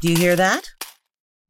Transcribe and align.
Do 0.00 0.12
you 0.12 0.16
hear 0.16 0.36
that? 0.36 0.70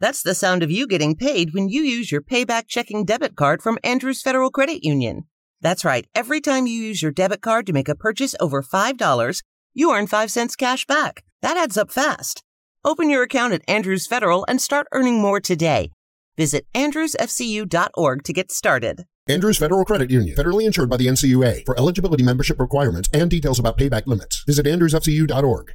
That's 0.00 0.22
the 0.22 0.34
sound 0.34 0.62
of 0.62 0.70
you 0.70 0.86
getting 0.86 1.16
paid 1.16 1.52
when 1.52 1.68
you 1.68 1.82
use 1.82 2.10
your 2.10 2.22
payback 2.22 2.66
checking 2.66 3.04
debit 3.04 3.36
card 3.36 3.60
from 3.60 3.76
Andrews 3.84 4.22
Federal 4.22 4.50
Credit 4.50 4.82
Union. 4.82 5.24
That's 5.60 5.84
right. 5.84 6.06
Every 6.14 6.40
time 6.40 6.66
you 6.66 6.80
use 6.80 7.02
your 7.02 7.12
debit 7.12 7.42
card 7.42 7.66
to 7.66 7.74
make 7.74 7.90
a 7.90 7.94
purchase 7.94 8.34
over 8.40 8.62
$5, 8.62 9.42
you 9.74 9.92
earn 9.94 10.06
5 10.06 10.30
cents 10.30 10.56
cash 10.56 10.86
back. 10.86 11.24
That 11.42 11.58
adds 11.58 11.76
up 11.76 11.90
fast. 11.90 12.42
Open 12.86 13.10
your 13.10 13.22
account 13.22 13.52
at 13.52 13.68
Andrews 13.68 14.06
Federal 14.06 14.46
and 14.48 14.62
start 14.62 14.86
earning 14.92 15.20
more 15.20 15.40
today. 15.40 15.90
Visit 16.38 16.66
andrewsfcu.org 16.74 18.22
to 18.22 18.32
get 18.32 18.50
started. 18.50 19.04
Andrews 19.28 19.58
Federal 19.58 19.84
Credit 19.84 20.10
Union, 20.10 20.34
federally 20.34 20.64
insured 20.64 20.88
by 20.88 20.96
the 20.96 21.08
NCUA. 21.08 21.66
For 21.66 21.78
eligibility 21.78 22.22
membership 22.22 22.58
requirements 22.58 23.10
and 23.12 23.30
details 23.30 23.58
about 23.58 23.76
payback 23.76 24.06
limits, 24.06 24.42
visit 24.46 24.64
andrewsfcu.org. 24.64 25.74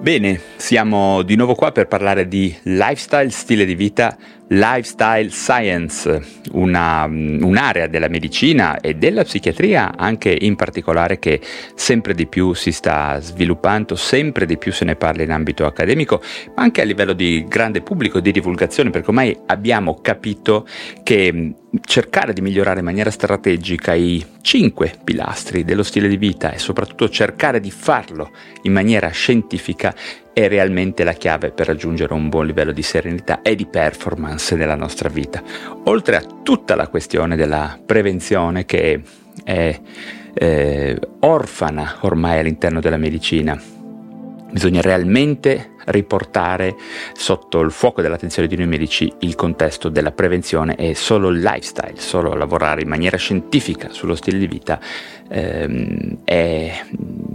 Bene, 0.00 0.40
siamo 0.54 1.22
di 1.22 1.34
nuovo 1.34 1.56
qua 1.56 1.72
per 1.72 1.88
parlare 1.88 2.28
di 2.28 2.56
lifestyle, 2.62 3.30
stile 3.30 3.64
di 3.64 3.74
vita, 3.74 4.16
lifestyle 4.48 5.28
science, 5.30 6.22
una, 6.52 7.04
un'area 7.04 7.86
della 7.86 8.08
medicina 8.08 8.80
e 8.80 8.94
della 8.94 9.24
psichiatria 9.24 9.96
anche 9.96 10.34
in 10.38 10.56
particolare 10.56 11.18
che 11.18 11.40
sempre 11.74 12.14
di 12.14 12.26
più 12.26 12.54
si 12.54 12.72
sta 12.72 13.20
sviluppando, 13.20 13.94
sempre 13.94 14.46
di 14.46 14.56
più 14.56 14.72
se 14.72 14.84
ne 14.84 14.96
parla 14.96 15.22
in 15.22 15.32
ambito 15.32 15.66
accademico, 15.66 16.22
ma 16.54 16.62
anche 16.62 16.80
a 16.80 16.84
livello 16.84 17.12
di 17.12 17.44
grande 17.46 17.82
pubblico, 17.82 18.20
di 18.20 18.32
divulgazione, 18.32 18.90
perché 18.90 19.08
ormai 19.08 19.36
abbiamo 19.46 19.98
capito 20.00 20.66
che 21.02 21.54
cercare 21.84 22.32
di 22.32 22.40
migliorare 22.40 22.78
in 22.78 22.84
maniera 22.84 23.10
strategica 23.10 23.92
i 23.92 24.24
cinque 24.40 24.94
pilastri 25.04 25.64
dello 25.64 25.82
stile 25.82 26.08
di 26.08 26.16
vita 26.16 26.52
e 26.52 26.58
soprattutto 26.58 27.10
cercare 27.10 27.60
di 27.60 27.70
farlo 27.70 28.30
in 28.62 28.72
maniera 28.72 29.08
scientifica 29.10 29.94
è 30.38 30.46
realmente 30.46 31.02
la 31.02 31.14
chiave 31.14 31.50
per 31.50 31.66
raggiungere 31.66 32.14
un 32.14 32.28
buon 32.28 32.46
livello 32.46 32.70
di 32.70 32.82
serenità 32.82 33.42
e 33.42 33.56
di 33.56 33.66
performance 33.66 34.54
nella 34.54 34.76
nostra 34.76 35.08
vita. 35.08 35.42
Oltre 35.86 36.14
a 36.14 36.22
tutta 36.44 36.76
la 36.76 36.86
questione 36.86 37.34
della 37.34 37.76
prevenzione 37.84 38.64
che 38.64 39.02
è 39.42 39.80
eh, 40.34 40.98
orfana 41.20 41.96
ormai 42.02 42.38
all'interno 42.38 42.78
della 42.78 42.98
medicina, 42.98 43.60
bisogna 44.50 44.80
realmente 44.80 45.72
riportare 45.88 46.76
sotto 47.14 47.60
il 47.60 47.70
fuoco 47.70 48.02
dell'attenzione 48.02 48.48
di 48.48 48.56
noi 48.56 48.66
medici 48.66 49.12
il 49.20 49.34
contesto 49.34 49.88
della 49.88 50.12
prevenzione 50.12 50.76
e 50.76 50.94
solo 50.94 51.28
il 51.28 51.40
lifestyle, 51.40 51.94
solo 51.96 52.34
lavorare 52.34 52.82
in 52.82 52.88
maniera 52.88 53.16
scientifica 53.16 53.88
sullo 53.90 54.14
stile 54.14 54.38
di 54.38 54.46
vita 54.46 54.78
ehm, 55.28 56.18
è 56.24 56.84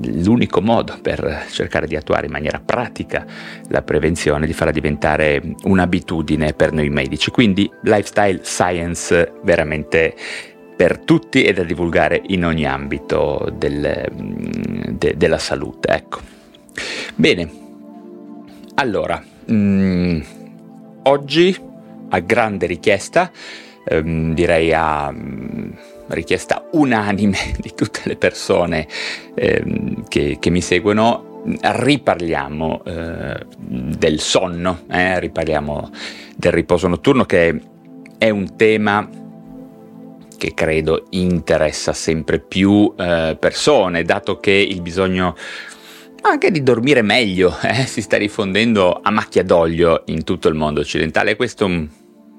l'unico 0.03 0.61
modo 0.61 0.97
per 1.02 1.45
cercare 1.50 1.88
di 1.88 1.95
attuare 1.95 2.25
in 2.25 2.31
maniera 2.31 2.61
pratica 2.64 3.25
la 3.70 3.81
prevenzione, 3.81 4.45
di 4.45 4.53
farla 4.53 4.72
diventare 4.72 5.42
un'abitudine 5.64 6.53
per 6.53 6.73
noi 6.73 6.89
medici. 6.89 7.31
Quindi 7.31 7.70
lifestyle 7.83 8.42
science 8.44 9.33
veramente 9.44 10.16
per 10.75 11.00
tutti 11.00 11.44
e 11.44 11.53
da 11.53 11.64
divulgare 11.64 12.22
in 12.27 12.45
ogni 12.45 12.66
ambito 12.66 13.52
del, 13.55 14.05
de, 14.89 15.16
della 15.16 15.38
salute. 15.38 15.88
Ecco. 15.88 16.33
Bene, 17.16 17.49
allora, 18.75 19.23
mh, 19.45 19.53
mm, 19.53 20.21
oggi 21.03 21.55
a 22.09 22.19
grande 22.19 22.65
richiesta, 22.65 23.31
ehm, 23.85 24.33
direi 24.33 24.73
a 24.73 25.11
mh, 25.11 25.17
mm, 25.17 25.71
richiesta 26.07 26.67
unanime 26.71 27.38
di 27.59 27.73
tutte 27.75 28.02
le 28.05 28.15
persone 28.15 28.88
ehm, 29.35 30.07
che, 30.07 30.38
che, 30.39 30.49
mi 30.49 30.61
seguono, 30.61 31.41
riparliamo 31.61 32.83
eh, 32.85 33.45
del 33.58 34.19
sonno, 34.19 34.81
eh, 34.89 35.19
riparliamo 35.19 35.89
del 36.35 36.52
riposo 36.52 36.87
notturno 36.87 37.25
che 37.25 37.61
è 38.17 38.30
un 38.30 38.55
tema 38.55 39.08
che 40.37 40.53
credo 40.53 41.05
interessa 41.11 41.93
sempre 41.93 42.39
più 42.39 42.93
eh, 42.98 43.37
persone, 43.39 44.03
dato 44.03 44.39
che 44.39 44.52
il 44.52 44.81
bisogno 44.81 45.36
anche 46.30 46.52
di 46.52 46.64
dormire 46.64 47.02
meglio, 47.02 47.58
eh? 47.61 47.86
si 47.86 48.02
sta 48.02 48.17
diffondendo 48.17 49.00
a 49.02 49.11
macchia 49.11 49.44
d'olio 49.44 50.04
in 50.08 50.23
tutto 50.23 50.48
il 50.48 50.56
mondo 50.56 50.82
occidentale 50.82 51.36
questo 51.36 51.66
è 51.66 51.67
un 51.67 51.88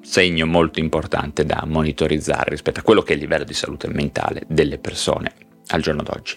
segno 0.02 0.46
molto 0.46 0.80
importante 0.80 1.44
da 1.44 1.64
monitorizzare 1.66 2.50
rispetto 2.50 2.80
a 2.80 2.82
quello 2.82 3.02
che 3.02 3.12
è 3.12 3.16
il 3.16 3.22
livello 3.22 3.44
di 3.44 3.54
salute 3.54 3.88
mentale 3.88 4.42
delle 4.46 4.78
persone 4.78 5.32
al 5.68 5.80
giorno 5.80 6.02
d'oggi. 6.02 6.36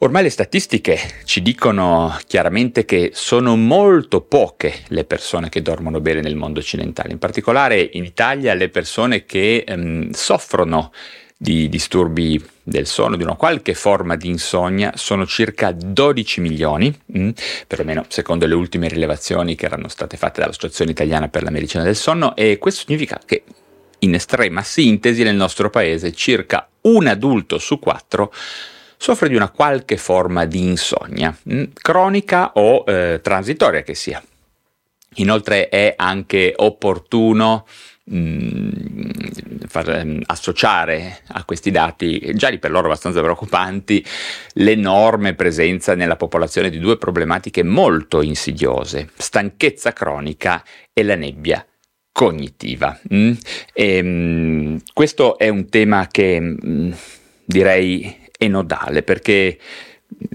Ormai 0.00 0.22
le 0.22 0.30
statistiche 0.30 0.96
ci 1.24 1.42
dicono 1.42 2.16
chiaramente 2.24 2.84
che 2.84 3.10
sono 3.14 3.56
molto 3.56 4.20
poche 4.20 4.72
le 4.88 5.04
persone 5.04 5.48
che 5.48 5.60
dormono 5.60 6.00
bene 6.00 6.20
nel 6.20 6.36
mondo 6.36 6.60
occidentale, 6.60 7.10
in 7.10 7.18
particolare 7.18 7.80
in 7.94 8.04
Italia 8.04 8.54
le 8.54 8.68
persone 8.68 9.24
che 9.24 9.64
ehm, 9.66 10.10
soffrono 10.12 10.92
di 11.36 11.68
disturbi 11.68 12.40
del 12.68 12.86
sonno, 12.86 13.16
di 13.16 13.22
una 13.22 13.34
qualche 13.34 13.74
forma 13.74 14.14
di 14.14 14.28
insonnia, 14.28 14.92
sono 14.94 15.26
circa 15.26 15.72
12 15.72 16.40
milioni, 16.40 16.94
mm, 17.16 17.30
perlomeno 17.66 18.04
secondo 18.08 18.46
le 18.46 18.54
ultime 18.54 18.88
rilevazioni 18.88 19.54
che 19.54 19.64
erano 19.64 19.88
state 19.88 20.16
fatte 20.16 20.40
dall'Associazione 20.40 20.90
Italiana 20.90 21.28
per 21.28 21.42
la 21.42 21.50
Medicina 21.50 21.82
del 21.82 21.96
Sonno, 21.96 22.36
e 22.36 22.58
questo 22.58 22.84
significa 22.84 23.18
che 23.24 23.42
in 24.00 24.14
estrema 24.14 24.62
sintesi 24.62 25.22
nel 25.22 25.34
nostro 25.34 25.70
paese 25.70 26.12
circa 26.12 26.68
un 26.82 27.06
adulto 27.06 27.58
su 27.58 27.78
quattro 27.78 28.32
soffre 28.96 29.28
di 29.28 29.34
una 29.34 29.50
qualche 29.50 29.96
forma 29.96 30.44
di 30.44 30.62
insonnia, 30.62 31.36
mm, 31.50 31.64
cronica 31.72 32.52
o 32.54 32.84
eh, 32.86 33.20
transitoria 33.22 33.82
che 33.82 33.94
sia. 33.94 34.22
Inoltre 35.14 35.68
è 35.68 35.94
anche 35.96 36.52
opportuno 36.54 37.66
mh, 38.08 39.66
far 39.66 40.02
um, 40.02 40.20
associare 40.26 41.20
a 41.28 41.44
questi 41.44 41.70
dati, 41.70 42.32
già 42.34 42.50
di 42.50 42.58
per 42.58 42.70
loro 42.70 42.86
abbastanza 42.86 43.20
preoccupanti, 43.20 44.04
l'enorme 44.54 45.34
presenza 45.34 45.94
nella 45.94 46.16
popolazione 46.16 46.70
di 46.70 46.78
due 46.78 46.96
problematiche 46.96 47.62
molto 47.62 48.22
insidiose, 48.22 49.08
stanchezza 49.16 49.92
cronica 49.92 50.62
e 50.92 51.02
la 51.02 51.16
nebbia 51.16 51.64
cognitiva. 52.12 52.98
Mm? 53.12 53.32
E, 53.72 54.00
um, 54.00 54.80
questo 54.92 55.38
è 55.38 55.48
un 55.48 55.68
tema 55.68 56.08
che 56.10 56.40
mm, 56.40 56.92
direi 57.44 58.26
è 58.38 58.46
nodale 58.46 59.02
perché 59.02 59.58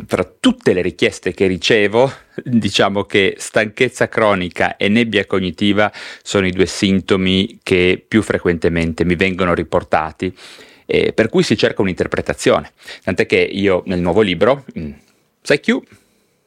tra 0.07 0.23
tutte 0.23 0.73
le 0.73 0.81
richieste 0.81 1.33
che 1.33 1.47
ricevo, 1.47 2.11
diciamo 2.43 3.03
che 3.03 3.35
stanchezza 3.37 4.07
cronica 4.07 4.77
e 4.77 4.87
nebbia 4.87 5.25
cognitiva 5.25 5.91
sono 6.21 6.47
i 6.47 6.51
due 6.51 6.65
sintomi 6.65 7.59
che 7.61 8.03
più 8.05 8.21
frequentemente 8.21 9.03
mi 9.03 9.15
vengono 9.15 9.53
riportati, 9.53 10.35
eh, 10.85 11.13
per 11.13 11.29
cui 11.29 11.43
si 11.43 11.57
cerca 11.57 11.81
un'interpretazione. 11.81 12.71
Tant'è 13.03 13.25
che 13.25 13.37
io 13.37 13.83
nel 13.85 13.99
nuovo 13.99 14.21
libro, 14.21 14.65
PsyQ, 15.41 15.81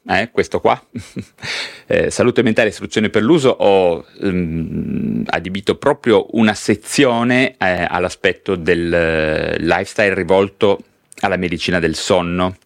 eh, 0.09 0.31
questo 0.31 0.61
qua, 0.61 0.81
eh, 1.87 2.11
Salute 2.11 2.43
mentale 2.43 2.69
e 2.69 2.71
istruzioni 2.71 3.11
per 3.11 3.23
l'uso, 3.23 3.51
ho 3.51 4.05
um, 4.21 5.25
adibito 5.27 5.77
proprio 5.77 6.27
una 6.33 6.55
sezione 6.55 7.57
eh, 7.59 7.87
all'aspetto 7.89 8.55
del 8.55 9.57
uh, 9.59 9.63
lifestyle 9.63 10.15
rivolto 10.15 10.79
alla 11.21 11.37
medicina 11.37 11.81
del 11.81 11.97
sonno 11.97 12.57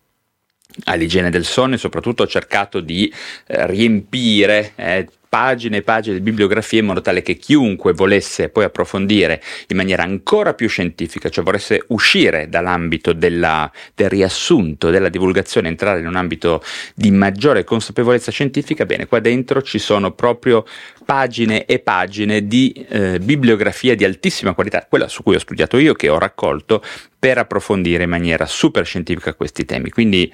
all'igiene 0.84 1.30
del 1.30 1.44
sonno 1.44 1.74
e 1.74 1.78
soprattutto 1.78 2.22
ho 2.22 2.26
cercato 2.26 2.80
di 2.80 3.12
eh, 3.46 3.66
riempire 3.66 4.72
eh, 4.76 5.06
pagine 5.30 5.76
e 5.76 5.82
pagine 5.82 6.16
di 6.16 6.22
bibliografie 6.22 6.80
in 6.80 6.86
modo 6.86 7.00
tale 7.00 7.22
che 7.22 7.36
chiunque 7.36 7.92
volesse 7.92 8.48
poi 8.48 8.64
approfondire 8.64 9.40
in 9.68 9.76
maniera 9.76 10.02
ancora 10.02 10.54
più 10.54 10.68
scientifica, 10.68 11.28
cioè 11.28 11.44
volesse 11.44 11.84
uscire 11.88 12.48
dall'ambito 12.48 13.12
della, 13.12 13.70
del 13.94 14.10
riassunto, 14.10 14.90
della 14.90 15.08
divulgazione, 15.08 15.68
entrare 15.68 16.00
in 16.00 16.08
un 16.08 16.16
ambito 16.16 16.64
di 16.96 17.12
maggiore 17.12 17.62
consapevolezza 17.62 18.32
scientifica, 18.32 18.84
bene, 18.84 19.06
qua 19.06 19.20
dentro 19.20 19.62
ci 19.62 19.78
sono 19.78 20.10
proprio 20.10 20.66
pagine 21.04 21.64
e 21.64 21.78
pagine 21.78 22.48
di 22.48 22.72
eh, 22.88 23.20
bibliografia 23.20 23.94
di 23.94 24.04
altissima 24.04 24.52
qualità, 24.52 24.84
quella 24.88 25.06
su 25.06 25.22
cui 25.22 25.36
ho 25.36 25.40
studiato 25.40 25.78
io, 25.78 25.94
che 25.94 26.08
ho 26.08 26.18
raccolto 26.18 26.82
per 27.16 27.38
approfondire 27.38 28.02
in 28.02 28.10
maniera 28.10 28.46
super 28.46 28.84
scientifica 28.84 29.34
questi 29.34 29.64
temi. 29.64 29.90
Quindi 29.90 30.32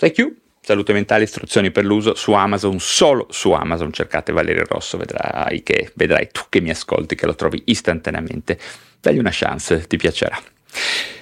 Thank 0.00 0.16
you. 0.16 0.34
Salute 0.62 0.94
mentale, 0.94 1.24
istruzioni 1.24 1.70
per 1.70 1.84
l'uso 1.84 2.14
su 2.14 2.32
Amazon, 2.32 2.80
solo 2.80 3.26
su 3.28 3.50
Amazon. 3.50 3.92
Cercate 3.92 4.32
Valerio 4.32 4.64
Rosso, 4.66 4.96
vedrai, 4.96 5.62
che, 5.62 5.92
vedrai 5.94 6.30
tu 6.32 6.40
che 6.48 6.62
mi 6.62 6.70
ascolti, 6.70 7.14
che 7.14 7.26
lo 7.26 7.34
trovi 7.34 7.62
istantaneamente. 7.66 8.58
Dagli 8.98 9.18
una 9.18 9.28
chance, 9.30 9.86
ti 9.86 9.98
piacerà. 9.98 10.40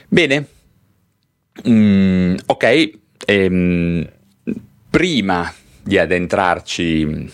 Bene, 0.06 0.46
mm, 1.68 2.36
ok, 2.46 2.90
ehm, 3.26 4.10
prima 4.88 5.52
di 5.82 5.98
addentrarci 5.98 7.32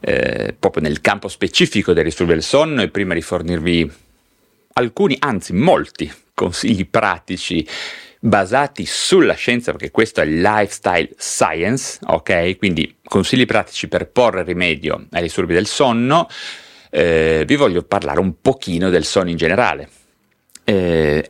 eh, 0.00 0.56
proprio 0.58 0.82
nel 0.82 1.02
campo 1.02 1.28
specifico 1.28 1.92
del 1.92 2.04
disturbo 2.04 2.32
del 2.32 2.42
sonno 2.42 2.80
e 2.80 2.88
prima 2.88 3.12
di 3.12 3.20
fornirvi 3.20 3.92
alcuni, 4.72 5.16
anzi 5.18 5.52
molti 5.52 6.10
consigli 6.32 6.88
pratici 6.88 7.66
basati 8.20 8.84
sulla 8.84 9.32
scienza, 9.32 9.72
perché 9.72 9.90
questo 9.90 10.20
è 10.20 10.26
lifestyle 10.26 11.08
science, 11.16 11.98
ok? 12.06 12.58
Quindi 12.58 12.98
consigli 13.02 13.46
pratici 13.46 13.88
per 13.88 14.08
porre 14.10 14.42
rimedio 14.42 15.06
ai 15.10 15.22
disturbi 15.22 15.54
del 15.54 15.66
sonno. 15.66 16.28
Eh, 16.90 17.44
vi 17.46 17.56
voglio 17.56 17.82
parlare 17.82 18.20
un 18.20 18.40
pochino 18.40 18.90
del 18.90 19.04
sonno 19.04 19.30
in 19.30 19.36
generale. 19.36 19.88
Eh, 20.64 21.28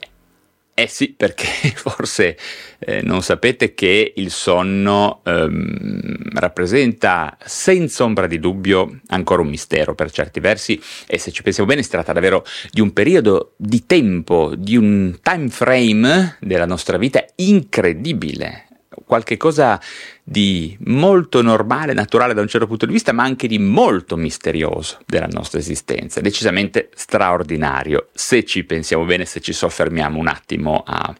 eh 0.74 0.86
sì, 0.88 1.12
perché 1.12 1.46
forse 1.76 2.36
eh, 2.80 3.02
non 3.02 3.22
sapete 3.22 3.74
che 3.74 4.12
il 4.16 4.30
sonno 4.30 5.20
ehm, 5.24 6.30
rappresenta 6.34 7.36
senza 7.44 8.04
ombra 8.04 8.26
di 8.26 8.38
dubbio 8.38 9.00
ancora 9.08 9.42
un 9.42 9.48
mistero 9.48 9.94
per 9.94 10.10
certi 10.10 10.40
versi 10.40 10.80
e 11.06 11.18
se 11.18 11.30
ci 11.30 11.42
pensiamo 11.42 11.68
bene 11.68 11.82
si 11.82 11.90
tratta 11.90 12.12
davvero 12.12 12.44
di 12.70 12.80
un 12.80 12.92
periodo 12.92 13.52
di 13.56 13.84
tempo, 13.84 14.54
di 14.56 14.76
un 14.76 15.18
time 15.22 15.48
frame 15.48 16.36
della 16.40 16.66
nostra 16.66 16.96
vita 16.96 17.22
incredibile, 17.36 18.66
qualche 19.04 19.36
cosa 19.36 19.80
di 20.22 20.76
molto 20.84 21.42
normale, 21.42 21.92
naturale 21.92 22.34
da 22.34 22.40
un 22.40 22.48
certo 22.48 22.66
punto 22.66 22.86
di 22.86 22.92
vista, 22.92 23.12
ma 23.12 23.24
anche 23.24 23.48
di 23.48 23.58
molto 23.58 24.16
misterioso 24.16 25.00
della 25.06 25.28
nostra 25.30 25.58
esistenza, 25.58 26.20
decisamente 26.20 26.90
straordinario, 26.94 28.08
se 28.12 28.44
ci 28.44 28.64
pensiamo 28.64 29.04
bene, 29.04 29.24
se 29.24 29.40
ci 29.40 29.52
soffermiamo 29.52 30.18
un 30.18 30.28
attimo 30.28 30.82
a, 30.86 31.12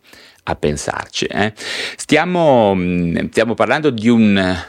a 0.45 0.55
pensarci. 0.55 1.27
Eh. 1.27 1.53
Stiamo, 1.97 2.75
mm, 2.75 3.29
stiamo 3.31 3.55
parlando 3.55 3.91
di 3.91 4.09
un 4.09 4.65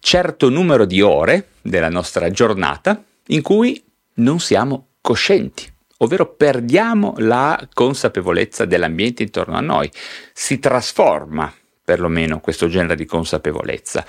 certo 0.00 0.48
numero 0.48 0.84
di 0.84 1.00
ore 1.00 1.48
della 1.60 1.90
nostra 1.90 2.30
giornata 2.30 3.02
in 3.26 3.42
cui 3.42 3.82
non 4.14 4.40
siamo 4.40 4.86
coscienti 5.00 5.70
ovvero 6.02 6.34
perdiamo 6.34 7.14
la 7.18 7.68
consapevolezza 7.72 8.64
dell'ambiente 8.64 9.22
intorno 9.22 9.56
a 9.56 9.60
noi, 9.60 9.90
si 10.32 10.58
trasforma 10.58 11.52
perlomeno 11.82 12.40
questo 12.40 12.68
genere 12.68 12.94
di 12.94 13.04
consapevolezza. 13.04 14.04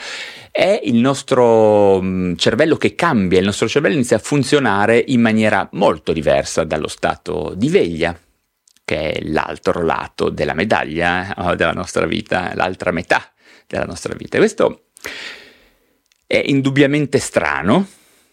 È 0.51 0.81
il 0.83 0.95
nostro 0.95 2.00
mm, 2.01 2.36
cervello 2.36 2.75
che 2.77 2.94
cambia, 2.95 3.39
il 3.39 3.45
nostro 3.45 3.68
cervello 3.68 3.95
inizia 3.95 4.18
a 4.18 4.19
funzionare 4.19 5.03
in 5.07 5.19
maniera 5.19 5.68
molto 5.74 6.13
diversa 6.13 6.63
dallo 6.63 6.88
stato 6.88 7.53
di 7.56 7.69
veglia, 7.69 8.18
che 8.83 9.12
è 9.12 9.24
l'altro 9.24 9.83
lato 9.83 10.30
della 10.30 10.54
medaglia 10.54 11.51
eh, 11.51 11.56
della 11.56 11.74
nostra 11.74 12.06
vita, 12.06 12.51
l'altra 12.56 12.92
metà 12.92 13.31
della 13.68 13.86
nostra 13.86 14.13
vita. 14.16 14.38
questo 14.38 14.83
è 16.28 16.42
indubbiamente 16.45 17.19
strano, 17.19 17.86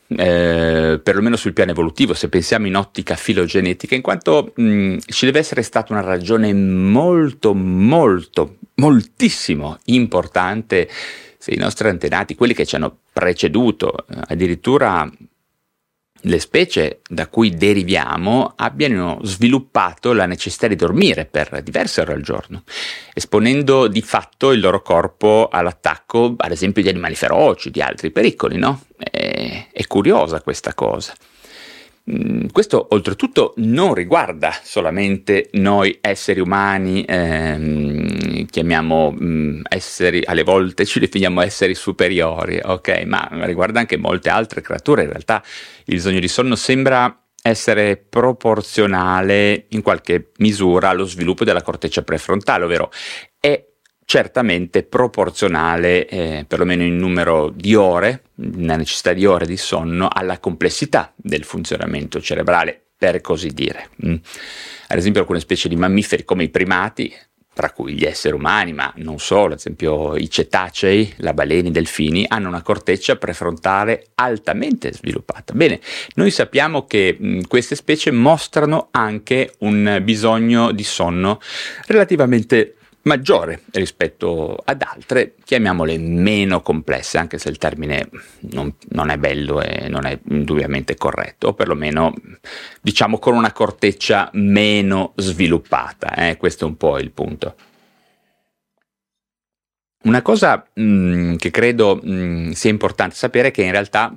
eh, 0.06 1.00
perlomeno 1.02 1.36
sul 1.36 1.52
piano 1.52 1.72
evolutivo, 1.72 2.14
se 2.14 2.28
pensiamo 2.28 2.66
in 2.66 2.76
ottica 2.76 3.16
filogenetica, 3.16 3.94
in 3.94 4.02
quanto 4.02 4.52
mh, 4.54 4.98
ci 5.06 5.26
deve 5.26 5.40
essere 5.40 5.62
stata 5.62 5.92
una 5.92 6.02
ragione 6.02 6.52
molto, 6.54 7.54
molto, 7.54 8.56
moltissimo 8.74 9.78
importante 9.86 10.88
se 11.38 11.52
i 11.52 11.56
nostri 11.56 11.88
antenati, 11.88 12.34
quelli 12.34 12.54
che 12.54 12.66
ci 12.66 12.76
hanno 12.76 12.98
preceduto, 13.12 14.06
eh, 14.08 14.14
addirittura 14.28 15.10
le 16.22 16.38
specie 16.40 17.00
da 17.08 17.28
cui 17.28 17.54
deriviamo 17.54 18.52
abbiano 18.56 19.18
sviluppato 19.22 20.12
la 20.12 20.26
necessità 20.26 20.66
di 20.66 20.76
dormire 20.76 21.26
per 21.26 21.62
diverse 21.62 22.00
ore 22.00 22.14
al 22.14 22.22
giorno, 22.22 22.62
esponendo 23.14 23.86
di 23.86 24.02
fatto 24.02 24.52
il 24.52 24.60
loro 24.60 24.82
corpo 24.82 25.48
all'attacco, 25.50 26.34
ad 26.36 26.50
esempio, 26.50 26.82
di 26.82 26.88
animali 26.88 27.14
feroci, 27.14 27.70
di 27.70 27.80
altri 27.80 28.10
pericoli, 28.10 28.56
no? 28.56 28.82
È, 28.96 29.68
è 29.72 29.86
curiosa 29.86 30.40
questa 30.40 30.74
cosa. 30.74 31.14
Mm, 32.10 32.46
questo 32.52 32.86
oltretutto 32.90 33.52
non 33.56 33.92
riguarda 33.92 34.54
solamente 34.62 35.50
noi 35.52 35.98
esseri 36.00 36.40
umani, 36.40 37.04
ehm, 37.06 38.46
chiamiamo 38.46 39.10
mh, 39.10 39.24
mm, 39.24 39.60
esseri, 39.68 40.22
alle 40.24 40.42
volte 40.42 40.86
ci 40.86 41.00
definiamo 41.00 41.42
esseri 41.42 41.74
superiori, 41.74 42.58
ok? 42.64 43.02
Ma 43.04 43.28
riguarda 43.44 43.80
anche 43.80 43.98
molte 43.98 44.30
altre 44.30 44.62
creature. 44.62 45.02
In 45.02 45.10
realtà 45.10 45.42
il 45.84 45.94
bisogno 45.94 46.20
di 46.20 46.28
sonno 46.28 46.56
sembra 46.56 47.14
essere 47.42 47.96
proporzionale 47.96 49.66
in 49.70 49.82
qualche 49.82 50.30
misura 50.38 50.88
allo 50.88 51.04
sviluppo 51.04 51.44
della 51.44 51.62
corteccia 51.62 52.02
prefrontale, 52.02 52.64
ovvero 52.64 52.90
è 53.38 53.67
certamente 54.10 54.84
proporzionale, 54.84 56.08
eh, 56.08 56.46
perlomeno 56.48 56.82
in 56.82 56.96
numero 56.96 57.52
di 57.54 57.74
ore, 57.74 58.22
la 58.56 58.76
necessità 58.76 59.12
di 59.12 59.26
ore 59.26 59.44
di 59.44 59.58
sonno, 59.58 60.08
alla 60.10 60.38
complessità 60.38 61.12
del 61.14 61.44
funzionamento 61.44 62.18
cerebrale, 62.18 62.80
per 62.96 63.20
così 63.20 63.50
dire. 63.50 63.90
Mm. 64.06 64.14
Ad 64.86 64.96
esempio 64.96 65.20
alcune 65.20 65.40
specie 65.40 65.68
di 65.68 65.76
mammiferi 65.76 66.24
come 66.24 66.44
i 66.44 66.48
primati, 66.48 67.14
tra 67.52 67.70
cui 67.70 67.92
gli 67.92 68.04
esseri 68.04 68.34
umani, 68.34 68.72
ma 68.72 68.90
non 68.96 69.18
solo, 69.18 69.52
ad 69.52 69.58
esempio 69.58 70.16
i 70.16 70.30
cetacei, 70.30 71.12
la 71.18 71.34
balena, 71.34 71.68
i 71.68 71.72
delfini, 71.72 72.24
hanno 72.26 72.48
una 72.48 72.62
corteccia 72.62 73.16
prefrontale 73.16 74.06
altamente 74.14 74.90
sviluppata. 74.90 75.52
Bene, 75.52 75.80
noi 76.14 76.30
sappiamo 76.30 76.86
che 76.86 77.14
mh, 77.18 77.28
mm, 77.28 77.40
queste 77.46 77.74
specie 77.74 78.10
mostrano 78.10 78.88
anche 78.90 79.56
un 79.58 80.00
bisogno 80.02 80.72
di 80.72 80.84
sonno 80.84 81.40
relativamente 81.88 82.72
maggiore 83.08 83.62
rispetto 83.72 84.56
ad 84.64 84.82
altre, 84.82 85.34
chiamiamole 85.42 85.98
meno 85.98 86.60
complesse, 86.60 87.18
anche 87.18 87.38
se 87.38 87.48
il 87.48 87.58
termine 87.58 88.08
non, 88.52 88.72
non, 88.90 89.08
è 89.10 89.16
bello 89.16 89.60
e 89.60 89.88
non 89.88 90.06
è 90.06 90.16
indubbiamente 90.28 90.94
corretto, 90.94 91.48
o 91.48 91.54
perlomeno 91.54 92.14
diciamo 92.80 93.18
con 93.18 93.34
una 93.34 93.52
corteccia 93.52 94.30
meno 94.34 95.14
sviluppata, 95.16 96.14
eh? 96.14 96.36
questo 96.36 96.64
è 96.64 96.68
un 96.68 96.76
po' 96.76 96.98
il 96.98 97.10
punto. 97.10 97.56
Una 100.04 100.22
cosa 100.22 100.64
mh, 100.74 100.82
mm, 100.82 101.36
che 101.36 101.50
credo 101.50 101.96
mh, 102.00 102.12
mm, 102.12 102.50
sia 102.50 102.70
importante 102.70 103.16
sapere 103.16 103.48
è 103.48 103.50
che 103.50 103.62
in 103.62 103.72
realtà 103.72 104.14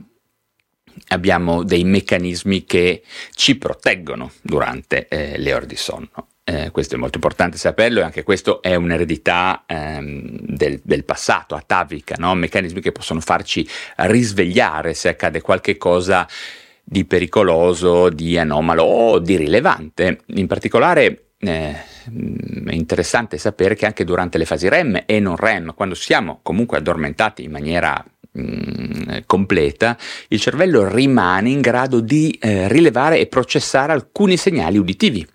abbiamo 1.08 1.64
dei 1.64 1.84
meccanismi 1.84 2.66
che 2.66 3.04
ci 3.34 3.58
proteggono 3.58 4.32
durante 4.42 5.08
eh, 5.08 5.38
le 5.38 5.54
ore 5.54 5.66
di 5.66 5.76
sonno. 5.76 6.28
Eh, 6.44 6.72
questo 6.72 6.96
è 6.96 6.98
molto 6.98 7.18
importante 7.18 7.58
saperlo 7.58 8.00
e 8.00 8.04
anche 8.04 8.24
questo 8.24 8.64
è 8.64 8.74
un'eredità 8.74 9.64
ehm, 9.68 10.40
del, 10.40 10.82
del, 10.84 11.06
passato, 11.06 11.54
atavica, 11.54 12.16
no? 12.18 12.34
meccanismi 12.34 12.82
che 12.82 12.92
possono 12.92 13.20
farci 13.20 13.68
risvegliare 13.98 14.96
se 14.96 15.10
accade 15.10 15.42
qualche 15.42 15.78
cosa 15.78 16.28
di 16.84 17.06
pericoloso, 17.06 18.10
di 18.10 18.40
anomalo 18.40 18.84
o 18.84 19.20
di 19.20 19.38
rilevante. 19.38 20.22
In 20.34 20.48
particolare 20.48 21.34
eh, 21.38 21.76
è 21.76 22.74
interessante 22.74 23.38
sapere 23.38 23.76
che 23.76 23.86
anche 23.86 24.04
durante 24.04 24.40
le 24.40 24.46
fasi 24.46 24.68
REM 24.68 25.04
e 25.06 25.20
non 25.20 25.36
REM, 25.36 25.76
quando 25.76 25.94
siamo 25.94 26.40
comunque 26.42 26.80
addormentati 26.80 27.44
in 27.44 27.52
maniera 27.52 28.04
mm, 28.40 29.20
completa, 29.28 29.96
il 30.30 30.40
cervello 30.40 30.92
rimane 30.92 31.52
in 31.52 31.62
grado 31.62 32.00
di 32.00 32.36
eh, 32.42 32.68
rilevare 32.68 33.20
e 33.20 33.28
processare 33.28 33.94
alcuni 33.94 34.38
segnali 34.38 34.80
uditivi 34.80 35.28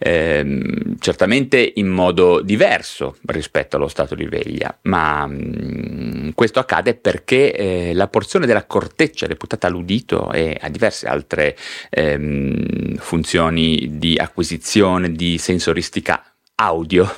ehm, 0.00 0.96
certamente 0.98 1.72
in 1.76 1.88
modo 1.88 2.40
diverso 2.40 3.16
rispetto 3.26 3.76
allo 3.76 3.88
stato 3.88 4.14
di 4.14 4.24
veglia, 4.24 4.76
ma 4.82 5.26
mh, 5.26 5.34
mm, 5.34 6.28
questo 6.34 6.58
accade 6.58 6.94
perché 6.94 7.52
eh, 7.52 7.94
la 7.94 8.08
porzione 8.08 8.46
della 8.46 8.64
corteccia 8.64 9.26
reputata 9.26 9.66
all'udito 9.66 10.32
e 10.32 10.56
a 10.58 10.68
diverse 10.68 11.06
altre 11.06 11.56
ehm, 11.90 12.96
funzioni 12.96 13.98
di 13.98 14.16
acquisizione 14.16 15.12
di 15.12 15.38
sensoristica 15.38 16.24
audio, 16.56 17.10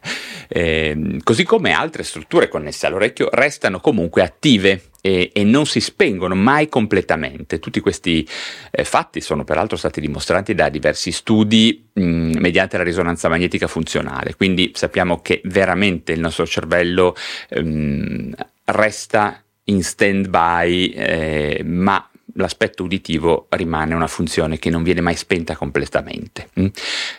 eh, 0.48 1.18
così 1.22 1.44
come 1.44 1.72
altre 1.72 2.02
strutture 2.02 2.48
connesse 2.48 2.86
all'orecchio, 2.86 3.28
restano 3.30 3.80
comunque 3.80 4.22
attive 4.22 4.89
e, 5.00 5.30
e 5.32 5.44
non 5.44 5.66
si 5.66 5.80
spengono 5.80 6.34
mai 6.34 6.68
completamente. 6.68 7.58
Tutti 7.58 7.80
questi 7.80 8.26
eh, 8.70 8.84
fatti 8.84 9.20
sono 9.20 9.44
peraltro 9.44 9.76
stati 9.76 10.00
dimostrati 10.00 10.54
da 10.54 10.68
diversi 10.68 11.12
studi 11.12 11.88
mh, 11.92 12.38
mediante 12.38 12.76
la 12.76 12.82
risonanza 12.82 13.28
magnetica 13.28 13.66
funzionale, 13.66 14.34
quindi 14.36 14.72
sappiamo 14.74 15.20
che 15.20 15.40
veramente 15.44 16.12
il 16.12 16.20
nostro 16.20 16.46
cervello 16.46 17.14
mh, 17.50 18.30
resta 18.66 19.42
in 19.64 19.82
stand 19.82 20.28
by, 20.28 20.86
eh, 20.88 21.62
ma 21.64 22.04
l'aspetto 22.34 22.84
uditivo 22.84 23.46
rimane 23.50 23.94
una 23.94 24.06
funzione 24.06 24.58
che 24.58 24.70
non 24.70 24.82
viene 24.82 25.00
mai 25.00 25.16
spenta 25.16 25.56
completamente. 25.56 26.48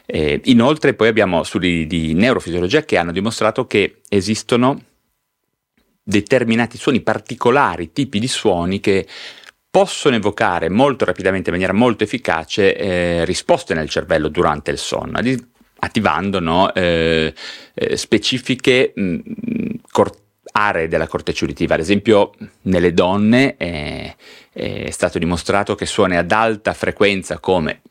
Eh, 0.05 0.41
inoltre 0.45 0.93
poi 0.93 1.07
abbiamo 1.07 1.43
studi 1.43 1.85
di 1.87 2.13
neurofisiologia 2.13 2.83
che 2.83 2.97
hanno 2.97 3.11
dimostrato 3.11 3.67
che 3.67 4.01
esistono 4.09 4.81
determinati 6.11 6.77
suoni 6.77 6.99
particolari, 6.99 7.93
tipi 7.93 8.19
di 8.19 8.27
suoni 8.27 8.81
che 8.81 9.07
possono 9.69 10.17
evocare 10.17 10.69
molto 10.69 11.05
rapidamente, 11.05 11.49
in 11.49 11.55
maniera 11.55 11.73
molto 11.73 12.03
efficace, 12.03 12.75
eh, 12.75 13.25
risposte 13.25 13.73
nel 13.73 13.89
cervello 13.89 14.27
durante 14.27 14.69
il 14.71 14.77
sonno, 14.77 15.19
attivando 15.79 16.39
no, 16.41 16.73
eh, 16.73 17.33
eh, 17.73 17.95
specifiche 17.97 18.91
mh, 18.93 19.19
cort- 19.89 20.19
aree 20.53 20.89
della 20.89 21.07
corteccia 21.07 21.45
uditiva. 21.45 21.75
Ad 21.75 21.79
esempio, 21.79 22.33
nelle 22.63 22.93
donne 22.93 23.55
è 23.55 24.15
stato 24.89 25.17
dimostrato 25.17 25.75
che 25.75 25.85
suoni 25.85 26.17
ad 26.17 26.31
alta 26.33 26.73
frequenza 26.73 27.39
come 27.39 27.81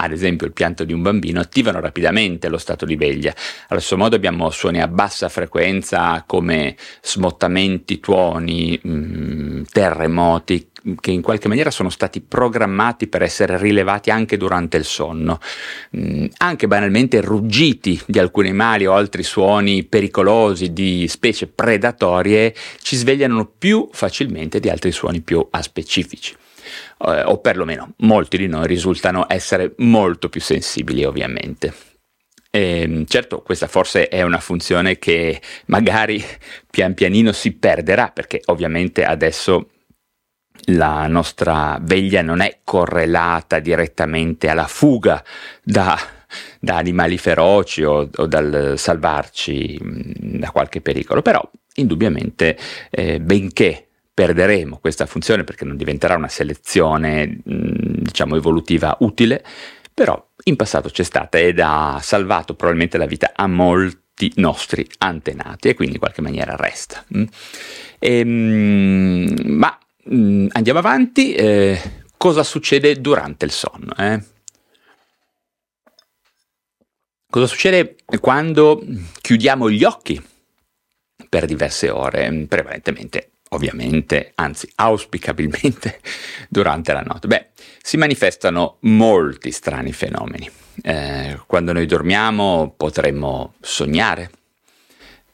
ad 0.00 0.12
esempio 0.12 0.46
il 0.46 0.52
pianto 0.52 0.84
di 0.84 0.92
un 0.92 1.02
bambino, 1.02 1.40
attivano 1.40 1.80
rapidamente 1.80 2.48
lo 2.48 2.58
stato 2.58 2.84
di 2.84 2.96
veglia. 2.96 3.34
Allo 3.68 3.80
stesso 3.80 3.96
modo 3.96 4.16
abbiamo 4.16 4.50
suoni 4.50 4.80
a 4.80 4.88
bassa 4.88 5.28
frequenza 5.28 6.24
come 6.26 6.76
smottamenti, 7.02 8.00
tuoni, 8.00 8.78
mh, 8.82 8.90
mm, 8.90 9.62
terremoti 9.72 10.68
che 11.00 11.10
in 11.10 11.20
qualche 11.20 11.48
maniera 11.48 11.70
sono 11.70 11.90
stati 11.90 12.20
programmati 12.20 13.06
per 13.06 13.22
essere 13.22 13.58
rilevati 13.58 14.10
anche 14.10 14.36
durante 14.36 14.76
il 14.76 14.84
sonno. 14.84 15.38
Mm, 15.96 16.26
anche 16.38 16.66
banalmente 16.66 17.20
ruggiti 17.20 18.00
di 18.06 18.18
alcuni 18.18 18.48
animali 18.48 18.86
o 18.86 18.94
altri 18.94 19.22
suoni 19.22 19.84
pericolosi 19.84 20.72
di 20.72 21.06
specie 21.08 21.46
predatorie 21.46 22.54
ci 22.80 22.96
svegliano 22.96 23.46
più 23.46 23.88
facilmente 23.92 24.60
di 24.60 24.68
altri 24.68 24.92
suoni 24.92 25.20
più 25.20 25.46
aspecifici 25.50 26.34
eh, 27.06 27.22
o 27.22 27.38
perlomeno 27.38 27.94
molti 27.98 28.36
di 28.36 28.46
noi 28.46 28.66
risultano 28.66 29.26
essere 29.28 29.74
molto 29.78 30.28
più 30.28 30.40
sensibili 30.40 31.04
ovviamente. 31.04 31.72
E, 32.50 32.80
ehm, 32.82 33.04
certo, 33.06 33.42
questa 33.42 33.68
forse 33.68 34.08
è 34.08 34.22
una 34.22 34.40
funzione 34.40 34.98
che 34.98 35.40
magari 35.66 36.22
pian 36.70 36.94
pianino 36.94 37.32
si 37.32 37.52
perderà 37.52 38.08
perché 38.08 38.40
ovviamente 38.46 39.04
adesso 39.04 39.70
la 40.66 41.06
nostra 41.06 41.78
veglia 41.80 42.22
non 42.22 42.40
è 42.40 42.58
correlata 42.64 43.60
direttamente 43.60 44.48
alla 44.48 44.66
fuga 44.66 45.24
da, 45.62 45.98
da 46.58 46.76
animali 46.76 47.18
feroci 47.18 47.82
o, 47.82 48.08
o, 48.14 48.26
dal 48.26 48.74
salvarci 48.76 49.78
da 49.80 50.50
qualche 50.50 50.80
pericolo, 50.80 51.22
però 51.22 51.48
indubbiamente 51.76 52.58
eh, 52.90 53.20
benché 53.20 53.89
perderemo 54.20 54.76
questa 54.76 55.06
funzione 55.06 55.44
perché 55.44 55.64
non 55.64 55.78
diventerà 55.78 56.14
una 56.14 56.28
selezione 56.28 57.38
diciamo 57.42 58.36
evolutiva 58.36 58.94
utile, 59.00 59.42
però 59.94 60.22
in 60.44 60.56
passato 60.56 60.90
c'è 60.90 61.04
stata 61.04 61.38
ed 61.38 61.58
ha 61.58 61.98
salvato 62.02 62.54
probabilmente 62.54 62.98
la 62.98 63.06
vita 63.06 63.32
a 63.34 63.46
molti 63.46 64.30
nostri 64.34 64.86
antenati 64.98 65.68
e 65.68 65.74
quindi 65.74 65.94
in 65.94 66.00
qualche 66.00 66.20
maniera 66.20 66.54
resta. 66.54 67.02
E, 67.98 68.18
ehm, 68.18 69.36
ma 69.44 69.78
andiamo 70.04 70.80
avanti, 70.80 71.32
eh, 71.32 71.80
cosa 72.18 72.42
succede 72.42 73.00
durante 73.00 73.46
il 73.46 73.52
sonno? 73.52 73.94
Eh? 73.96 74.22
Cosa 77.30 77.46
succede 77.46 77.96
quando 78.20 78.84
chiudiamo 79.22 79.70
gli 79.70 79.84
occhi 79.84 80.22
per 81.26 81.46
diverse 81.46 81.88
ore, 81.88 82.44
prevalentemente 82.46 83.30
ovviamente, 83.50 84.32
anzi 84.34 84.70
auspicabilmente, 84.76 86.00
durante 86.48 86.92
la 86.92 87.02
notte? 87.02 87.28
Beh, 87.28 87.46
si 87.82 87.96
manifestano 87.96 88.76
molti 88.80 89.50
strani 89.50 89.92
fenomeni. 89.92 90.50
Eh, 90.82 91.38
quando 91.46 91.72
noi 91.72 91.86
dormiamo 91.86 92.72
potremmo 92.76 93.54
sognare, 93.60 94.30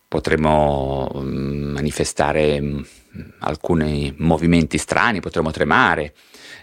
potremmo 0.09 1.11
mm, 1.15 1.73
manifestare 1.73 2.61
mm, 2.61 2.81
alcuni 3.41 4.15
movimenti 4.19 4.79
strani, 4.79 5.21
potremmo 5.21 5.51
tremare 5.51 6.15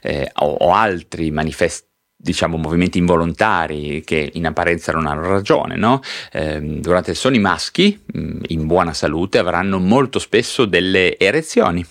eh, 0.01 0.29
o, 0.35 0.47
o 0.47 0.73
altri 0.73 1.31
manifesti 1.31 1.91
diciamo, 2.23 2.55
movimenti 2.55 2.99
involontari 2.99 4.01
che 4.05 4.31
in 4.33 4.45
apparenza 4.45 4.93
non 4.93 5.07
hanno 5.07 5.27
ragione. 5.27 5.75
No? 5.75 5.99
Eh, 6.31 6.59
durante 6.61 7.11
il 7.11 7.17
sonno 7.17 7.35
i 7.35 7.39
maschi, 7.39 8.01
mm, 8.17 8.43
in 8.47 8.65
buona 8.65 8.93
salute, 8.93 9.39
avranno 9.39 9.77
molto 9.77 10.19
spesso 10.19 10.63
delle 10.65 11.19
erezioni. 11.19 11.85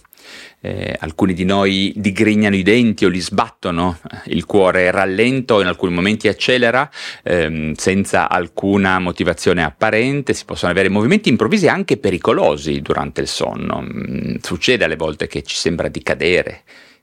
Eh, 0.64 0.94
alcuni 1.00 1.34
di 1.34 1.44
noi 1.44 1.92
digrignano 1.96 2.54
i 2.54 2.62
denti 2.62 3.04
o 3.04 3.08
li 3.08 3.20
sbattono, 3.20 3.98
il 4.26 4.46
cuore 4.46 4.90
rallenta 4.92 5.54
o 5.54 5.60
in 5.60 5.66
alcuni 5.66 5.92
momenti 5.92 6.28
accelera 6.28 6.88
ehm, 7.24 7.72
senza 7.74 8.28
alcuna 8.28 9.00
motivazione 9.00 9.64
apparente, 9.64 10.34
si 10.34 10.44
possono 10.44 10.70
avere 10.70 10.88
movimenti 10.88 11.28
improvvisi 11.28 11.66
anche 11.66 11.96
pericolosi 11.96 12.80
durante 12.80 13.20
il 13.20 13.26
sonno. 13.26 13.82
Mm, 13.82 14.36
succede 14.40 14.84
alle 14.84 14.96
volte 14.96 15.26
che 15.26 15.42
ci 15.42 15.56
sembra 15.56 15.88
di 15.88 16.00
cadere, 16.00 16.62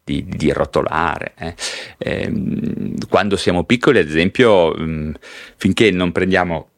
di, 0.10 0.25
di 0.28 0.51
rotolare. 0.51 1.34
Eh. 1.38 1.54
Eh, 2.00 2.94
quando 3.08 3.38
siamo 3.38 3.63
piccoli, 3.63 4.00
ad 4.00 4.08
esempio, 4.08 4.74
mh, 4.74 4.84
mm, 4.84 5.12
finché 5.56 5.92
non 5.92 6.12
prendiamo 6.12 6.70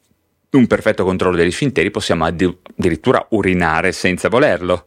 un 0.51 0.67
perfetto 0.67 1.05
controllo 1.05 1.37
degli 1.37 1.51
sfinteri, 1.51 1.91
possiamo 1.91 2.25
addirittura 2.25 3.25
urinare 3.29 3.93
senza 3.93 4.27
volerlo. 4.27 4.85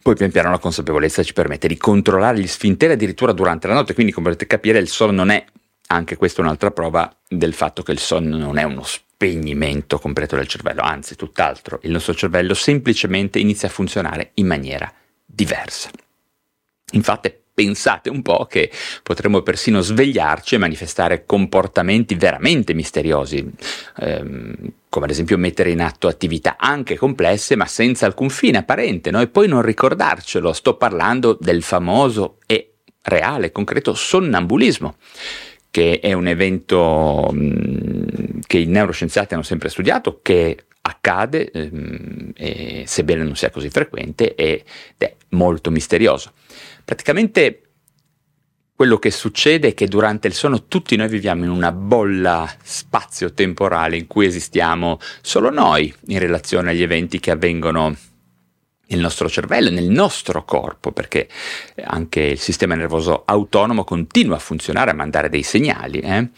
Poi 0.00 0.14
pian 0.14 0.30
piano 0.30 0.50
la 0.50 0.58
consapevolezza 0.58 1.22
ci 1.22 1.34
permette 1.34 1.68
di 1.68 1.76
controllare 1.76 2.38
gli 2.38 2.46
sfinteri 2.46 2.94
addirittura 2.94 3.32
durante 3.32 3.68
la 3.68 3.74
notte, 3.74 3.92
quindi 3.92 4.12
come 4.12 4.30
potete 4.30 4.46
capire 4.46 4.78
il 4.78 4.88
sonno 4.88 5.12
non 5.12 5.28
è, 5.28 5.44
anche 5.88 6.16
questa 6.16 6.40
è 6.40 6.44
un'altra 6.44 6.70
prova 6.70 7.14
del 7.28 7.52
fatto 7.52 7.82
che 7.82 7.92
il 7.92 7.98
sonno 7.98 8.38
non 8.38 8.56
è 8.56 8.62
uno 8.62 8.84
spegnimento 8.84 9.98
completo 9.98 10.36
del 10.36 10.46
cervello, 10.46 10.80
anzi 10.80 11.14
tutt'altro, 11.14 11.80
il 11.82 11.90
nostro 11.90 12.14
cervello 12.14 12.54
semplicemente 12.54 13.38
inizia 13.38 13.68
a 13.68 13.70
funzionare 13.70 14.30
in 14.34 14.46
maniera 14.46 14.90
diversa. 15.26 15.90
Infatti 16.92 17.32
pensate 17.58 18.08
un 18.08 18.22
po' 18.22 18.46
che 18.48 18.70
potremmo 19.02 19.42
persino 19.42 19.80
svegliarci 19.80 20.54
e 20.54 20.58
manifestare 20.58 21.26
comportamenti 21.26 22.14
veramente 22.14 22.72
misteriosi, 22.72 23.44
ehm, 23.96 24.54
come 24.88 25.04
ad 25.06 25.10
esempio 25.10 25.36
mettere 25.36 25.72
in 25.72 25.80
atto 25.80 26.06
attività 26.06 26.56
anche 26.56 26.96
complesse 26.96 27.56
ma 27.56 27.66
senza 27.66 28.06
alcun 28.06 28.30
fine 28.30 28.58
apparente, 28.58 29.10
no? 29.10 29.20
e 29.20 29.26
poi 29.26 29.48
non 29.48 29.62
ricordarcelo. 29.62 30.52
Sto 30.52 30.76
parlando 30.76 31.36
del 31.40 31.62
famoso 31.62 32.36
e 32.46 32.74
reale, 33.02 33.50
concreto 33.50 33.92
sonnambulismo 33.92 34.96
che 35.70 36.00
è 36.00 36.12
un 36.12 36.26
evento 36.26 37.28
mh, 37.30 37.38
mm, 37.38 38.40
che 38.46 38.58
i 38.58 38.66
neuroscienziati 38.66 39.34
hanno 39.34 39.42
sempre 39.42 39.68
studiato, 39.68 40.20
che 40.22 40.64
accade, 40.80 41.50
ehm, 41.50 42.32
e, 42.34 42.84
sebbene 42.86 43.22
non 43.22 43.36
sia 43.36 43.50
così 43.50 43.68
frequente, 43.68 44.34
ed 44.34 44.62
è 44.96 45.14
molto 45.30 45.70
misterioso. 45.70 46.32
Praticamente 46.88 47.60
quello 48.74 48.98
che 48.98 49.10
succede 49.10 49.68
è 49.68 49.74
che 49.74 49.88
durante 49.88 50.26
il 50.26 50.32
sonno 50.32 50.68
tutti 50.68 50.96
noi 50.96 51.08
viviamo 51.08 51.44
in 51.44 51.50
una 51.50 51.70
bolla 51.70 52.50
spazio-temporale 52.62 53.98
in 53.98 54.06
cui 54.06 54.24
esistiamo 54.24 54.98
solo 55.20 55.50
noi 55.50 55.94
in 56.06 56.18
relazione 56.18 56.70
agli 56.70 56.80
eventi 56.80 57.20
che 57.20 57.30
avvengono 57.30 57.94
nel 58.86 59.00
nostro 59.00 59.28
cervello, 59.28 59.68
nel 59.68 59.90
nostro 59.90 60.46
corpo, 60.46 60.92
perché 60.92 61.28
anche 61.84 62.22
il 62.22 62.38
sistema 62.38 62.74
nervoso 62.74 63.22
autonomo 63.26 63.84
continua 63.84 64.36
a 64.36 64.40
funzionare, 64.40 64.92
a 64.92 64.94
mandare 64.94 65.28
dei 65.28 65.42
segnali. 65.42 66.00
Eh? 66.00 66.30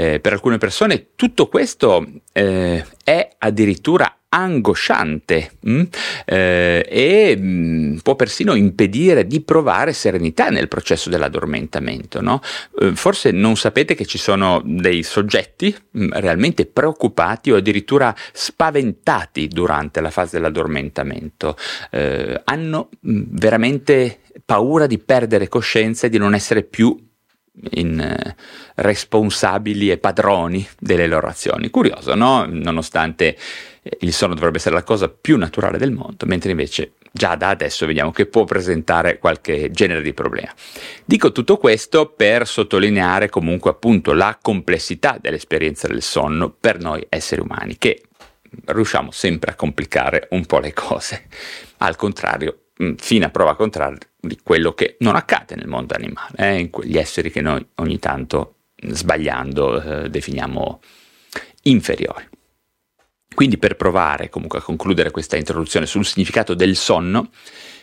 Eh, 0.00 0.20
per 0.20 0.32
alcune 0.32 0.58
persone 0.58 1.08
tutto 1.16 1.48
questo 1.48 2.06
eh, 2.30 2.84
è 3.02 3.28
addirittura 3.36 4.18
angosciante 4.28 5.52
mh? 5.58 5.72
Mm? 5.72 5.82
Eh, 6.24 6.86
e 6.88 7.36
mh, 7.36 7.42
mm, 7.42 7.96
può 8.04 8.14
persino 8.14 8.54
impedire 8.54 9.26
di 9.26 9.40
provare 9.40 9.92
serenità 9.92 10.50
nel 10.50 10.68
processo 10.68 11.10
dell'addormentamento. 11.10 12.20
No? 12.20 12.40
Eh, 12.80 12.94
forse 12.94 13.32
non 13.32 13.56
sapete 13.56 13.96
che 13.96 14.04
ci 14.04 14.18
sono 14.18 14.62
dei 14.64 15.02
soggetti 15.02 15.74
mh, 15.90 16.04
mm, 16.04 16.10
realmente 16.12 16.66
preoccupati 16.66 17.50
o 17.50 17.56
addirittura 17.56 18.14
spaventati 18.32 19.48
durante 19.48 20.00
la 20.00 20.10
fase 20.10 20.36
dell'addormentamento. 20.36 21.56
Eh, 21.90 22.40
hanno 22.44 22.90
veramente 23.00 24.20
paura 24.44 24.86
di 24.86 24.98
perdere 24.98 25.48
coscienza 25.48 26.06
e 26.06 26.10
di 26.10 26.18
non 26.18 26.34
essere 26.34 26.62
più 26.62 26.96
in, 27.72 28.00
eh, 28.00 28.36
responsabili 28.76 29.90
e 29.90 29.98
padroni 29.98 30.66
delle 30.78 31.06
loro 31.06 31.26
azioni. 31.26 31.70
Curioso, 31.70 32.14
no? 32.14 32.46
Nonostante 32.48 33.36
eh, 33.82 33.98
il 34.00 34.12
sonno 34.12 34.34
dovrebbe 34.34 34.58
essere 34.58 34.74
la 34.74 34.82
cosa 34.82 35.08
più 35.08 35.36
naturale 35.36 35.78
del 35.78 35.92
mondo, 35.92 36.26
mentre 36.26 36.50
invece 36.50 36.92
già 37.10 37.34
da 37.34 37.48
adesso 37.48 37.86
vediamo 37.86 38.12
che 38.12 38.26
può 38.26 38.44
presentare 38.44 39.18
qualche 39.18 39.70
genere 39.70 40.02
di 40.02 40.12
problema. 40.12 40.52
Dico 41.04 41.32
tutto 41.32 41.56
questo 41.56 42.06
per 42.06 42.46
sottolineare 42.46 43.28
comunque 43.28 43.70
appunto 43.70 44.12
la 44.12 44.38
complessità 44.40 45.18
dell'esperienza 45.20 45.88
del 45.88 46.02
sonno 46.02 46.50
per 46.50 46.78
noi 46.78 47.04
esseri 47.08 47.40
umani, 47.40 47.76
che 47.78 48.02
riusciamo 48.66 49.10
sempre 49.10 49.52
a 49.52 49.54
complicare 49.54 50.28
un 50.30 50.46
po' 50.46 50.58
le 50.58 50.72
cose. 50.72 51.26
Al 51.78 51.96
contrario, 51.96 52.67
fino 52.96 53.26
a 53.26 53.30
prova 53.30 53.56
contraria 53.56 53.98
di 54.20 54.38
quello 54.42 54.72
che 54.72 54.96
non 55.00 55.16
accade 55.16 55.56
nel 55.56 55.66
mondo 55.66 55.94
animale, 55.94 56.36
eh, 56.36 56.58
in 56.58 56.70
quegli 56.70 56.96
esseri 56.96 57.30
che 57.30 57.40
noi 57.40 57.64
ogni 57.76 57.98
tanto 57.98 58.54
sbagliando 58.76 60.04
eh, 60.04 60.10
definiamo 60.10 60.80
inferiori. 61.62 62.28
Quindi 63.34 63.58
per 63.58 63.76
provare 63.76 64.30
comunque 64.30 64.58
a 64.58 64.62
concludere 64.62 65.10
questa 65.10 65.36
introduzione 65.36 65.86
sul 65.86 66.04
significato 66.04 66.54
del 66.54 66.74
sonno, 66.74 67.30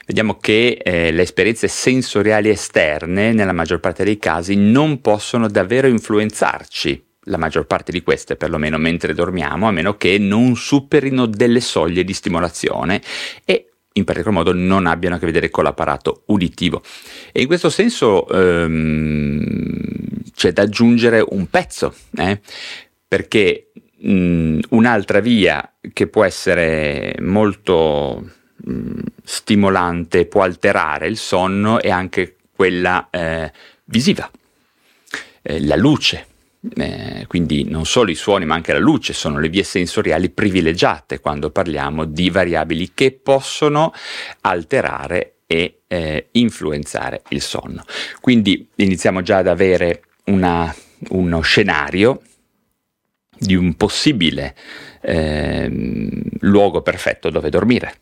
vediamo 0.05 0.37
che 0.37 0.79
eh, 0.81 1.11
le 1.11 1.21
esperienze 1.21 1.67
sensoriali 1.67 2.49
esterne 2.49 3.31
nella 3.31 3.53
maggior 3.53 3.79
parte 3.79 4.03
dei 4.03 4.17
casi 4.17 4.55
non 4.55 4.99
possono 5.01 5.47
davvero 5.47 5.87
influenzarci, 5.87 7.05
la 7.27 7.37
maggior 7.37 7.65
parte 7.67 7.91
di 7.91 8.03
queste 8.03 8.35
perlomeno 8.35 8.77
mentre 8.77 9.13
dormiamo, 9.13 9.67
a 9.67 9.71
meno 9.71 9.95
che 9.95 10.17
non 10.17 10.55
superino 10.55 11.25
delle 11.25 11.61
soglie 11.61 12.03
di 12.03 12.13
stimolazione 12.13 13.01
e 13.45 13.74
in 13.97 14.03
particolar 14.03 14.37
modo 14.37 14.53
non 14.53 14.85
abbiano 14.85 15.15
a 15.15 15.19
che 15.19 15.25
vedere 15.25 15.49
con 15.49 15.63
l'apparato 15.63 16.23
uditivo. 16.27 16.81
E 17.31 17.41
in 17.41 17.47
questo 17.47 17.69
senso 17.69 18.27
ehm, 18.27 19.43
c'è 20.35 20.51
da 20.51 20.63
aggiungere 20.63 21.23
un 21.27 21.49
pezzo, 21.49 21.93
eh? 22.17 22.39
perché 23.07 23.71
mh, 23.97 24.59
un'altra 24.69 25.19
via 25.19 25.73
che 25.93 26.07
può 26.07 26.23
essere 26.23 27.15
molto 27.21 28.29
mh, 28.55 28.99
stimolante, 29.23 30.25
può 30.25 30.43
alterare 30.43 31.07
il 31.07 31.17
sonno, 31.17 31.81
è 31.81 31.89
anche 31.89 32.35
quella 32.53 33.07
eh, 33.09 33.51
visiva, 33.85 34.29
eh, 35.41 35.65
la 35.65 35.75
luce. 35.75 36.27
Eh, 36.75 37.25
quindi 37.27 37.63
non 37.65 37.85
solo 37.85 38.11
i 38.11 38.15
suoni 38.15 38.45
ma 38.45 38.55
anche 38.55 38.73
la 38.73 38.79
luce 38.79 39.13
sono 39.13 39.39
le 39.39 39.49
vie 39.49 39.63
sensoriali 39.63 40.29
privilegiate 40.29 41.19
quando 41.19 41.51
parliamo 41.51 42.05
di 42.05 42.29
variabili 42.29 42.91
che 42.93 43.11
possono 43.11 43.93
alterare 44.41 45.35
e 45.47 45.81
eh, 45.87 46.27
influenzare 46.31 47.21
il 47.29 47.41
sonno. 47.41 47.83
Quindi 48.21 48.69
iniziamo 48.75 49.21
già 49.21 49.37
ad 49.37 49.47
avere 49.47 50.03
una, 50.25 50.73
uno 51.09 51.41
scenario 51.41 52.21
di 53.37 53.55
un 53.55 53.75
possibile 53.75 54.55
eh, 55.01 55.69
luogo 56.39 56.81
perfetto 56.81 57.29
dove 57.29 57.49
dormire. 57.49 57.95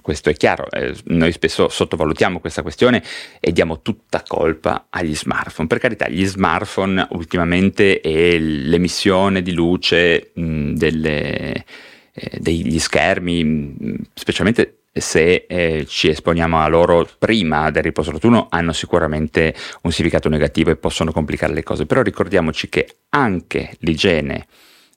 Questo 0.00 0.30
è 0.30 0.34
chiaro, 0.34 0.70
eh, 0.70 0.94
noi 1.06 1.32
spesso 1.32 1.68
sottovalutiamo 1.68 2.38
questa 2.38 2.62
questione 2.62 3.02
e 3.40 3.50
diamo 3.50 3.82
tutta 3.82 4.22
colpa 4.24 4.86
agli 4.88 5.16
smartphone. 5.16 5.66
Per 5.66 5.78
carità, 5.78 6.08
gli 6.08 6.24
smartphone 6.24 7.08
ultimamente 7.10 8.00
e 8.00 8.38
l'emissione 8.38 9.42
di 9.42 9.52
luce 9.52 10.30
mh, 10.32 10.74
delle, 10.74 11.64
eh, 12.12 12.38
degli 12.38 12.78
schermi, 12.78 13.42
mh, 13.42 13.96
specialmente 14.14 14.82
se 14.92 15.46
eh, 15.48 15.84
ci 15.88 16.08
esponiamo 16.08 16.60
a 16.60 16.68
loro 16.68 17.08
prima 17.18 17.70
del 17.70 17.82
riposo 17.82 18.12
notturno 18.12 18.46
hanno 18.48 18.72
sicuramente 18.72 19.54
un 19.82 19.92
significato 19.92 20.28
negativo 20.28 20.70
e 20.70 20.76
possono 20.76 21.10
complicare 21.10 21.52
le 21.52 21.64
cose, 21.64 21.86
però 21.86 22.02
ricordiamoci 22.02 22.68
che 22.68 22.98
anche 23.10 23.76
l'igiene 23.80 24.46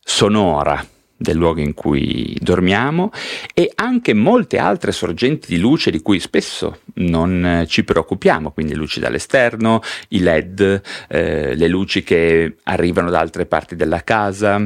sonora 0.03 0.85
del 1.15 1.37
luogo 1.37 1.61
in 1.61 1.73
cui 1.73 2.37
dormiamo 2.41 3.11
e 3.53 3.71
anche 3.75 4.13
molte 4.13 4.57
altre 4.57 4.91
sorgenti 4.91 5.47
di 5.53 5.59
luce 5.59 5.91
di 5.91 6.01
cui 6.01 6.19
spesso 6.19 6.79
non 6.95 7.65
ci 7.67 7.83
preoccupiamo, 7.83 8.51
quindi 8.51 8.73
luci 8.73 8.99
dall'esterno, 8.99 9.81
i 10.09 10.19
LED, 10.19 10.81
eh, 11.07 11.55
le 11.55 11.67
luci 11.67 12.03
che 12.03 12.57
arrivano 12.63 13.09
da 13.09 13.19
altre 13.19 13.45
parti 13.45 13.75
della 13.75 14.03
casa, 14.03 14.65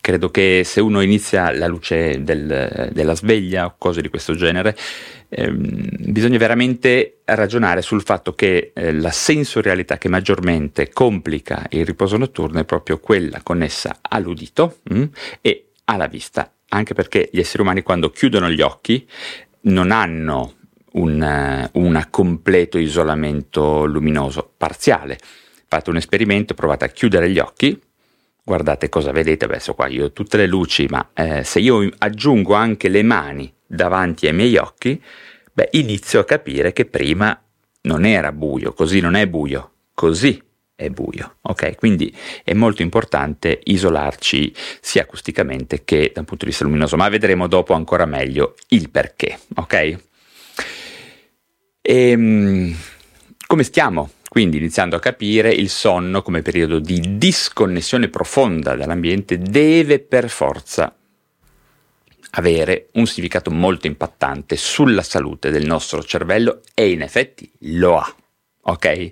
Credo 0.00 0.30
che 0.30 0.62
se 0.64 0.80
uno 0.80 1.00
inizia 1.00 1.50
la 1.52 1.66
luce 1.66 2.22
del, 2.22 2.90
della 2.92 3.14
sveglia 3.14 3.66
o 3.66 3.74
cose 3.78 4.00
di 4.00 4.08
questo 4.08 4.34
genere, 4.34 4.76
ehm, 5.28 5.88
bisogna 6.10 6.38
veramente 6.38 7.20
ragionare 7.24 7.82
sul 7.82 8.02
fatto 8.02 8.34
che 8.34 8.72
eh, 8.74 8.92
la 8.92 9.10
sensorialità 9.10 9.98
che 9.98 10.08
maggiormente 10.08 10.90
complica 10.92 11.66
il 11.70 11.84
riposo 11.84 12.16
notturno 12.16 12.60
è 12.60 12.64
proprio 12.64 12.98
quella 12.98 13.40
connessa 13.42 13.98
all'udito 14.00 14.78
mh, 14.82 14.98
mm, 14.98 15.04
e 15.40 15.66
alla 15.84 16.06
vista, 16.06 16.52
anche 16.68 16.94
perché 16.94 17.28
gli 17.32 17.38
esseri 17.38 17.62
umani 17.62 17.82
quando 17.82 18.10
chiudono 18.10 18.50
gli 18.50 18.60
occhi 18.60 19.06
non 19.62 19.90
hanno 19.90 20.54
un, 20.92 21.70
un 21.72 22.06
completo 22.10 22.78
isolamento 22.78 23.84
luminoso, 23.84 24.52
parziale. 24.56 25.18
Fate 25.66 25.90
un 25.90 25.96
esperimento, 25.96 26.54
provate 26.54 26.84
a 26.84 26.88
chiudere 26.88 27.30
gli 27.30 27.38
occhi, 27.38 27.80
guardate 28.42 28.88
cosa 28.88 29.12
vedete, 29.12 29.44
adesso 29.44 29.74
qua 29.74 29.86
io 29.86 30.06
ho 30.06 30.12
tutte 30.12 30.36
le 30.36 30.46
luci, 30.46 30.86
ma 30.88 31.10
eh, 31.14 31.44
se 31.44 31.60
io 31.60 31.88
aggiungo 31.98 32.54
anche 32.54 32.88
le 32.88 33.02
mani 33.02 33.52
davanti 33.66 34.26
ai 34.26 34.34
miei 34.34 34.56
occhi, 34.56 35.00
beh, 35.52 35.68
inizio 35.72 36.20
a 36.20 36.24
capire 36.24 36.72
che 36.72 36.84
prima 36.84 37.40
non 37.82 38.04
era 38.04 38.32
buio, 38.32 38.72
così 38.72 39.00
non 39.00 39.14
è 39.14 39.26
buio, 39.26 39.70
così 39.94 40.42
è 40.74 40.88
buio, 40.90 41.36
ok? 41.42 41.76
Quindi 41.76 42.14
è 42.42 42.52
molto 42.54 42.82
importante 42.82 43.60
isolarci 43.64 44.52
sia 44.80 45.02
acusticamente 45.02 45.84
che 45.84 46.10
da 46.12 46.20
un 46.20 46.26
punto 46.26 46.44
di 46.44 46.50
vista 46.50 46.64
luminoso, 46.64 46.96
ma 46.96 47.08
vedremo 47.08 47.46
dopo 47.46 47.72
ancora 47.74 48.04
meglio 48.04 48.54
il 48.68 48.90
perché, 48.90 49.38
ok? 49.54 49.72
E, 49.74 49.98
ehm, 51.82 52.76
come 53.46 53.62
stiamo 53.62 54.10
quindi 54.32 54.56
iniziando 54.56 54.96
a 54.96 54.98
capire 54.98 55.52
il 55.52 55.68
sonno 55.68 56.22
come 56.22 56.40
periodo 56.40 56.78
di 56.78 57.18
disconnessione 57.18 58.08
profonda 58.08 58.74
dall'ambiente 58.74 59.36
deve 59.36 59.98
per 59.98 60.30
forza 60.30 60.96
avere 62.30 62.88
un 62.92 63.06
significato 63.06 63.50
molto 63.50 63.88
impattante 63.88 64.56
sulla 64.56 65.02
salute 65.02 65.50
del 65.50 65.66
nostro 65.66 66.02
cervello 66.02 66.62
e 66.72 66.92
in 66.92 67.02
effetti 67.02 67.52
lo 67.58 67.98
ha. 67.98 68.16
Ok? 68.62 69.10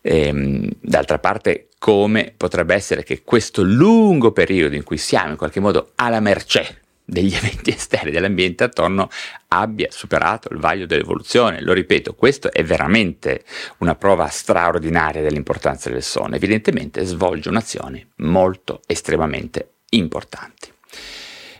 Ehm, 0.00 0.70
d'altra 0.80 1.18
parte, 1.18 1.68
come 1.78 2.32
potrebbe 2.34 2.74
essere 2.74 3.02
che 3.02 3.22
questo 3.22 3.62
lungo 3.62 4.32
periodo 4.32 4.74
in 4.74 4.84
cui 4.84 4.96
siamo 4.96 5.32
in 5.32 5.36
qualche 5.36 5.60
modo 5.60 5.92
alla 5.96 6.20
mercé 6.20 6.80
degli 7.10 7.34
eventi 7.34 7.70
esterni 7.70 8.10
dell'ambiente 8.10 8.64
attorno 8.64 9.10
abbia 9.48 9.88
superato 9.90 10.52
il 10.52 10.58
vaglio 10.58 10.86
dell'evoluzione. 10.86 11.60
Lo 11.60 11.72
ripeto, 11.72 12.14
questo 12.14 12.52
è 12.52 12.62
veramente 12.64 13.44
una 13.78 13.96
prova 13.96 14.28
straordinaria 14.28 15.20
dell'importanza 15.20 15.90
del 15.90 16.02
sonno. 16.02 16.36
Evidentemente 16.36 17.04
svolge 17.04 17.48
un'azione 17.48 18.08
molto 18.16 18.80
estremamente 18.86 19.72
importante. 19.90 20.68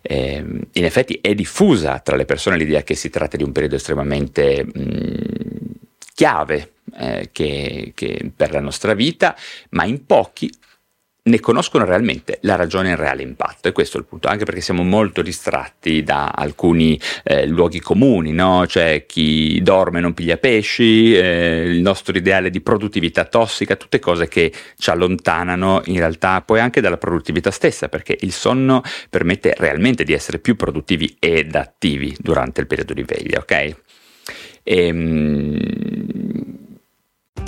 Eh, 0.02 0.36
in 0.72 0.84
effetti 0.84 1.18
è 1.20 1.34
diffusa 1.34 1.98
tra 1.98 2.16
le 2.16 2.24
persone 2.24 2.56
l'idea 2.56 2.82
che 2.82 2.94
si 2.94 3.10
tratta 3.10 3.36
di 3.36 3.42
un 3.42 3.52
periodo 3.52 3.74
estremamente 3.74 4.64
mh, 4.64 4.80
mm, 4.80 5.20
chiave 6.14 6.72
eh, 6.96 7.28
che, 7.32 7.92
che 7.94 8.32
per 8.34 8.52
la 8.52 8.60
nostra 8.60 8.94
vita, 8.94 9.36
ma 9.70 9.84
in 9.84 10.06
pochi 10.06 10.50
ne 11.22 11.40
conoscono 11.40 11.84
realmente 11.84 12.38
la 12.42 12.56
ragione 12.56 12.88
e 12.88 12.92
il 12.92 12.98
reale 12.98 13.22
impatto 13.22 13.68
e 13.68 13.72
questo 13.72 13.98
è 13.98 14.00
il 14.00 14.06
punto, 14.06 14.28
anche 14.28 14.44
perché 14.44 14.60
siamo 14.60 14.82
molto 14.82 15.22
distratti 15.22 16.02
da 16.02 16.28
alcuni 16.28 16.98
eh, 17.24 17.46
luoghi 17.46 17.80
comuni, 17.80 18.32
no? 18.32 18.66
cioè 18.66 19.04
chi 19.06 19.60
dorme 19.62 20.00
non 20.00 20.14
piglia 20.14 20.38
pesci, 20.38 21.14
eh, 21.14 21.64
il 21.66 21.80
nostro 21.80 22.16
ideale 22.16 22.50
di 22.50 22.60
produttività 22.60 23.24
tossica, 23.24 23.76
tutte 23.76 23.98
cose 23.98 24.28
che 24.28 24.52
ci 24.78 24.90
allontanano 24.90 25.82
in 25.86 25.98
realtà 25.98 26.40
poi 26.42 26.60
anche 26.60 26.80
dalla 26.80 26.98
produttività 26.98 27.50
stessa, 27.50 27.88
perché 27.88 28.16
il 28.20 28.32
sonno 28.32 28.82
permette 29.08 29.54
realmente 29.56 30.04
di 30.04 30.12
essere 30.12 30.38
più 30.38 30.56
produttivi 30.56 31.16
ed 31.18 31.54
attivi 31.54 32.16
durante 32.18 32.60
il 32.60 32.66
periodo 32.66 32.94
di 32.94 33.02
veglia, 33.02 33.38
ok? 33.38 33.50
E, 34.62 34.86
ehm, 34.86 36.29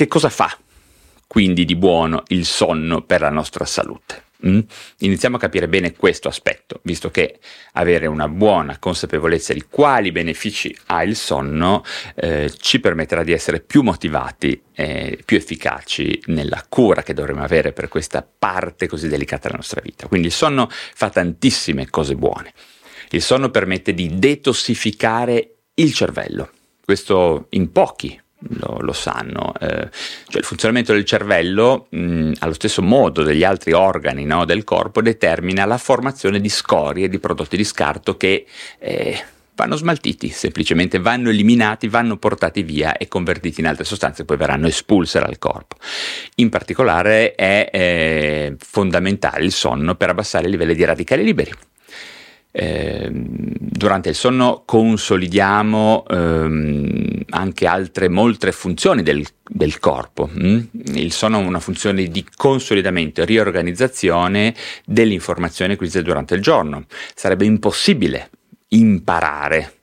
Che 0.00 0.08
cosa 0.08 0.30
fa 0.30 0.56
quindi 1.26 1.66
di 1.66 1.76
buono 1.76 2.22
il 2.28 2.46
sonno 2.46 3.02
per 3.02 3.20
la 3.20 3.28
nostra 3.28 3.66
salute? 3.66 4.28
Mm? 4.46 4.60
Iniziamo 5.00 5.36
a 5.36 5.38
capire 5.38 5.68
bene 5.68 5.92
questo 5.92 6.28
aspetto, 6.28 6.80
visto 6.84 7.10
che 7.10 7.38
avere 7.72 8.06
una 8.06 8.26
buona 8.26 8.78
consapevolezza 8.78 9.52
di 9.52 9.66
quali 9.68 10.10
benefici 10.10 10.74
ha 10.86 11.02
il 11.02 11.16
sonno 11.16 11.84
eh, 12.14 12.50
ci 12.58 12.80
permetterà 12.80 13.22
di 13.22 13.32
essere 13.32 13.60
più 13.60 13.82
motivati 13.82 14.62
e 14.72 15.18
più 15.22 15.36
efficaci 15.36 16.22
nella 16.28 16.64
cura 16.66 17.02
che 17.02 17.12
dovremo 17.12 17.42
avere 17.42 17.74
per 17.74 17.88
questa 17.88 18.26
parte 18.26 18.86
così 18.86 19.06
delicata 19.06 19.48
della 19.48 19.58
nostra 19.58 19.82
vita. 19.82 20.06
Quindi 20.06 20.28
il 20.28 20.32
sonno 20.32 20.70
fa 20.70 21.10
tantissime 21.10 21.90
cose 21.90 22.14
buone. 22.14 22.54
Il 23.10 23.20
sonno 23.20 23.50
permette 23.50 23.92
di 23.92 24.18
detossificare 24.18 25.56
il 25.74 25.92
cervello, 25.92 26.48
questo 26.86 27.48
in 27.50 27.70
pochi 27.70 28.18
lo, 28.48 28.78
lo 28.80 28.92
sanno. 28.92 29.52
Eh, 29.60 29.88
cioè 30.28 30.38
il 30.38 30.44
funzionamento 30.44 30.92
del 30.92 31.04
cervello, 31.04 31.86
mh, 31.90 32.32
allo 32.38 32.54
stesso 32.54 32.82
modo 32.82 33.22
degli 33.22 33.44
altri 33.44 33.72
organi 33.72 34.24
no, 34.24 34.44
del 34.44 34.64
corpo, 34.64 35.02
determina 35.02 35.64
la 35.64 35.78
formazione 35.78 36.40
di 36.40 36.48
scorie, 36.48 37.08
di 37.08 37.18
prodotti 37.18 37.56
di 37.56 37.64
scarto 37.64 38.16
che 38.16 38.46
eh, 38.78 39.22
vanno 39.60 39.76
smaltiti, 39.76 40.30
semplicemente 40.30 40.98
vanno 40.98 41.28
eliminati, 41.28 41.88
vanno 41.88 42.16
portati 42.16 42.62
via 42.62 42.96
e 42.96 43.08
convertiti 43.08 43.60
in 43.60 43.66
altre 43.66 43.84
sostanze, 43.84 44.24
poi 44.24 44.38
verranno 44.38 44.66
espulse 44.66 45.18
dal 45.18 45.38
corpo. 45.38 45.76
In 46.36 46.48
particolare 46.48 47.34
è 47.34 47.68
eh, 47.70 48.56
fondamentale 48.58 49.44
il 49.44 49.52
sonno 49.52 49.96
per 49.96 50.08
abbassare 50.08 50.48
i 50.48 50.50
livelli 50.50 50.74
di 50.74 50.84
radicali 50.84 51.24
liberi. 51.24 51.52
Eh, 52.52 53.08
durante 53.12 54.08
il 54.08 54.14
sonno 54.14 54.62
consolidiamo 54.66 56.04
ehm, 56.08 57.22
anche 57.30 57.66
altre 57.66 58.08
molte 58.08 58.50
funzioni 58.52 59.02
del, 59.02 59.24
del 59.48 59.78
corpo. 59.78 60.28
Mm? 60.30 60.60
Il 60.94 61.12
sonno 61.12 61.36
ha 61.38 61.40
una 61.40 61.60
funzione 61.60 62.06
di 62.06 62.26
consolidamento 62.36 63.22
e 63.22 63.24
riorganizzazione 63.24 64.54
dell'informazione 64.84 65.74
acquisita 65.74 66.02
durante 66.02 66.34
il 66.34 66.42
giorno. 66.42 66.84
Sarebbe 67.14 67.44
impossibile 67.44 68.30
imparare 68.68 69.79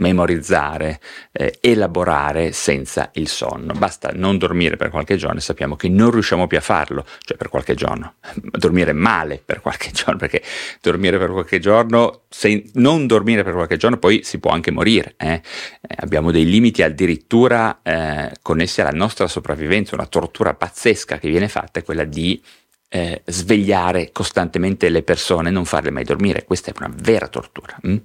memorizzare, 0.00 1.00
eh, 1.32 1.58
elaborare 1.60 2.52
senza 2.52 3.10
il 3.14 3.28
sonno. 3.28 3.72
Basta 3.74 4.10
non 4.14 4.38
dormire 4.38 4.76
per 4.76 4.90
qualche 4.90 5.16
giorno 5.16 5.38
e 5.38 5.42
sappiamo 5.42 5.76
che 5.76 5.88
non 5.88 6.10
riusciamo 6.10 6.46
più 6.46 6.58
a 6.58 6.62
farlo, 6.62 7.04
cioè 7.20 7.36
per 7.36 7.48
qualche 7.48 7.74
giorno, 7.74 8.14
dormire 8.34 8.92
male 8.92 9.40
per 9.44 9.60
qualche 9.60 9.90
giorno, 9.94 10.16
perché 10.16 10.42
dormire 10.80 11.18
per 11.18 11.30
qualche 11.30 11.58
giorno, 11.58 12.22
se 12.28 12.64
non 12.74 13.06
dormire 13.06 13.44
per 13.44 13.54
qualche 13.54 13.76
giorno 13.76 13.98
poi 13.98 14.22
si 14.24 14.38
può 14.38 14.50
anche 14.50 14.70
morire. 14.70 15.14
Eh? 15.16 15.32
Eh, 15.32 15.42
abbiamo 15.98 16.30
dei 16.30 16.44
limiti 16.44 16.82
addirittura 16.82 17.80
eh, 17.82 18.32
connessi 18.42 18.80
alla 18.80 18.90
nostra 18.90 19.26
sopravvivenza, 19.26 19.94
una 19.94 20.06
tortura 20.06 20.54
pazzesca 20.54 21.18
che 21.18 21.28
viene 21.28 21.48
fatta 21.48 21.80
è 21.80 21.84
quella 21.84 22.04
di 22.04 22.42
eh, 22.92 23.22
svegliare 23.26 24.10
costantemente 24.12 24.88
le 24.88 25.02
persone 25.02 25.50
non 25.50 25.64
farle 25.64 25.90
mai 25.90 26.04
dormire. 26.04 26.44
Questa 26.44 26.70
è 26.70 26.74
una 26.76 26.92
vera 26.92 27.28
tortura. 27.28 27.78
Mm? 27.86 27.96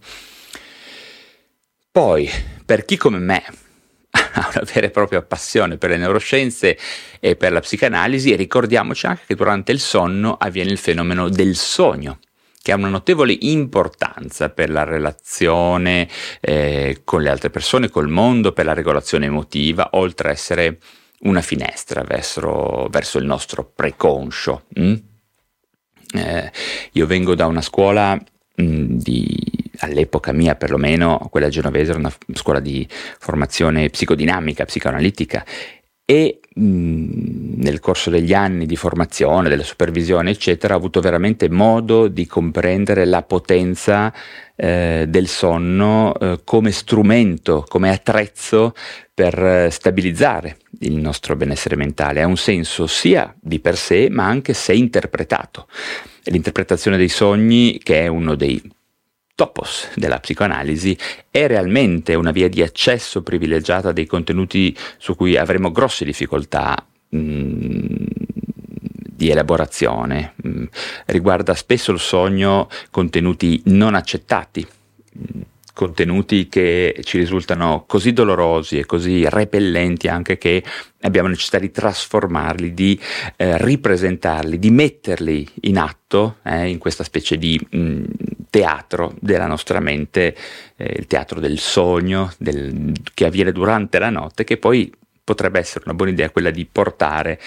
Poi, 1.95 2.29
per 2.65 2.84
chi 2.84 2.97
come 2.97 3.19
me 3.19 3.41
ha 4.12 4.51
una 4.53 4.69
vera 4.73 4.88
e 4.88 4.89
propria 4.89 5.21
passione 5.21 5.77
per 5.77 5.91
le 5.91 5.95
neuroscienze 5.95 6.77
e 7.21 7.38
per 7.38 7.53
la 7.53 7.62
psicanalisi, 7.62 8.36
ricordiamoci 8.36 9.05
anche 9.05 9.21
che 9.27 9.36
durante 9.36 9.71
il 9.71 9.79
sonno 9.79 10.36
avviene 10.38 10.71
il 10.71 10.77
fenomeno 10.77 11.29
del 11.29 11.55
sogno 11.55 12.19
che 12.62 12.73
ha 12.73 12.75
una 12.75 12.89
notevole 12.89 13.38
importanza 13.39 14.49
per 14.49 14.71
la 14.71 14.84
relazione 14.84 16.10
eh, 16.41 16.99
con 17.05 17.21
le 17.21 17.29
altre 17.29 17.49
persone, 17.49 17.88
col 17.88 18.10
mondo, 18.10 18.51
per 18.51 18.65
la 18.65 18.73
regolazione 18.73 19.27
emotiva, 19.27 19.91
oltre 19.93 20.27
a 20.27 20.31
essere 20.34 20.79
una 21.19 21.41
finestra 21.41 22.03
verso, 22.03 22.89
verso 22.89 23.19
il 23.19 23.25
nostro 23.25 23.71
preconscio. 23.73 24.65
Mm? 24.77 24.95
Eh, 26.13 26.51
io 26.91 27.05
vengo 27.05 27.36
da 27.36 27.45
una 27.45 27.62
scuola 27.62 28.21
mm, 28.62 28.97
di 28.97 29.55
all'epoca 29.80 30.32
mia 30.32 30.56
perlomeno, 30.56 31.28
quella 31.30 31.50
genovese 31.50 31.92
era 31.92 32.00
una 32.00 32.14
scuola 32.34 32.60
di 32.60 32.88
formazione 32.90 33.90
psicodinamica, 33.90 34.66
psicoanalitica 34.66 35.44
e 36.08 36.40
mh, 36.54 36.62
nel 37.64 37.80
corso 37.80 38.12
degli 38.12 38.34
anni 38.34 38.68
di 38.68 38.76
formazione, 38.76 39.50
della 39.50 39.64
supervisione, 39.64 40.30
eccetera, 40.30 40.76
ho 40.76 40.78
avuto 40.78 41.02
veramente 41.02 41.50
modo 41.50 42.08
di 42.08 42.28
comprendere 42.28 43.06
la 43.06 43.24
potenza 43.24 44.14
eh, 44.56 45.06
del 45.08 45.28
sonno 45.28 46.14
eh, 46.14 46.42
come 46.44 46.72
strumento, 46.72 47.66
come 47.68 47.90
attrezzo 47.90 48.74
per 49.14 49.44
eh, 49.44 49.70
stabilizzare 49.72 50.58
il 50.82 50.96
nostro 50.96 51.36
benessere 51.36 51.76
mentale. 51.76 52.22
Ha 52.22 52.28
un 52.28 52.38
senso 52.38 52.86
sia 52.86 53.36
di 53.42 53.60
per 53.60 53.76
sé, 53.76 54.08
ma 54.12 54.28
anche 54.28 54.54
se 54.54 54.74
interpretato. 54.74 55.68
L'interpretazione 56.26 56.98
dei 56.98 57.10
sogni, 57.10 57.80
che 57.82 58.04
è 58.04 58.08
uno 58.08 58.36
dei 58.36 58.62
topos 59.36 59.89
della 59.95 60.19
psicoanalisi 60.19 60.98
è 61.30 61.45
realmente 61.45 62.15
una 62.15 62.32
via 62.32 62.48
di 62.48 62.62
accesso 62.62 63.21
privilegiata 63.21 63.91
dei 63.91 64.06
contenuti 64.06 64.76
su 64.98 65.15
cui 65.15 65.36
avremo 65.36 65.71
grosse 65.71 66.06
difficoltà 66.06 66.76
mm, 67.15 67.86
di 69.15 69.30
elaborazione. 69.30 70.34
Mm, 70.48 70.65
riguarda 71.08 71.54
spesso 71.54 71.91
il 71.91 72.00
sogno 72.00 72.69
contenuti 72.89 73.62
non 73.65 73.93
accettati. 73.93 74.65
Mm, 75.17 75.41
contenuti 75.74 76.48
che 76.48 77.02
ci 77.04 77.17
risultano 77.17 77.84
così 77.86 78.13
dolorosi 78.13 78.80
e 78.80 78.86
così 78.86 79.28
repellenti 79.28 80.08
anche 80.08 80.38
che 80.38 80.63
abbiamo 81.02 81.28
necessità 81.28 81.60
di 81.60 81.69
trasformarli, 81.69 82.74
di 82.74 82.98
eh, 83.36 83.58
ripresentarli, 83.62 84.58
di 84.58 84.71
metterli 84.71 85.45
in 85.63 85.78
atto 85.78 86.38
eh, 86.43 86.69
in 86.69 86.78
questa 86.78 87.04
specie 87.04 87.38
di 87.38 87.60
mh, 87.69 88.04
teatro 88.56 89.13
della 89.20 89.48
nostra 89.48 89.82
mente, 89.82 90.34
eh, 90.78 90.96
il 90.98 91.08
teatro 91.08 91.41
del 91.41 91.60
sogno 91.60 92.32
del, 92.38 92.94
che 93.13 93.26
avviene 93.26 93.52
durante 93.52 94.00
la 94.00 94.10
notte, 94.10 94.46
che 94.46 94.56
poi 94.56 94.89
potrebbe 95.22 95.60
essere 95.60 95.84
una 95.84 95.94
buona 95.94 96.13
idea 96.13 96.30
quella 96.30 96.52
di 96.52 96.65
portare 96.65 97.38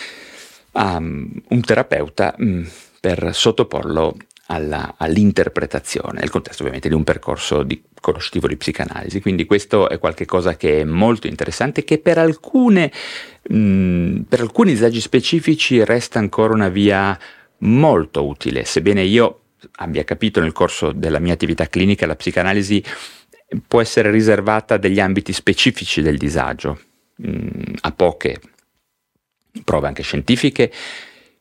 a 0.73 0.97
um, 0.97 1.31
un 1.49 1.61
terapeuta 1.63 2.35
mh, 2.37 2.63
per 3.01 3.31
sottoporlo 3.33 4.17
alla, 4.49 4.97
all'interpretazione, 4.99 6.21
nel 6.21 6.29
contesto 6.29 6.61
ovviamente 6.61 6.91
di 6.91 6.95
un 6.95 7.05
percorso 7.05 7.63
di, 7.63 7.83
conoscitivo 7.99 8.47
di 8.47 8.59
psicanalisi. 8.59 9.23
Quindi 9.23 9.47
questo 9.47 9.89
è 9.89 9.99
qualcosa 9.99 10.57
che 10.57 10.81
è 10.81 10.85
molto 10.85 11.27
interessante, 11.27 11.85
che 11.85 11.97
per, 11.97 12.19
alcune, 12.19 12.93
mh, 13.49 14.21
per 14.29 14.41
alcuni 14.41 14.73
disagi 14.73 15.01
specifici 15.01 15.83
resta 15.83 16.19
ancora 16.19 16.53
una 16.53 16.69
via 16.69 17.19
molto 17.61 18.27
utile, 18.27 18.67
sebbene 18.67 19.03
io 19.05 19.41
abbia 19.77 20.05
capito 20.05 20.41
nel 20.41 20.53
corso 20.53 20.93
della 20.93 21.19
mia 21.19 21.33
attività 21.33 21.67
clinica 21.69 22.07
la 22.07 22.17
psicanalisi 22.17 22.83
può 23.67 23.81
essere 23.81 24.11
riservata 24.11 24.75
a 24.75 24.79
degli 24.79 25.01
ambiti 25.01 25.33
specifici 25.33 26.03
del 26.03 26.19
disagio, 26.19 26.81
mh, 27.17 27.75
a 27.81 27.93
poche 27.93 28.41
prove 29.65 29.89
anche 29.89 30.03
scientifiche, 30.03 30.71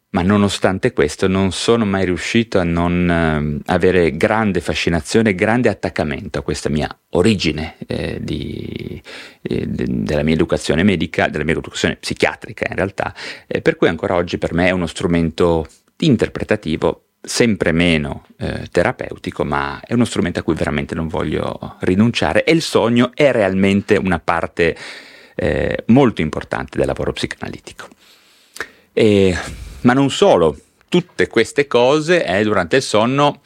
ma 0.10 0.22
nonostante 0.22 0.94
questo 0.94 1.28
non 1.28 1.52
sono 1.52 1.86
mai 1.86 2.06
riuscito 2.06 2.60
a 2.60 2.64
non 2.64 3.10
eh, 3.10 3.72
avere 3.72 4.16
grande 4.16 4.62
fascinazione, 4.62 5.36
grande 5.36 5.70
attaccamento 5.70 6.40
a 6.40 6.44
questa 6.44 6.70
mia 6.70 6.90
origine 7.12 7.76
eh, 7.86 8.20
di, 8.22 9.02
eh, 9.42 9.66
della 9.68 10.24
mia 10.24 10.34
educazione 10.34 10.84
medica, 10.84 11.28
della 11.28 11.44
mia 11.44 11.54
educazione 11.54 11.98
psichiatrica 11.98 12.68
in 12.70 12.76
realtà, 12.76 13.14
eh, 13.46 13.62
per 13.62 13.76
cui 13.76 13.90
ancora 13.90 14.16
oggi 14.16 14.38
per 14.38 14.54
me 14.54 14.68
è 14.68 14.72
uno 14.72 14.88
strumento 14.88 15.68
interpretativo 15.98 17.07
sempre 17.28 17.72
meno 17.72 18.26
eh, 18.38 18.68
terapeutico, 18.72 19.44
ma 19.44 19.82
è 19.86 19.94
uno 19.94 20.06
strumento 20.06 20.40
a 20.40 20.44
cui 20.44 20.56
veramente 20.56 20.96
non 20.96 21.08
voglio 21.08 21.76
rinunciare 21.80 22.44
e 22.44 22.54
il 22.54 22.62
sogno 22.62 23.12
è 23.14 23.32
realmente 23.32 23.98
una 23.98 24.20
parte 24.20 24.76
eh, 25.36 25.84
molto 25.88 26.22
importante 26.22 26.78
del 26.78 26.88
lavoro 26.88 27.12
psicanalitico. 27.12 27.88
E 28.94 29.38
ma 29.82 29.94
non 29.94 30.10
solo, 30.10 30.58
tutte 30.90 31.28
queste 31.28 31.68
cose 31.68 32.26
eh, 32.26 32.44
durante 32.44 32.78
il 32.78 32.82
sonno 32.82 33.42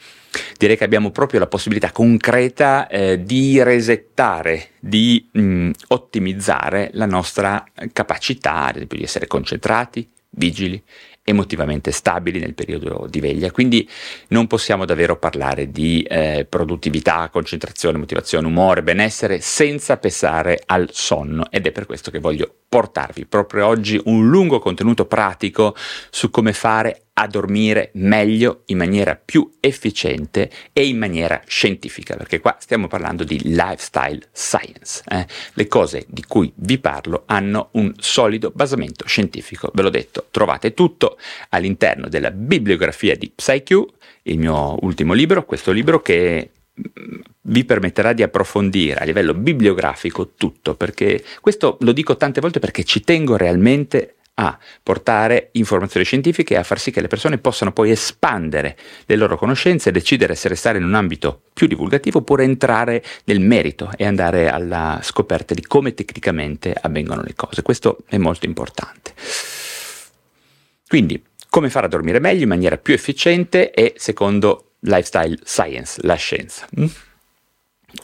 direi 0.56 0.76
che 0.76 0.84
abbiamo 0.84 1.10
proprio 1.10 1.40
la 1.40 1.46
possibilità 1.46 1.92
concreta 1.92 2.86
eh, 2.86 3.22
di 3.22 3.62
resettare, 3.62 4.70
di 4.78 5.28
mh, 5.30 5.40
mm, 5.40 5.70
ottimizzare 5.88 6.90
la 6.94 7.06
nostra 7.06 7.64
capacità, 7.92 8.66
ad 8.66 8.76
esempio 8.76 8.96
di 8.96 9.04
essere 9.04 9.26
concentrati, 9.26 10.08
vigili, 10.30 10.82
emotivamente 11.24 11.92
stabili 11.92 12.38
nel 12.38 12.54
periodo 12.54 13.06
di 13.08 13.20
veglia, 13.20 13.50
quindi 13.50 13.88
non 14.28 14.46
possiamo 14.46 14.84
davvero 14.84 15.18
parlare 15.18 15.70
di 15.70 16.02
eh, 16.02 16.46
produttività, 16.48 17.28
concentrazione, 17.30 17.98
motivazione, 17.98 18.46
umore, 18.46 18.82
benessere 18.82 19.40
senza 19.40 19.96
pensare 19.96 20.62
al 20.66 20.88
sonno. 20.92 21.50
Ed 21.50 21.66
è 21.66 21.72
per 21.72 21.86
questo 21.86 22.10
che 22.10 22.18
voglio 22.18 22.61
portarvi 22.72 23.26
proprio 23.26 23.66
oggi 23.66 24.00
un 24.06 24.30
lungo 24.30 24.58
contenuto 24.58 25.04
pratico 25.04 25.76
su 26.08 26.30
come 26.30 26.54
fare 26.54 27.02
a 27.12 27.26
dormire 27.26 27.90
meglio, 27.96 28.62
in 28.66 28.78
maniera 28.78 29.14
più 29.22 29.46
efficiente 29.60 30.50
e 30.72 30.86
in 30.86 30.96
maniera 30.96 31.42
scientifica, 31.44 32.16
perché 32.16 32.40
qua 32.40 32.56
stiamo 32.58 32.88
parlando 32.88 33.24
di 33.24 33.38
lifestyle 33.42 34.26
science. 34.32 35.02
Eh? 35.06 35.26
Le 35.52 35.66
cose 35.66 36.06
di 36.08 36.24
cui 36.26 36.50
vi 36.54 36.78
parlo 36.78 37.24
hanno 37.26 37.68
un 37.72 37.92
solido 37.98 38.50
basamento 38.54 39.06
scientifico, 39.06 39.70
ve 39.74 39.82
l'ho 39.82 39.90
detto, 39.90 40.28
trovate 40.30 40.72
tutto 40.72 41.18
all'interno 41.50 42.08
della 42.08 42.30
bibliografia 42.30 43.14
di 43.14 43.30
PsyQ, 43.34 43.84
il 44.22 44.38
mio 44.38 44.78
ultimo 44.80 45.12
libro, 45.12 45.44
questo 45.44 45.72
libro 45.72 46.00
che 46.00 46.52
vi 47.42 47.64
permetterà 47.64 48.12
di 48.12 48.22
approfondire 48.22 49.00
a 49.00 49.04
livello 49.04 49.34
bibliografico 49.34 50.32
tutto, 50.36 50.74
perché 50.74 51.22
questo 51.40 51.76
lo 51.80 51.92
dico 51.92 52.16
tante 52.16 52.40
volte 52.40 52.60
perché 52.60 52.84
ci 52.84 53.00
tengo 53.00 53.36
realmente 53.36 54.16
a 54.34 54.58
portare 54.82 55.50
informazioni 55.52 56.06
scientifiche 56.06 56.54
e 56.54 56.56
a 56.56 56.62
far 56.62 56.78
sì 56.78 56.90
che 56.90 57.02
le 57.02 57.08
persone 57.08 57.36
possano 57.36 57.72
poi 57.72 57.90
espandere 57.90 58.76
le 59.04 59.16
loro 59.16 59.36
conoscenze 59.36 59.90
e 59.90 59.92
decidere 59.92 60.34
se 60.34 60.48
restare 60.48 60.78
in 60.78 60.84
un 60.84 60.94
ambito 60.94 61.42
più 61.52 61.66
divulgativo 61.66 62.18
oppure 62.18 62.44
entrare 62.44 63.04
nel 63.24 63.40
merito 63.40 63.90
e 63.96 64.06
andare 64.06 64.48
alla 64.48 65.00
scoperta 65.02 65.52
di 65.52 65.62
come 65.62 65.92
tecnicamente 65.92 66.74
avvengono 66.80 67.22
le 67.22 67.34
cose. 67.34 67.60
Questo 67.60 67.98
è 68.08 68.16
molto 68.16 68.46
importante. 68.46 69.12
Quindi, 70.88 71.22
come 71.50 71.68
fare 71.68 71.86
a 71.86 71.90
dormire 71.90 72.18
meglio 72.18 72.44
in 72.44 72.48
maniera 72.48 72.78
più 72.78 72.94
efficiente 72.94 73.70
e 73.70 73.92
secondo 73.96 74.71
lifestyle 74.82 75.38
science, 75.44 76.00
la 76.02 76.14
scienza. 76.14 76.66
Mm? 76.78 76.86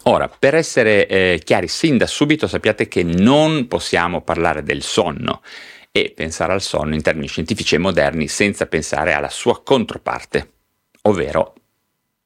Ora, 0.02 0.28
per 0.28 0.54
essere 0.54 1.06
eh, 1.06 1.40
chiari 1.42 1.68
sin 1.68 1.96
da 1.96 2.06
subito, 2.06 2.46
sappiate 2.46 2.88
che 2.88 3.02
non 3.02 3.68
possiamo 3.68 4.20
parlare 4.20 4.62
del 4.62 4.82
sonno 4.82 5.42
e 5.90 6.12
pensare 6.14 6.52
al 6.52 6.60
sonno 6.60 6.94
in 6.94 7.02
termini 7.02 7.26
scientifici 7.26 7.74
e 7.74 7.78
moderni 7.78 8.28
senza 8.28 8.66
pensare 8.66 9.14
alla 9.14 9.30
sua 9.30 9.62
controparte, 9.62 10.50
ovvero 11.02 11.54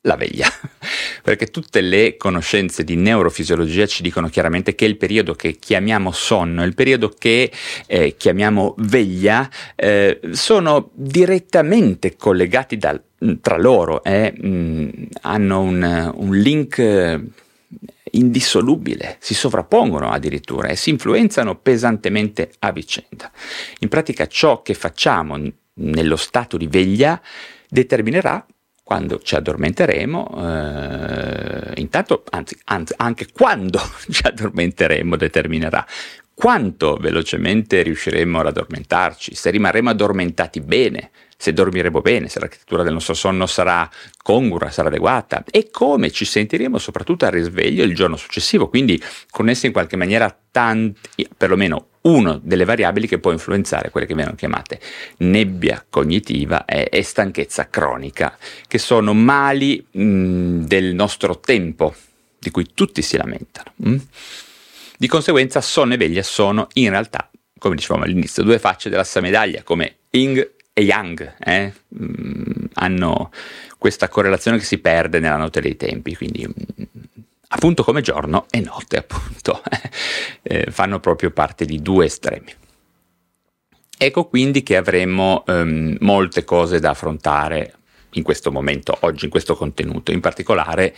la 0.02 0.16
veglia, 0.16 0.48
perché 1.22 1.46
tutte 1.46 1.80
le 1.80 2.16
conoscenze 2.16 2.84
di 2.84 2.96
neurofisiologia 2.96 3.86
ci 3.86 4.02
dicono 4.02 4.28
chiaramente 4.28 4.74
che 4.74 4.84
il 4.84 4.96
periodo 4.96 5.34
che 5.34 5.52
chiamiamo 5.52 6.10
sonno, 6.12 6.64
il 6.64 6.74
periodo 6.74 7.08
che 7.16 7.50
eh, 7.86 8.16
chiamiamo 8.16 8.74
veglia, 8.78 9.48
eh, 9.76 10.20
sono 10.32 10.90
direttamente 10.94 12.16
collegati 12.16 12.76
dal, 12.76 13.00
tra 13.40 13.56
loro, 13.56 14.02
eh, 14.02 14.32
mh, 14.32 15.08
hanno 15.22 15.60
un, 15.60 16.12
un 16.14 16.36
link 16.36 17.20
indissolubile, 18.14 19.16
si 19.20 19.34
sovrappongono 19.34 20.10
addirittura 20.10 20.68
e 20.68 20.76
si 20.76 20.90
influenzano 20.90 21.56
pesantemente 21.56 22.52
a 22.58 22.72
vicenda. 22.72 23.30
In 23.80 23.88
pratica 23.88 24.26
ciò 24.26 24.62
che 24.62 24.74
facciamo 24.74 25.40
nello 25.74 26.16
stato 26.16 26.56
di 26.56 26.66
veglia 26.66 27.20
determinerà 27.68 28.44
quando 28.92 29.20
ci 29.22 29.36
addormenteremo, 29.36 30.34
eh, 30.36 31.80
intanto, 31.80 32.24
anzi, 32.28 32.58
anzi, 32.64 32.92
anche 32.98 33.28
quando 33.32 33.80
ci 34.10 34.20
addormenteremo 34.26 35.16
determinerà. 35.16 35.86
Quanto 36.34 36.96
velocemente 37.00 37.80
riusciremo 37.80 38.40
ad 38.40 38.48
addormentarci, 38.48 39.34
se 39.34 39.48
rimarremo 39.48 39.88
addormentati 39.88 40.60
bene, 40.60 41.10
se 41.42 41.52
dormiremo 41.52 42.00
bene, 42.02 42.28
se 42.28 42.38
l'architettura 42.38 42.84
del 42.84 42.92
nostro 42.92 43.14
sonno 43.14 43.46
sarà 43.46 43.90
congrua, 44.22 44.70
sarà 44.70 44.86
adeguata 44.86 45.42
e 45.50 45.70
come 45.72 46.12
ci 46.12 46.24
sentiremo 46.24 46.78
soprattutto 46.78 47.24
al 47.24 47.32
risveglio 47.32 47.82
il 47.82 47.96
giorno 47.96 48.14
successivo, 48.14 48.68
quindi 48.68 49.02
connesse 49.28 49.66
in 49.66 49.72
qualche 49.72 49.96
maniera 49.96 50.32
tanti, 50.52 51.28
perlomeno 51.36 51.88
una 52.02 52.38
delle 52.40 52.64
variabili 52.64 53.08
che 53.08 53.18
può 53.18 53.32
influenzare 53.32 53.90
quelle 53.90 54.06
che 54.06 54.14
vengono 54.14 54.36
chiamate 54.36 54.78
nebbia 55.16 55.84
cognitiva 55.90 56.64
e, 56.64 56.88
e 56.88 57.02
stanchezza 57.02 57.68
cronica, 57.68 58.38
che 58.68 58.78
sono 58.78 59.12
mali 59.12 59.84
mh, 59.90 60.58
del 60.66 60.94
nostro 60.94 61.40
tempo, 61.40 61.92
di 62.38 62.52
cui 62.52 62.68
tutti 62.72 63.02
si 63.02 63.16
lamentano. 63.16 63.72
Mh? 63.78 63.96
Di 64.96 65.08
conseguenza 65.08 65.60
sonno 65.60 65.94
e 65.94 65.96
veglia 65.96 66.22
sono 66.22 66.68
in 66.74 66.90
realtà, 66.90 67.28
come 67.58 67.74
dicevamo 67.74 68.04
all'inizio, 68.04 68.44
due 68.44 68.60
facce 68.60 68.88
della 68.88 69.02
stessa 69.02 69.20
medaglia, 69.20 69.64
come 69.64 69.96
Yin 70.10 70.60
e 70.72 70.82
Yang 70.82 71.34
eh? 71.38 71.72
mm, 72.00 72.64
hanno 72.74 73.30
questa 73.78 74.08
correlazione 74.08 74.58
che 74.58 74.64
si 74.64 74.78
perde 74.78 75.18
nella 75.18 75.36
notte 75.36 75.60
dei 75.60 75.76
tempi, 75.76 76.16
quindi 76.16 76.46
mm, 76.46 76.82
appunto 77.48 77.84
come 77.84 78.00
giorno 78.00 78.46
e 78.50 78.60
notte, 78.60 78.96
appunto, 78.98 79.62
eh, 80.42 80.66
fanno 80.70 81.00
proprio 81.00 81.30
parte 81.30 81.64
di 81.64 81.80
due 81.82 82.06
estremi. 82.06 82.54
Ecco 83.98 84.26
quindi 84.26 84.62
che 84.62 84.76
avremo 84.76 85.44
um, 85.46 85.96
molte 86.00 86.42
cose 86.42 86.80
da 86.80 86.90
affrontare 86.90 87.74
in 88.14 88.22
questo 88.24 88.50
momento, 88.50 88.96
oggi, 89.00 89.26
in 89.26 89.30
questo 89.30 89.54
contenuto, 89.54 90.10
in 90.10 90.20
particolare 90.20 90.94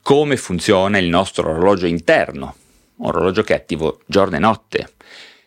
come 0.00 0.36
funziona 0.36 0.96
il 0.96 1.08
nostro 1.08 1.50
orologio 1.50 1.86
interno, 1.86 2.54
un 2.96 3.06
orologio 3.06 3.42
che 3.42 3.52
è 3.52 3.56
attivo 3.56 4.00
giorno 4.06 4.36
e 4.36 4.38
notte, 4.38 4.92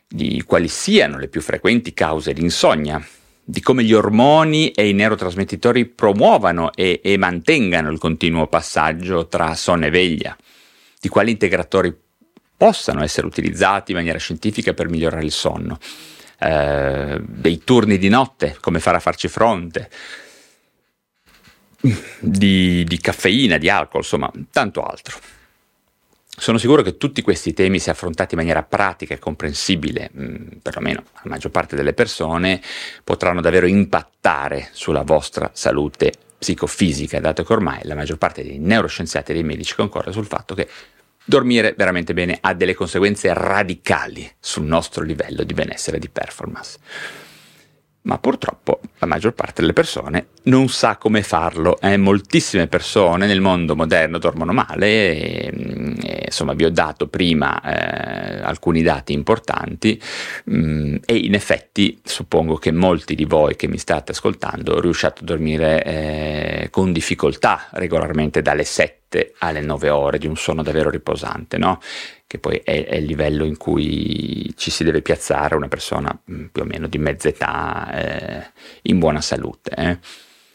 di 0.08 0.44
quali 0.46 0.68
siano 0.68 1.18
le 1.18 1.28
più 1.28 1.42
frequenti 1.42 1.94
cause 1.94 2.34
di 2.34 2.42
insonnia, 2.42 3.04
di 3.44 3.60
come 3.62 3.84
gli 3.84 3.94
ormoni 3.94 4.72
e 4.72 4.88
i 4.88 4.94
neurotrasmettitori 4.94 5.86
promuovano 5.86 6.72
e, 6.74 7.02
e 7.04 7.18
mantengano 7.18 7.90
il 7.90 7.98
continuo 7.98 8.48
passaggio 8.48 9.28
tra 9.28 9.56
sonno 9.56 9.86
e 9.86 9.90
veglia, 9.90 10.36
di 11.00 11.10
quali 11.10 11.32
integratori 11.32 11.96
possano 12.56 13.04
essere 13.04 13.26
utilizzati 13.26 13.92
in 13.92 13.98
maniera 13.98 14.20
scientifica 14.20 14.74
per 14.74 14.88
migliorare 14.88 15.24
il 15.24 15.32
sonno, 15.32 15.80
eh, 16.40 17.20
dei 17.22 17.64
turni 17.64 17.98
di 17.98 18.08
notte, 18.08 18.58
come 18.62 18.80
fare 18.80 18.98
a 18.98 19.00
farci 19.02 19.28
fronte, 19.28 19.90
di, 22.20 22.84
di 22.84 22.98
caffeina, 23.00 23.58
di 23.58 23.70
alcol, 23.70 24.02
insomma, 24.02 24.32
tanto 24.52 24.84
altro. 24.84 25.20
Sono 26.42 26.58
sicuro 26.58 26.82
che 26.82 26.98
tutti 26.98 27.22
questi 27.22 27.54
temi, 27.54 27.78
se 27.78 27.92
affrontati 27.92 28.34
in 28.34 28.40
maniera 28.40 28.64
pratica 28.64 29.14
e 29.14 29.20
comprensibile, 29.20 30.10
mm, 30.18 30.48
perlomeno 30.64 31.04
la 31.14 31.30
maggior 31.30 31.52
parte 31.52 31.76
delle 31.76 31.94
persone, 31.94 32.60
potranno 33.04 33.42
davvero 33.42 33.68
impattare 33.68 34.70
sulla 34.72 35.04
vostra 35.04 35.52
salute 35.54 36.12
psicofisica, 36.40 37.20
dato 37.20 37.44
che 37.44 37.54
ormai 37.54 37.82
la 37.84 37.94
maggior 37.94 38.18
parte 38.18 38.42
dei 38.42 38.58
neuroscienziati 38.58 39.30
e 39.30 39.34
dei 39.36 39.44
medici 39.44 39.76
concorda 39.76 40.12
sul 40.12 40.26
fatto 40.26 40.56
che 40.56 40.68
dormire 41.24 41.76
veramente 41.78 42.16
bene 42.16 42.40
ha 42.42 42.56
delle 42.56 42.74
conseguenze 42.74 43.32
radicali 43.36 44.28
sul 44.40 44.64
nostro 44.64 45.04
livello 45.04 45.44
di 45.44 45.54
benessere 45.54 45.98
e 45.98 46.00
di 46.00 46.10
performance 46.10 46.80
ma 48.04 48.18
purtroppo 48.18 48.80
la 48.98 49.06
maggior 49.06 49.34
parte 49.34 49.62
delle 49.62 49.74
persone 49.74 50.28
non 50.44 50.70
sa 50.70 50.98
come 50.98 51.22
farlo. 51.22 51.80
Eh, 51.80 51.98
moltissime 51.98 52.68
persone 52.68 53.28
nel 53.28 53.42
mondo 53.42 53.76
moderno 53.76 54.18
dormono 54.18 54.54
male, 54.54 54.88
e, 54.88 55.54
e, 56.04 56.24
insomma 56.26 56.54
vi 56.54 56.66
ho 56.66 56.72
dato 56.72 57.08
prima 57.08 57.62
eh, 57.62 58.42
alcuni 58.42 58.82
dati 58.82 59.14
importanti 59.14 60.02
mh, 60.46 60.56
mm, 60.56 60.96
e 61.06 61.16
in 61.16 61.36
effetti 61.36 62.00
suppongo 62.04 62.56
che 62.56 62.72
molti 62.72 63.14
di 63.16 63.26
voi 63.26 63.56
che 63.56 63.68
mi 63.68 63.78
state 63.78 64.12
ascoltando 64.14 64.80
riusciate 64.80 65.22
a 65.22 65.26
dormire 65.26 65.84
eh, 65.84 66.68
con 66.72 66.92
difficoltà 66.92 67.68
regolarmente 67.72 68.42
dalle 68.42 68.64
7 68.64 69.34
alle 69.40 69.62
9 69.62 69.90
ore 69.90 70.18
di 70.18 70.28
un 70.28 70.38
sonno 70.38 70.64
davvero 70.64 70.90
riposante, 70.90 71.58
no? 71.58 71.80
Che 72.32 72.40
poi 72.40 72.62
è, 72.64 72.86
è, 72.86 72.96
il 72.96 73.04
livello 73.04 73.44
in 73.44 73.58
cui 73.58 74.54
ci 74.56 74.72
si 74.72 74.86
deve 74.86 75.02
piazzare 75.02 75.54
una 75.54 75.68
persona 75.68 76.18
mm, 76.32 76.46
più 76.46 76.62
o 76.62 76.66
meno 76.66 76.88
di 76.88 76.98
mezza 76.98 77.28
età 77.28 77.92
eh, 77.92 78.52
in 78.84 79.00
buona 79.00 79.20
salute. 79.20 79.72
Eh. 79.76 79.98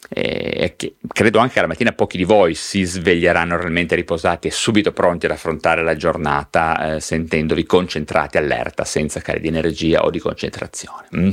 E 0.09 0.73
che 0.75 0.95
credo 1.07 1.37
anche 1.37 1.53
che 1.53 1.61
la 1.61 1.67
mattina 1.67 1.91
pochi 1.91 2.17
di 2.17 2.23
voi 2.23 2.55
si 2.55 2.83
sveglieranno 2.83 3.57
realmente 3.57 3.93
riposati 3.93 4.47
e 4.47 4.51
subito 4.51 4.91
pronti 4.91 5.27
ad 5.27 5.33
affrontare 5.33 5.83
la 5.83 5.95
giornata 5.95 6.95
eh, 6.95 6.99
sentendovi 6.99 7.63
concentrati, 7.67 8.37
allerta, 8.37 8.83
senza 8.83 9.19
cari 9.19 9.39
di 9.39 9.49
energia 9.49 10.03
o 10.03 10.09
di 10.09 10.17
concentrazione. 10.17 11.07
Mm? 11.15 11.29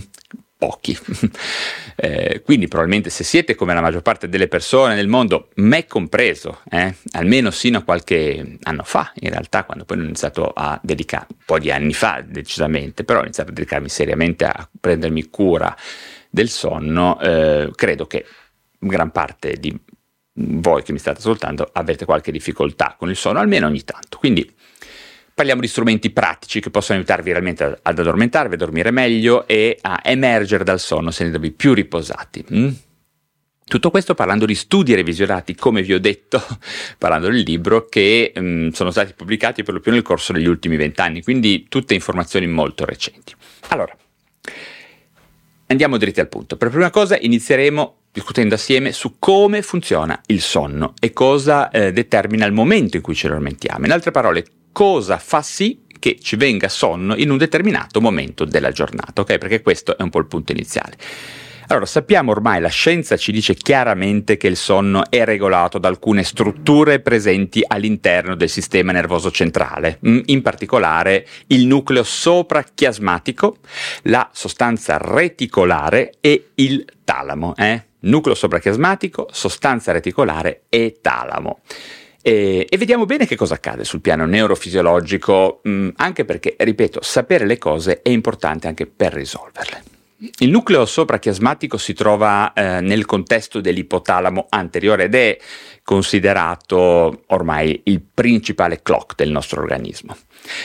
Pochi. 0.65 0.99
eh, 1.97 2.41
quindi 2.43 2.69
probabilmente 2.69 3.11
se 3.11 3.23
siete 3.23 3.55
come 3.55 3.75
la 3.75 3.83
maggior 3.83 4.01
parte 4.01 4.29
delle 4.31 4.49
persone 4.49 4.95
nel 4.95 5.09
mondo, 5.09 5.49
me 5.57 5.87
compreso, 5.87 6.61
eh, 6.71 6.95
almeno 7.13 7.51
sino 7.51 7.79
a 7.79 7.83
qualche 7.83 8.57
anno 8.63 8.83
fa, 8.83 9.13
in 9.17 9.29
realtà 9.29 9.65
quando 9.65 9.85
poi 9.85 9.99
ho 9.99 10.03
iniziato 10.03 10.51
a 10.55 10.81
dedicare, 10.83 11.27
un 11.29 11.37
po' 11.45 11.59
di 11.59 11.71
anni 11.71 11.93
fa 11.93 12.23
decisamente, 12.27 13.05
però 13.05 13.21
ho 13.21 13.25
iniziato 13.25 13.51
a 13.51 13.53
dedicarmi 13.53 13.89
seriamente 13.91 14.47
a 14.47 14.69
prendermi 14.81 15.29
cura 15.29 15.77
del 16.31 16.49
sonno, 16.49 17.21
eh, 17.21 17.71
credo 17.75 18.07
che 18.07 18.25
gran 18.79 19.11
parte 19.11 19.55
di 19.55 19.79
voi 20.37 20.83
che 20.83 20.93
mi 20.93 20.99
state 20.99 21.19
ascoltando 21.19 21.69
avete 21.73 22.05
qualche 22.07 22.33
difficoltà 22.33 22.97
con 22.99 23.11
il 23.11 23.17
sonno, 23.17 23.39
almeno 23.39 23.67
ogni 23.67 23.85
tanto. 23.85 24.19
Quindi 24.19 24.53
Parliamo 25.35 25.61
di 25.61 25.67
strumenti 25.67 26.11
pratici 26.11 26.61
che 26.61 26.71
possono 26.71 26.99
aiutarvi 26.99 27.31
realmente 27.31 27.65
ad 27.83 27.99
addormentarvi, 27.99 28.55
a 28.55 28.57
dormire 28.57 28.93
meglio 28.93 29.49
e 29.49 29.77
a 29.81 30.01
emergere 30.05 30.63
dal 30.63 30.79
sonno 30.79 31.11
sentendovi 31.11 31.51
più 31.51 31.75
riposati. 31.75 32.45
Mm? 32.55 32.69
Tutto 33.67 33.91
questo 33.91 34.15
parlando 34.15 34.47
di 34.47 34.55
studi 34.55 34.95
revisionati, 34.95 35.57
come 35.57 35.83
vi 35.83 35.93
ho 35.93 35.99
detto, 35.99 36.41
parlando 36.99 37.27
del 37.27 37.41
libro, 37.41 37.87
che 37.87 38.33
mh, 38.33 38.69
sono 38.69 38.93
stati 38.93 39.13
pubblicati 39.15 39.65
per 39.65 39.75
lo 39.75 39.81
più 39.81 39.91
nel 39.91 40.03
corso 40.03 40.33
degli 40.33 40.47
ultimi 40.47 40.77
vent'anni, 40.77 41.21
quindi 41.25 41.67
tutte 41.69 41.95
informazioni 41.95 42.47
molto 42.47 42.85
recenti. 42.85 43.35
Allora, 43.71 43.97
andiamo 45.67 45.97
dritti 45.97 46.21
al 46.21 46.29
punto. 46.29 46.57
Per 46.57 46.71
prima 46.71 46.91
cosa 46.91 47.19
inizieremo 47.19 48.03
discutendo 48.13 48.55
assieme 48.55 48.93
su 48.93 49.17
come 49.19 49.63
funziona 49.63 50.21
il 50.27 50.41
sonno 50.41 50.95
e 51.01 51.13
cosa 51.13 51.71
eh, 51.71 51.91
determina 51.91 52.47
il 52.47 52.53
momento 52.53 52.97
in 52.97 53.03
cui 53.03 53.17
ci 53.17 53.27
addormentiamo. 53.27 53.85
In 53.85 53.91
altre 53.91 54.13
parole, 54.13 54.45
cosa 54.75 55.19
fa 55.19 55.41
sì 55.41 55.83
che 56.01 56.19
ci 56.21 56.35
venga 56.35 56.69
sonno 56.69 57.15
in 57.15 57.31
un 57.31 57.39
determinato 57.39 58.01
momento 58.01 58.45
della 58.45 58.73
giornata, 58.73 59.23
ok? 59.23 59.39
Perché 59.39 59.63
questo 59.63 59.97
è 59.97 60.03
un 60.03 60.11
po' 60.11 60.19
il 60.19 60.27
punto 60.27 60.53
iniziale. 60.53 60.97
Allora, 61.69 61.87
sappiamo 61.87 62.33
ormai, 62.33 62.61
la 62.61 62.69
scienza 62.69 63.17
ci 63.17 63.33
dice 63.33 63.55
chiaramente 63.55 64.37
che 64.37 64.49
il 64.49 64.57
sonno 64.57 65.09
è 65.09 65.25
regolato 65.25 65.79
da 65.79 65.89
alcune 65.89 66.23
strutture 66.23 67.01
presenti 67.01 67.65
all'interno 67.67 68.35
del 68.35 68.51
sistema 68.51 68.93
nervoso 68.93 69.31
centrale, 69.31 69.99
mm, 70.07 70.21
in 70.27 70.43
particolare 70.43 71.27
il 71.47 71.67
nucleo 71.67 72.03
soprachiasmatico, 72.03 73.57
la 74.03 74.29
sostanza 74.33 74.99
reticolare 74.99 76.15
e 76.21 76.49
il 76.57 76.85
talamo. 77.03 77.55
Eh? 77.57 77.83
Nucleo 78.01 78.35
soprachiasmatico, 78.35 79.29
sostanza 79.31 79.93
reticolare 79.93 80.65
e 80.69 80.99
talamo. 81.01 81.61
E, 82.27 82.65
e, 82.67 82.79
vediamo 82.79 83.05
bene 83.05 83.27
che 83.27 83.37
cosa 83.37 83.53
accade 83.53 83.85
sul 83.85 84.01
piano 84.01 84.25
neurofisiologico, 84.25 85.61
mh, 85.63 85.71
mm, 85.71 85.89
anche 85.97 86.25
perché, 86.25 86.57
ripeto, 86.59 87.03
sapere 87.03 87.45
le 87.45 87.59
cose 87.59 88.01
è 88.01 88.09
importante 88.09 88.67
anche 88.67 88.87
per 88.87 89.13
risolverle. 89.13 89.83
Il 90.39 90.49
nucleo 90.49 90.87
soprachiasmatico 90.87 91.77
si 91.77 91.93
trova 91.93 92.55
eh, 92.55 92.81
nel 92.81 93.05
contesto 93.05 93.61
dell'ipotalamo 93.61 94.47
anteriore 94.49 95.05
ed 95.05 95.15
è 95.15 95.37
considerato 95.83 97.25
ormai 97.27 97.83
il 97.85 98.01
principale 98.01 98.81
clock 98.81 99.17
del 99.17 99.31
nostro 99.31 99.61
organismo. 99.61 100.17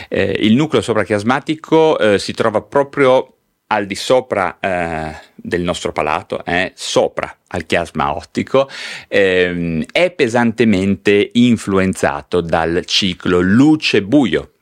Eh, 0.08 0.38
il 0.40 0.56
nucleo 0.56 0.82
soprachiasmatico 0.82 1.98
eh, 2.00 2.20
si 2.20 2.32
trova 2.32 2.62
proprio 2.62 3.39
al 3.72 3.86
di 3.86 3.96
sopra 3.96 4.58
eh, 4.60 5.16
del 5.36 5.62
nostro 5.62 5.92
palato, 5.92 6.44
eh, 6.46 6.72
sopra 6.76 7.36
al 7.48 7.66
chiasma 7.66 8.16
ottico, 8.16 8.70
ehm, 9.08 9.86
è 9.92 10.12
pesantemente 10.12 11.30
influenzato 11.34 12.42
dal 12.42 12.84
ciclo 12.86 13.40
luce-buio 13.40 14.54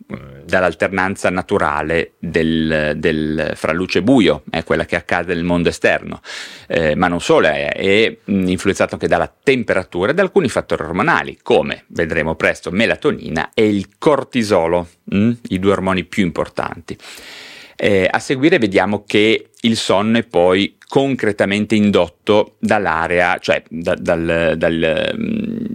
dall'alternanza 0.47 1.29
naturale 1.29 2.13
del, 2.17 2.93
del, 2.95 3.51
fra 3.55 3.73
luce 3.73 3.99
e 3.99 4.01
buio, 4.01 4.43
è 4.49 4.63
quella 4.63 4.85
che 4.85 4.95
accade 4.95 5.33
nel 5.33 5.43
mondo 5.43 5.67
esterno, 5.67 6.21
eh, 6.67 6.95
ma 6.95 7.07
non 7.09 7.19
solo, 7.19 7.47
è, 7.47 7.73
è, 7.73 8.17
influenzato 8.25 8.93
anche 8.93 9.07
dalla 9.07 9.31
temperatura 9.43 10.11
e 10.11 10.13
da 10.13 10.21
alcuni 10.21 10.47
fattori 10.47 10.83
ormonali, 10.83 11.37
come 11.43 11.83
vedremo 11.87 12.35
presto 12.35 12.71
melatonina 12.71 13.51
e 13.53 13.67
il 13.67 13.89
cortisolo, 13.97 14.87
mh, 15.03 15.17
mm, 15.17 15.31
i 15.49 15.59
due 15.59 15.71
ormoni 15.71 16.05
più 16.05 16.23
importanti. 16.23 16.97
Eh, 17.79 18.07
a 18.09 18.17
seguire 18.17 18.57
vediamo 18.57 19.03
che 19.05 19.51
il 19.61 19.77
sonno 19.77 20.17
è 20.17 20.23
poi 20.23 20.77
concretamente 20.87 21.75
indotto 21.75 22.55
dall'area, 22.59 23.37
cioè 23.37 23.61
da, 23.69 23.93
dal, 23.93 24.55
dal, 24.57 25.13
mm, 25.15 25.65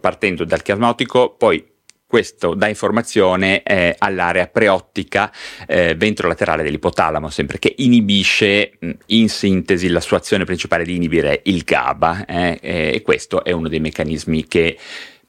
partendo 0.00 0.44
dal 0.44 0.62
chiasma 0.62 0.88
ottico, 0.88 1.34
poi 1.36 1.62
questo 2.06 2.54
dà 2.54 2.68
informazione 2.68 3.62
eh, 3.62 3.94
all'area 3.98 4.46
preottica 4.46 5.30
eh, 5.66 5.94
ventrolaterale 5.94 6.62
dell'ipotalamo, 6.62 7.28
sempre 7.28 7.58
che 7.58 7.74
inibisce 7.76 8.72
mh, 8.78 8.90
in 9.06 9.28
sintesi 9.28 9.88
la 9.88 10.00
sua 10.00 10.16
azione 10.16 10.44
principale 10.44 10.84
di 10.84 10.94
inibire 10.94 11.42
il 11.44 11.62
GABA 11.62 12.24
eh, 12.24 12.58
e 12.62 13.02
questo 13.02 13.44
è 13.44 13.52
uno 13.52 13.68
dei 13.68 13.80
meccanismi 13.80 14.46
che 14.46 14.78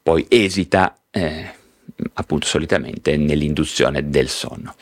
poi 0.02 0.24
esita 0.30 0.96
eh, 1.10 1.58
appunto 2.14 2.46
solitamente 2.46 3.18
nell'induzione 3.18 4.08
del 4.08 4.30
sonno. 4.30 4.74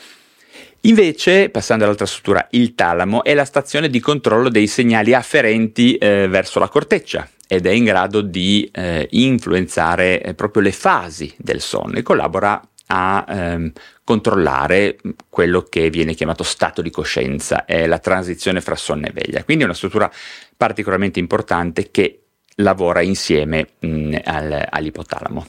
Invece, 0.82 1.50
passando 1.50 1.84
all'altra 1.84 2.06
struttura, 2.06 2.46
il 2.52 2.74
talamo 2.74 3.24
è 3.24 3.34
la 3.34 3.44
stazione 3.44 3.88
di 3.88 3.98
controllo 3.98 4.48
dei 4.48 4.68
segnali 4.68 5.12
afferenti 5.12 5.96
eh, 5.96 6.28
verso 6.28 6.60
la 6.60 6.68
corteccia, 6.68 7.28
ed 7.48 7.66
è 7.66 7.70
in 7.70 7.84
grado 7.84 8.20
di 8.20 8.70
eh, 8.72 9.08
influenzare 9.10 10.22
eh, 10.22 10.34
proprio 10.34 10.62
le 10.62 10.72
fasi 10.72 11.34
del 11.36 11.60
sonno 11.60 11.96
e 11.96 12.02
collabora 12.02 12.62
a 12.90 13.24
ehm, 13.28 13.72
controllare 14.04 14.96
quello 15.28 15.62
che 15.62 15.90
viene 15.90 16.14
chiamato 16.14 16.42
stato 16.42 16.80
di 16.80 16.90
coscienza, 16.90 17.64
è 17.64 17.86
la 17.86 17.98
transizione 17.98 18.60
fra 18.60 18.76
sonno 18.76 19.06
e 19.06 19.12
veglia. 19.12 19.44
Quindi 19.44 19.64
è 19.64 19.66
una 19.66 19.74
struttura 19.74 20.10
particolarmente 20.56 21.18
importante 21.18 21.90
che 21.90 22.22
lavora 22.56 23.02
insieme 23.02 23.66
mh, 23.80 24.16
al, 24.24 24.66
all'ipotalamo. 24.70 25.46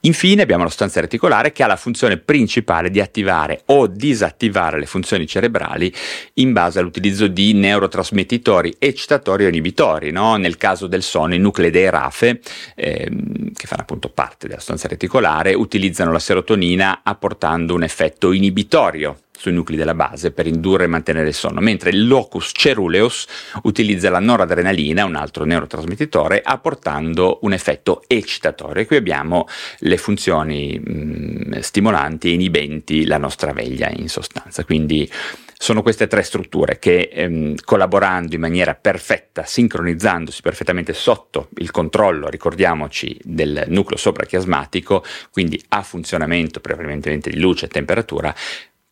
Infine 0.00 0.42
abbiamo 0.42 0.62
la 0.62 0.68
sostanza 0.68 1.00
reticolare 1.00 1.52
che 1.52 1.62
ha 1.62 1.66
la 1.66 1.76
funzione 1.76 2.18
principale 2.18 2.90
di 2.90 3.00
attivare 3.00 3.62
o 3.66 3.86
disattivare 3.86 4.78
le 4.78 4.86
funzioni 4.86 5.26
cerebrali 5.26 5.92
in 6.34 6.52
base 6.52 6.78
all'utilizzo 6.78 7.26
di 7.26 7.52
neurotrasmettitori 7.54 8.76
eccitatori 8.78 9.46
o 9.46 9.48
inibitori. 9.48 10.12
No? 10.12 10.36
Nel 10.36 10.56
caso 10.56 10.86
del 10.86 11.02
sonno 11.02 11.34
i 11.34 11.38
nuclei 11.38 11.70
dei 11.70 11.90
RAFE, 11.90 12.40
ehm, 12.74 13.52
che 13.52 13.66
fanno 13.66 13.82
appunto 13.82 14.08
parte 14.08 14.46
della 14.46 14.58
sostanza 14.58 14.88
reticolare, 14.88 15.54
utilizzano 15.54 16.12
la 16.12 16.18
serotonina 16.18 17.00
apportando 17.02 17.74
un 17.74 17.82
effetto 17.82 18.32
inibitorio 18.32 19.18
sui 19.36 19.52
nuclei 19.52 19.78
della 19.78 19.94
base 19.94 20.30
per 20.30 20.46
indurre 20.46 20.84
e 20.84 20.88
mantenere 20.88 21.28
il 21.28 21.34
sonno, 21.34 21.60
mentre 21.60 21.90
il 21.90 22.06
locus 22.06 22.50
ceruleus 22.52 23.26
utilizza 23.62 24.10
la 24.10 24.20
noradrenalina, 24.20 25.04
un 25.04 25.14
altro 25.14 25.44
neurotrasmettitore, 25.44 26.42
apportando 26.44 27.38
un 27.42 27.52
effetto 27.52 28.02
eccitatorio. 28.06 28.82
E 28.82 28.86
qui 28.86 28.96
abbiamo 28.96 29.46
le 29.80 29.96
funzioni 29.96 30.80
mh, 30.82 30.92
mm, 30.92 31.58
stimolanti 31.60 32.28
e 32.28 32.32
inibenti 32.32 33.06
la 33.06 33.18
nostra 33.18 33.52
veglia 33.52 33.90
in 33.90 34.08
sostanza. 34.08 34.64
Quindi 34.64 35.10
sono 35.58 35.82
queste 35.82 36.06
tre 36.06 36.22
strutture 36.22 36.78
che 36.78 37.08
ehm, 37.12 37.54
collaborando 37.64 38.34
in 38.34 38.40
maniera 38.40 38.74
perfetta, 38.74 39.44
sincronizzandosi 39.44 40.42
perfettamente 40.42 40.92
sotto 40.92 41.48
il 41.56 41.70
controllo, 41.70 42.28
ricordiamoci, 42.28 43.18
del 43.22 43.64
nucleo 43.68 43.98
soprachiasmatico, 43.98 45.02
quindi 45.30 45.62
a 45.68 45.82
funzionamento 45.82 46.60
prevalentemente 46.60 47.30
di 47.30 47.40
luce 47.40 47.66
e 47.66 47.68
temperatura, 47.68 48.34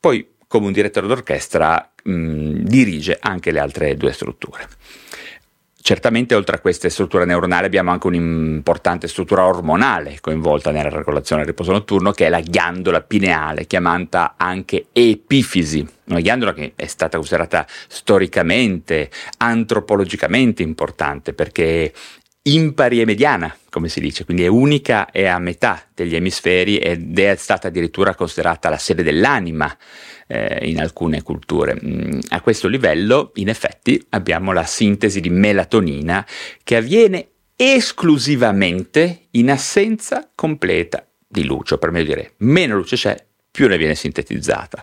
poi 0.00 0.33
come 0.54 0.66
un 0.66 0.72
direttore 0.72 1.08
d'orchestra 1.08 1.90
mh, 2.04 2.58
dirige 2.60 3.18
anche 3.20 3.50
le 3.50 3.58
altre 3.58 3.96
due 3.96 4.12
strutture. 4.12 4.68
Certamente 5.82 6.36
oltre 6.36 6.56
a 6.56 6.60
queste 6.60 6.90
strutture 6.90 7.24
neuronali 7.24 7.66
abbiamo 7.66 7.90
anche 7.90 8.06
un'importante 8.06 9.08
struttura 9.08 9.44
ormonale 9.44 10.18
coinvolta 10.20 10.70
nella 10.70 10.90
regolazione 10.90 11.42
del 11.42 11.50
riposo 11.50 11.72
notturno 11.72 12.12
che 12.12 12.26
è 12.26 12.28
la 12.28 12.40
ghiandola 12.40 13.00
pineale, 13.00 13.66
chiamata 13.66 14.34
anche 14.36 14.86
epifisi, 14.92 15.84
una 16.04 16.20
ghiandola 16.20 16.54
che 16.54 16.72
è 16.76 16.86
stata 16.86 17.16
considerata 17.16 17.66
storicamente, 17.88 19.10
antropologicamente 19.38 20.62
importante 20.62 21.34
perché 21.34 21.92
impari 22.46 23.00
e 23.00 23.06
mediana, 23.06 23.54
come 23.70 23.88
si 23.88 24.00
dice, 24.00 24.24
quindi 24.24 24.44
è 24.44 24.48
unica 24.48 25.10
e 25.10 25.26
a 25.26 25.38
metà 25.38 25.82
degli 25.94 26.14
emisferi 26.14 26.76
ed 26.76 27.18
è 27.18 27.34
stata 27.36 27.68
addirittura 27.68 28.14
considerata 28.14 28.68
la 28.68 28.76
sede 28.76 29.02
dell'anima 29.02 29.74
eh, 30.26 30.68
in 30.68 30.80
alcune 30.80 31.22
culture. 31.22 31.78
Mm, 31.82 32.18
a 32.28 32.40
questo 32.42 32.68
livello, 32.68 33.30
in 33.36 33.48
effetti, 33.48 34.04
abbiamo 34.10 34.52
la 34.52 34.64
sintesi 34.64 35.20
di 35.20 35.30
melatonina 35.30 36.26
che 36.62 36.76
avviene 36.76 37.28
esclusivamente 37.56 39.28
in 39.32 39.50
assenza 39.50 40.30
completa 40.34 41.06
di 41.26 41.44
luce, 41.44 41.74
o 41.74 41.78
per 41.78 41.90
meglio 41.92 42.14
dire, 42.14 42.34
meno 42.38 42.76
luce 42.76 42.96
c'è, 42.96 43.24
più 43.50 43.68
ne 43.68 43.78
viene 43.78 43.94
sintetizzata. 43.94 44.82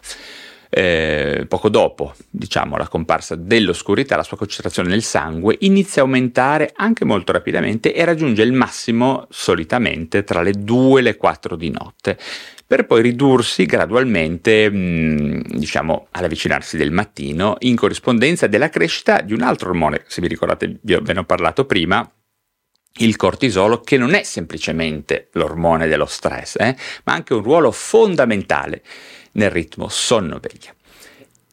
Eh, 0.74 1.48
poco 1.50 1.68
dopo, 1.68 2.14
diciamo, 2.30 2.78
la 2.78 2.88
comparsa 2.88 3.36
dell'oscurità, 3.36 4.16
la 4.16 4.24
sua 4.24 4.38
concentrazione 4.38 4.88
nel 4.88 5.04
sangue 5.04 5.58
inizia 5.62 6.02
a 6.02 6.06
aumentare 6.06 6.72
anche 6.74 7.04
molto 7.04 7.34
rapidamente 7.34 7.94
e 7.94 8.06
raggiunge 8.06 8.42
il 8.44 8.54
massimo 8.54 9.28
solitamente 9.30 10.24
tra 10.24 10.42
le 10.42 10.54
2 10.54 11.02
e 11.02 11.04
le 11.04 11.18
4 11.18 11.58
di 11.58 11.70
notte, 11.72 12.18
per 12.66 12.86
poi 12.86 13.02
ridursi 13.02 13.66
gradualmente, 13.66 14.72
mm, 14.72 15.42
diciamo, 15.56 16.08
all'avvicinarsi 16.12 16.78
del 16.78 16.92
mattino, 16.92 17.58
in 17.60 17.76
corrispondenza 17.76 18.48
della 18.48 18.70
crescita 18.70 19.20
di 19.20 19.34
un 19.34 19.42
altro 19.42 19.72
ormone, 19.72 20.04
se 20.08 20.22
vi 20.22 20.30
ricordate, 20.30 20.80
ve 20.82 21.02
ne 21.12 21.20
ho 21.20 21.26
parlato 21.26 21.66
prima, 21.66 22.10
il 23.00 23.18
cortisolo, 23.18 23.82
che 23.82 23.98
non 23.98 24.14
è 24.14 24.24
semplicemente 24.24 25.28
l'ormone 25.34 25.88
dello 25.88 26.06
stress, 26.06 26.56
eh, 26.60 26.76
ma 27.04 27.14
anche 27.14 27.34
un 27.34 27.42
ruolo 27.42 27.72
fondamentale 27.72 28.84
nel 29.34 29.50
ritmo 29.50 29.88
sonno-veglia 29.88 30.74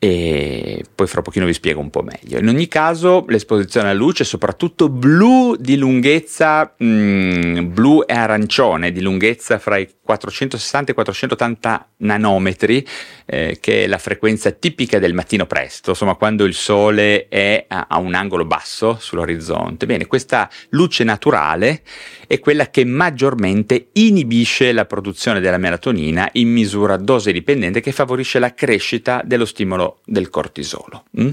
e 0.01 0.85
poi 0.95 1.09
fra 1.09 1.23
pochino 1.23 1.45
vi 1.45 1.53
spiego 1.53 1.81
un 1.81 1.91
po' 1.91 2.03
meglio. 2.03 2.39
In 2.39 2.47
ogni 2.47 2.69
caso 2.69 3.25
l'esposizione 3.27 3.89
alla 3.89 3.99
luce, 3.99 4.23
soprattutto 4.23 4.89
blu 4.89 5.57
di 5.57 5.77
lunghezza 5.77 6.75
mm, 6.83 7.73
blu 7.73 8.05
e 8.07 8.15
arancione, 8.15 8.93
di 8.93 9.01
lunghezza 9.01 9.59
fra 9.59 9.77
i 9.77 9.89
460 10.01 10.93
e 10.93 10.95
480 10.95 11.89
nanometri, 11.99 12.87
eh, 13.27 13.59
che 13.61 13.85
è 13.85 13.87
la 13.89 13.99
frequenza 13.99 14.53
tipica 14.53 15.01
del 15.01 15.15
mattino 15.15 15.47
presto, 15.47 15.91
insomma 15.91 16.15
quando 16.15 16.45
il 16.45 16.55
sole 16.55 17.27
è 17.27 17.65
a, 17.67 17.87
a 17.89 17.99
un 17.99 18.15
angolo 18.15 18.45
basso 18.45 18.99
sull'orizzonte. 19.01 19.85
Bene, 19.85 20.07
questa 20.07 20.49
luce 20.71 21.03
naturale 21.03 21.83
è 22.29 22.39
quella 22.39 22.69
che 22.69 22.85
maggiormente 22.85 23.89
inibisce 23.95 24.71
la 24.71 24.85
produzione 24.85 25.41
della 25.41 25.59
melatonina 25.59 26.29
in 26.35 26.51
misura 26.51 26.97
dose 26.97 27.33
dipendente 27.33 27.81
che 27.81 27.91
favorisce 27.91 28.39
la 28.39 28.55
crescita 28.55 29.21
dello 29.25 29.45
stimolo 29.45 30.01
del 30.05 30.31
cortisolo. 30.31 31.07
Mm? 31.21 31.31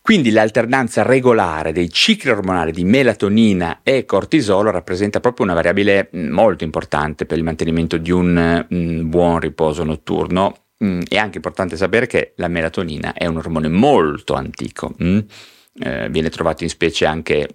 Quindi 0.00 0.30
l'alternanza 0.30 1.02
regolare 1.02 1.72
dei 1.72 1.90
cicli 1.90 2.30
ormonali 2.30 2.70
di 2.70 2.84
melatonina 2.84 3.80
e 3.82 4.04
cortisolo 4.04 4.70
rappresenta 4.70 5.18
proprio 5.18 5.46
una 5.46 5.54
variabile 5.54 6.10
mm, 6.14 6.30
molto 6.30 6.62
importante 6.62 7.26
per 7.26 7.38
il 7.38 7.42
mantenimento 7.42 7.96
di 7.96 8.12
un 8.12 8.66
mm, 8.72 9.08
buon 9.08 9.40
riposo 9.40 9.82
notturno 9.82 10.66
Mm, 10.84 11.02
è 11.08 11.16
anche 11.16 11.36
importante 11.36 11.74
sapere 11.76 12.06
che 12.06 12.32
la 12.36 12.48
melatonina 12.48 13.14
è 13.14 13.24
un 13.24 13.38
ormone 13.38 13.68
molto 13.68 14.34
antico, 14.34 14.94
mm? 15.02 15.18
eh, 15.78 16.10
viene 16.10 16.28
trovato 16.28 16.64
in 16.64 16.68
specie 16.68 17.06
anche 17.06 17.48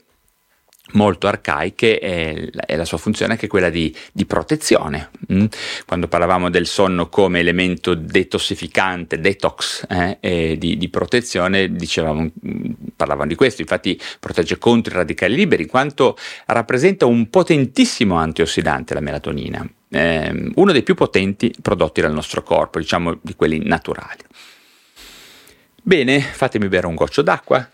molto 0.94 1.28
arcaiche 1.28 2.00
e, 2.00 2.52
e, 2.66 2.76
la 2.76 2.86
sua 2.86 2.98
funzione 2.98 3.32
è 3.32 3.36
anche 3.36 3.48
quella 3.48 3.70
di, 3.70 3.96
di 4.12 4.26
protezione. 4.26 5.10
Mm? 5.32 5.46
Quando 5.86 6.08
parlavamo 6.08 6.50
del 6.50 6.66
sonno 6.66 7.10
come 7.10 7.40
elemento 7.40 7.94
detossificante, 7.94 9.20
detox 9.20 9.86
eh, 10.20 10.56
di, 10.58 10.78
di, 10.78 10.90
protezione, 10.90 11.72
dicevamo, 11.72 12.22
mm, 12.24 12.72
parlavamo 12.96 13.28
di 13.28 13.36
questo, 13.36 13.62
infatti 13.62 14.00
protegge 14.20 14.58
contro 14.58 14.94
i 14.94 14.98
radicali 14.98 15.36
liberi, 15.36 15.64
in 15.64 15.70
quanto 15.70 16.18
rappresenta 16.48 17.06
un 17.06 17.30
potentissimo 17.30 18.16
antiossidante 18.16 18.94
la 18.94 19.00
melatonina, 19.00 19.68
eh, 19.90 20.52
uno 20.56 20.72
dei 20.72 20.84
più 20.84 20.96
potenti 20.96 21.54
prodotti 21.62 22.02
dal 22.02 22.14
nostro 22.14 22.44
corpo, 22.44 22.80
diciamo 22.80 23.20
di 23.22 23.36
quelli 23.36 23.60
naturali. 23.64 24.20
Bene, 25.84 26.22
fatemi 26.22 26.68
bere 26.68 26.86
un 26.86 26.96
goccio 26.96 27.24
d'acqua. 27.24 27.68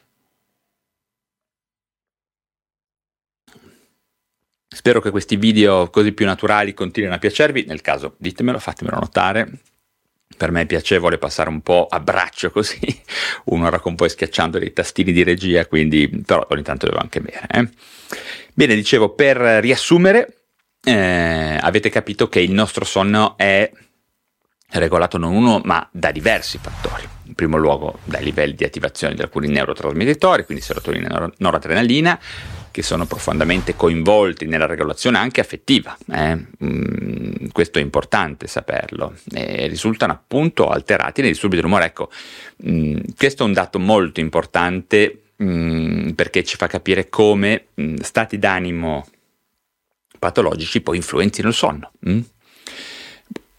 Spero 4.77 5.01
che 5.01 5.09
questi 5.09 5.37
video 5.37 5.89
così 5.89 6.11
più 6.11 6.27
naturali 6.27 6.75
continuino 6.75 7.15
a 7.15 7.17
piacervi, 7.17 7.65
nel 7.65 7.81
caso 7.81 8.13
ditemelo, 8.19 8.59
fatemelo 8.59 8.99
notare. 8.99 9.49
Per 10.37 10.51
me 10.51 10.61
è 10.61 10.65
piacevole 10.67 11.17
passare 11.17 11.49
un 11.49 11.61
po' 11.61 11.87
a 11.89 11.99
braccio 11.99 12.51
così, 12.51 12.79
un'ora 13.45 13.79
con 13.79 13.95
poi 13.95 14.07
schiacciando 14.07 14.59
dei 14.59 14.73
tastini 14.73 15.11
di 15.11 15.23
regia, 15.23 15.65
quindi 15.65 16.07
però 16.23 16.45
ogni 16.51 16.61
tanto 16.61 16.85
devo 16.85 16.99
anche 16.99 17.21
bere. 17.21 17.47
Eh? 17.49 17.69
Bene, 18.53 18.75
dicevo, 18.75 19.15
per 19.15 19.37
riassumere, 19.37 20.43
eh, 20.83 21.57
avete 21.59 21.89
capito 21.89 22.29
che 22.29 22.39
il 22.39 22.51
nostro 22.51 22.85
sonno 22.85 23.35
è 23.35 23.71
regolato 24.73 25.17
non 25.17 25.33
uno 25.33 25.59
ma 25.65 25.89
da 25.91 26.11
diversi 26.11 26.59
fattori. 26.61 27.03
In 27.23 27.33
primo 27.33 27.57
luogo 27.57 27.97
dai 28.03 28.23
livelli 28.23 28.53
di 28.53 28.63
attivazione 28.63 29.15
di 29.15 29.23
alcuni 29.23 29.47
neurotrasmettitori, 29.47 30.45
quindi 30.45 30.63
serotonina 30.63 31.25
e 31.25 31.31
noradrenalina, 31.37 32.19
che 32.77 32.83
sono 32.83 33.07
profondamente 33.07 33.75
coinvolti 33.75 34.45
nella 34.45 34.67
regolazione 34.67 35.17
anche 35.17 35.41
affettiva. 35.41 35.97
Eh? 36.13 36.45
Mm, 36.63 37.47
questo 37.51 37.79
è 37.79 37.81
importante 37.81 38.45
saperlo. 38.45 39.15
E 39.33 39.65
risultano 39.65 40.13
appunto 40.13 40.69
alterati 40.69 41.21
nei 41.21 41.31
disturbi 41.31 41.55
dell'umore. 41.55 41.85
Ecco, 41.85 42.11
mm, 42.69 42.97
questo 43.17 43.41
è 43.41 43.47
un 43.47 43.53
dato 43.53 43.79
molto 43.79 44.19
importante 44.19 45.23
mm, 45.41 46.09
perché 46.11 46.43
ci 46.43 46.55
fa 46.55 46.67
capire 46.67 47.09
come 47.09 47.69
mm, 47.81 47.95
stati 47.95 48.37
d'animo 48.37 49.07
patologici 50.19 50.81
poi 50.81 50.97
influenzino 50.97 51.47
il 51.47 51.55
sonno. 51.55 51.93
Mm? 52.07 52.19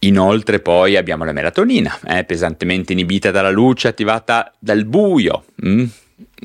Inoltre 0.02 0.60
poi 0.60 0.96
abbiamo 0.96 1.24
la 1.24 1.32
melatonina, 1.32 1.98
eh, 2.06 2.22
pesantemente 2.22 2.92
inibita 2.92 3.32
dalla 3.32 3.50
luce, 3.50 3.88
attivata 3.88 4.54
dal 4.60 4.84
buio. 4.84 5.44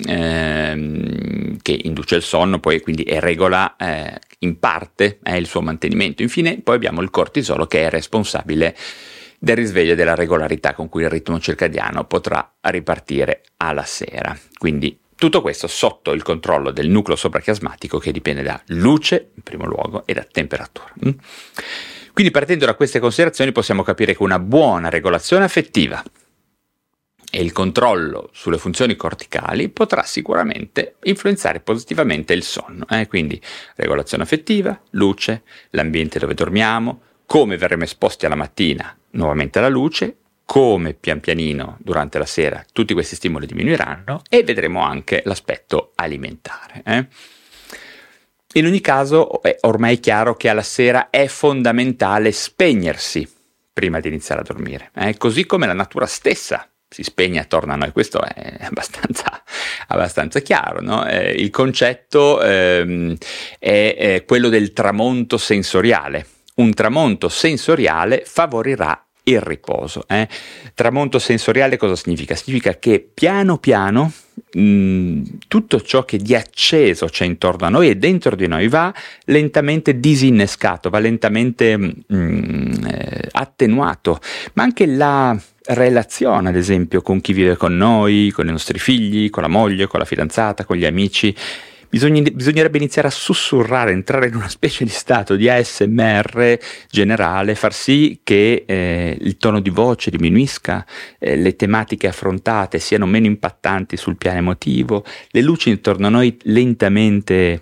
Ehm, 0.07 1.57
che 1.61 1.79
induce 1.83 2.15
il 2.15 2.23
sonno 2.23 2.59
poi 2.59 2.81
quindi 2.81 3.03
e 3.03 3.19
regola 3.19 3.75
eh, 3.75 4.19
in 4.39 4.57
parte 4.59 5.19
eh, 5.23 5.37
il 5.37 5.45
suo 5.45 5.61
mantenimento. 5.61 6.21
Infine 6.21 6.59
poi 6.61 6.75
abbiamo 6.75 7.01
il 7.01 7.09
cortisolo 7.09 7.67
che 7.67 7.85
è 7.85 7.89
responsabile 7.89 8.75
del 9.39 9.55
risveglio 9.55 9.93
e 9.93 9.95
della 9.95 10.15
regolarità 10.15 10.73
con 10.73 10.89
cui 10.89 11.03
il 11.03 11.09
ritmo 11.09 11.39
circadiano 11.39 12.05
potrà 12.05 12.53
ripartire 12.61 13.43
alla 13.57 13.83
sera. 13.83 14.37
Quindi 14.57 14.97
tutto 15.15 15.41
questo 15.41 15.67
sotto 15.67 16.11
il 16.11 16.23
controllo 16.23 16.71
del 16.71 16.89
nucleo 16.89 17.15
soprachiasmatico 17.15 17.99
che 17.99 18.11
dipende 18.11 18.41
da 18.41 18.61
luce 18.67 19.31
in 19.35 19.43
primo 19.43 19.65
luogo 19.65 20.05
e 20.05 20.13
da 20.13 20.25
temperatura. 20.29 20.91
Mm? 21.05 21.11
Quindi 22.13 22.31
partendo 22.31 22.65
da 22.65 22.75
queste 22.75 22.99
considerazioni 22.99 23.51
possiamo 23.51 23.83
capire 23.83 24.15
che 24.15 24.23
una 24.23 24.39
buona 24.39 24.89
regolazione 24.89 25.45
affettiva 25.45 26.03
e 27.35 27.41
il 27.41 27.51
controllo 27.51 28.29
sulle 28.31 28.59
funzioni 28.59 28.95
corticali 28.95 29.69
potrà 29.69 30.03
sicuramente 30.03 30.97
influenzare 31.05 31.61
positivamente 31.61 32.33
il 32.33 32.43
sonno. 32.43 32.85
Eh? 32.87 33.07
Quindi 33.07 33.41
regolazione 33.75 34.21
affettiva, 34.21 34.79
luce, 34.91 35.41
l'ambiente 35.71 36.19
dove 36.19 36.35
dormiamo, 36.35 37.01
come 37.25 37.57
verremo 37.57 37.85
esposti 37.85 38.27
alla 38.27 38.35
mattina 38.35 38.95
nuovamente 39.13 39.57
alla 39.57 39.69
luce, 39.69 40.17
come 40.45 40.93
pian 40.93 41.19
pianino 41.21 41.77
durante 41.79 42.19
la 42.19 42.27
sera 42.27 42.63
tutti 42.71 42.93
questi 42.93 43.15
stimoli 43.15 43.47
diminuiranno 43.47 44.21
e 44.29 44.43
vedremo 44.43 44.81
anche 44.81 45.23
l'aspetto 45.25 45.93
alimentare. 45.95 46.83
Eh? 46.85 47.07
In 48.53 48.67
ogni 48.67 48.81
caso 48.81 49.41
è 49.41 49.57
ormai 49.61 49.99
chiaro 49.99 50.35
che 50.35 50.49
alla 50.49 50.61
sera 50.61 51.09
è 51.09 51.25
fondamentale 51.25 52.31
spegnersi 52.31 53.27
prima 53.73 53.99
di 53.99 54.09
iniziare 54.09 54.41
a 54.41 54.43
dormire, 54.43 54.91
eh? 54.93 55.17
così 55.17 55.47
come 55.47 55.65
la 55.65 55.73
natura 55.73 56.05
stessa 56.05 56.67
si 56.93 57.01
spegne 57.01 57.39
attorno 57.39 57.73
a 57.73 57.75
noi, 57.75 57.91
questo 57.91 58.21
è 58.21 58.57
abbastanza, 58.61 59.41
abbastanza 59.87 60.39
chiaro. 60.41 60.79
No? 60.81 61.07
Eh, 61.07 61.31
il 61.31 61.49
concetto 61.49 62.39
ehm, 62.41 63.15
è, 63.57 63.95
è 63.97 64.25
quello 64.25 64.49
del 64.49 64.73
tramonto 64.73 65.37
sensoriale. 65.37 66.27
Un 66.55 66.71
tramonto 66.73 67.29
sensoriale 67.29 68.21
favorirà 68.25 69.03
il 69.23 69.41
riposo. 69.41 70.03
Eh? 70.07 70.27
Tramonto 70.75 71.17
sensoriale 71.17 71.77
cosa 71.77 71.95
significa? 71.95 72.35
Significa 72.35 72.77
che 72.77 73.09
piano 73.11 73.57
piano 73.57 74.11
tutto 75.47 75.81
ciò 75.81 76.05
che 76.05 76.17
di 76.17 76.35
acceso 76.35 77.07
c'è 77.07 77.25
intorno 77.25 77.65
a 77.65 77.69
noi 77.69 77.89
e 77.89 77.95
dentro 77.95 78.35
di 78.35 78.47
noi 78.47 78.67
va 78.67 78.93
lentamente 79.25 79.99
disinnescato, 79.99 80.89
va 80.91 80.99
lentamente 80.99 81.75
mh, 81.75 82.85
eh, 82.87 83.29
attenuato, 83.31 84.19
ma 84.53 84.63
anche 84.63 84.85
la 84.85 85.39
relazione, 85.65 86.49
ad 86.49 86.55
esempio, 86.55 87.01
con 87.01 87.21
chi 87.21 87.33
vive 87.33 87.55
con 87.55 87.75
noi, 87.75 88.31
con 88.31 88.47
i 88.47 88.51
nostri 88.51 88.79
figli, 88.79 89.29
con 89.29 89.43
la 89.43 89.49
moglie, 89.49 89.87
con 89.87 89.99
la 89.99 90.05
fidanzata, 90.05 90.65
con 90.65 90.75
gli 90.75 90.85
amici. 90.85 91.35
Bisognerebbe 91.89 92.77
iniziare 92.77 93.07
a 93.07 93.11
sussurrare, 93.11 93.91
entrare 93.91 94.27
in 94.27 94.35
una 94.35 94.49
specie 94.49 94.83
di 94.83 94.89
stato 94.89 95.35
di 95.35 95.47
ASMR 95.47 96.57
generale, 96.89 97.53
far 97.53 97.71
sì 97.71 98.21
che 98.23 98.63
eh, 98.65 99.15
il 99.21 99.37
tono 99.37 99.59
di 99.59 99.69
voce 99.69 100.09
diminuisca, 100.09 100.87
eh, 101.19 101.35
le 101.35 101.55
tematiche 101.55 102.07
affrontate 102.07 102.79
siano 102.79 103.05
meno 103.05 103.27
impattanti 103.27 103.95
sul 103.95 104.17
piano 104.17 104.39
emotivo, 104.39 105.05
le 105.29 105.41
luci 105.41 105.69
intorno 105.69 106.07
a 106.07 106.09
noi 106.09 106.35
lentamente. 106.45 107.61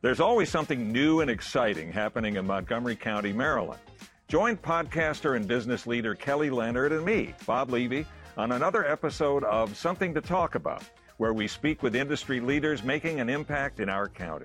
There's 0.00 0.20
always 0.20 0.48
something 0.48 0.90
new 0.90 1.20
and 1.20 1.30
exciting 1.30 1.92
happening 1.92 2.36
in 2.36 2.44
Montgomery 2.44 2.96
County, 2.96 3.32
Maryland. 3.32 3.87
Join 4.28 4.58
podcaster 4.58 5.36
and 5.36 5.48
business 5.48 5.86
leader 5.86 6.14
Kelly 6.14 6.50
Leonard 6.50 6.92
and 6.92 7.02
me, 7.02 7.34
Bob 7.46 7.70
Levy, 7.70 8.04
on 8.36 8.52
another 8.52 8.84
episode 8.86 9.42
of 9.44 9.74
Something 9.74 10.12
to 10.12 10.20
Talk 10.20 10.54
About, 10.54 10.82
where 11.16 11.32
we 11.32 11.48
speak 11.48 11.82
with 11.82 11.96
industry 11.96 12.38
leaders 12.38 12.84
making 12.84 13.20
an 13.20 13.30
impact 13.30 13.80
in 13.80 13.88
our 13.88 14.06
county. 14.06 14.44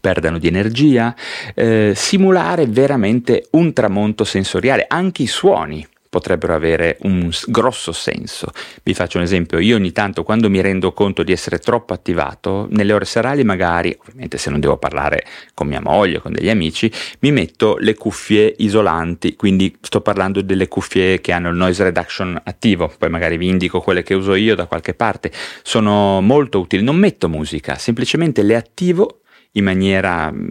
perdano 0.00 0.38
di 0.38 0.48
energia, 0.48 1.14
eh, 1.54 1.92
simulare 1.94 2.66
veramente 2.66 3.46
un 3.52 3.72
tramonto 3.72 4.24
sensoriale, 4.24 4.86
anche 4.88 5.22
i 5.22 5.26
suoni 5.28 5.86
potrebbero 6.18 6.54
avere 6.54 6.98
un 7.02 7.30
grosso 7.46 7.92
senso. 7.92 8.50
Vi 8.82 8.92
faccio 8.92 9.18
un 9.18 9.22
esempio, 9.22 9.60
io 9.60 9.76
ogni 9.76 9.92
tanto 9.92 10.24
quando 10.24 10.50
mi 10.50 10.60
rendo 10.60 10.92
conto 10.92 11.22
di 11.22 11.30
essere 11.30 11.58
troppo 11.58 11.92
attivato, 11.92 12.66
nelle 12.70 12.92
ore 12.92 13.04
serali 13.04 13.44
magari, 13.44 13.96
ovviamente 14.00 14.36
se 14.36 14.50
non 14.50 14.58
devo 14.58 14.76
parlare 14.76 15.24
con 15.54 15.68
mia 15.68 15.80
moglie 15.80 16.18
con 16.18 16.32
degli 16.32 16.50
amici, 16.50 16.90
mi 17.20 17.30
metto 17.30 17.76
le 17.78 17.94
cuffie 17.94 18.52
isolanti, 18.58 19.36
quindi 19.36 19.76
sto 19.80 20.00
parlando 20.00 20.42
delle 20.42 20.66
cuffie 20.66 21.20
che 21.20 21.30
hanno 21.32 21.50
il 21.50 21.56
noise 21.56 21.84
reduction 21.84 22.40
attivo, 22.44 22.92
poi 22.98 23.08
magari 23.08 23.36
vi 23.36 23.46
indico 23.46 23.80
quelle 23.80 24.02
che 24.02 24.14
uso 24.14 24.34
io 24.34 24.56
da 24.56 24.66
qualche 24.66 24.94
parte, 24.94 25.30
sono 25.62 26.20
molto 26.20 26.58
utili, 26.58 26.82
non 26.82 26.96
metto 26.96 27.28
musica, 27.28 27.76
semplicemente 27.76 28.42
le 28.42 28.56
attivo 28.56 29.20
in 29.52 29.64
maniera 29.64 30.32
mm, 30.32 30.48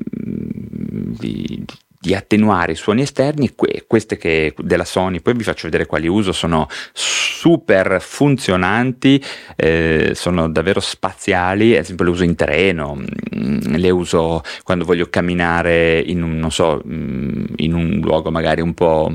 di, 1.19 1.65
di 2.07 2.15
attenuare 2.15 2.71
i 2.71 2.75
suoni 2.75 3.01
esterni, 3.01 3.53
que- 3.53 3.83
queste 3.85 4.15
che 4.15 4.53
della 4.57 4.85
Sony, 4.85 5.19
poi 5.19 5.33
vi 5.33 5.43
faccio 5.43 5.63
vedere 5.63 5.85
quali 5.85 6.07
uso, 6.07 6.31
sono 6.31 6.69
super 6.93 8.01
funzionanti, 8.01 9.21
eh, 9.57 10.11
sono 10.15 10.49
davvero 10.49 10.79
spaziali, 10.79 11.75
ad 11.75 11.83
esempio 11.83 12.05
le 12.05 12.11
uso 12.11 12.23
in 12.23 12.35
treno, 12.35 12.95
mm, 12.95 13.75
le 13.75 13.89
uso 13.89 14.41
quando 14.63 14.85
voglio 14.85 15.09
camminare 15.09 15.99
in 15.99 16.23
un, 16.23 16.49
so, 16.49 16.81
mm, 16.87 17.45
in 17.57 17.73
un 17.73 17.99
luogo 18.01 18.31
magari 18.31 18.61
un 18.61 18.73
po' 18.73 19.11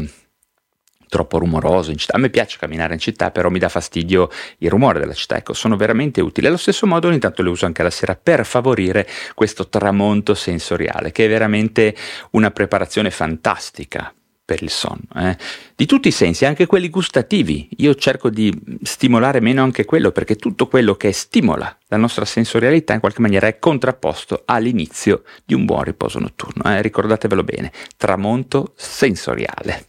troppo 1.12 1.36
rumoroso 1.36 1.90
in 1.90 1.98
città. 1.98 2.16
A 2.16 2.18
me 2.18 2.30
piace 2.30 2.56
camminare 2.56 2.94
in 2.94 2.98
città, 2.98 3.30
però 3.30 3.50
mi 3.50 3.58
dà 3.58 3.68
fastidio 3.68 4.30
il 4.58 4.70
rumore 4.70 4.98
della 4.98 5.12
città. 5.12 5.36
Ecco, 5.36 5.52
sono 5.52 5.76
veramente 5.76 6.22
utili. 6.22 6.46
Allo 6.46 6.56
stesso 6.56 6.86
modo 6.86 7.08
ogni 7.08 7.18
tanto 7.18 7.42
le 7.42 7.50
uso 7.50 7.66
anche 7.66 7.82
la 7.82 7.90
sera 7.90 8.16
per 8.16 8.46
favorire 8.46 9.06
questo 9.34 9.68
tramonto 9.68 10.32
sensoriale, 10.32 11.12
che 11.12 11.26
è 11.26 11.28
veramente 11.28 11.94
una 12.30 12.50
preparazione 12.50 13.10
fantastica 13.10 14.10
per 14.42 14.62
il 14.62 14.70
sonno, 14.70 15.02
eh? 15.16 15.36
di 15.76 15.84
tutti 15.84 16.08
i 16.08 16.12
sensi, 16.12 16.46
anche 16.46 16.64
quelli 16.64 16.88
gustativi. 16.88 17.68
Io 17.76 17.94
cerco 17.94 18.30
di 18.30 18.50
stimolare 18.82 19.40
meno 19.40 19.62
anche 19.62 19.84
quello, 19.84 20.12
perché 20.12 20.36
tutto 20.36 20.66
quello 20.66 20.94
che 20.94 21.12
stimola 21.12 21.76
la 21.88 21.98
nostra 21.98 22.24
sensorialità 22.24 22.94
in 22.94 23.00
qualche 23.00 23.20
maniera 23.20 23.48
è 23.48 23.58
contrapposto 23.58 24.44
all'inizio 24.46 25.24
di 25.44 25.52
un 25.52 25.66
buon 25.66 25.82
riposo 25.84 26.18
notturno. 26.18 26.74
Eh? 26.74 26.80
Ricordatevelo 26.80 27.44
bene, 27.44 27.70
tramonto 27.98 28.72
sensoriale. 28.76 29.84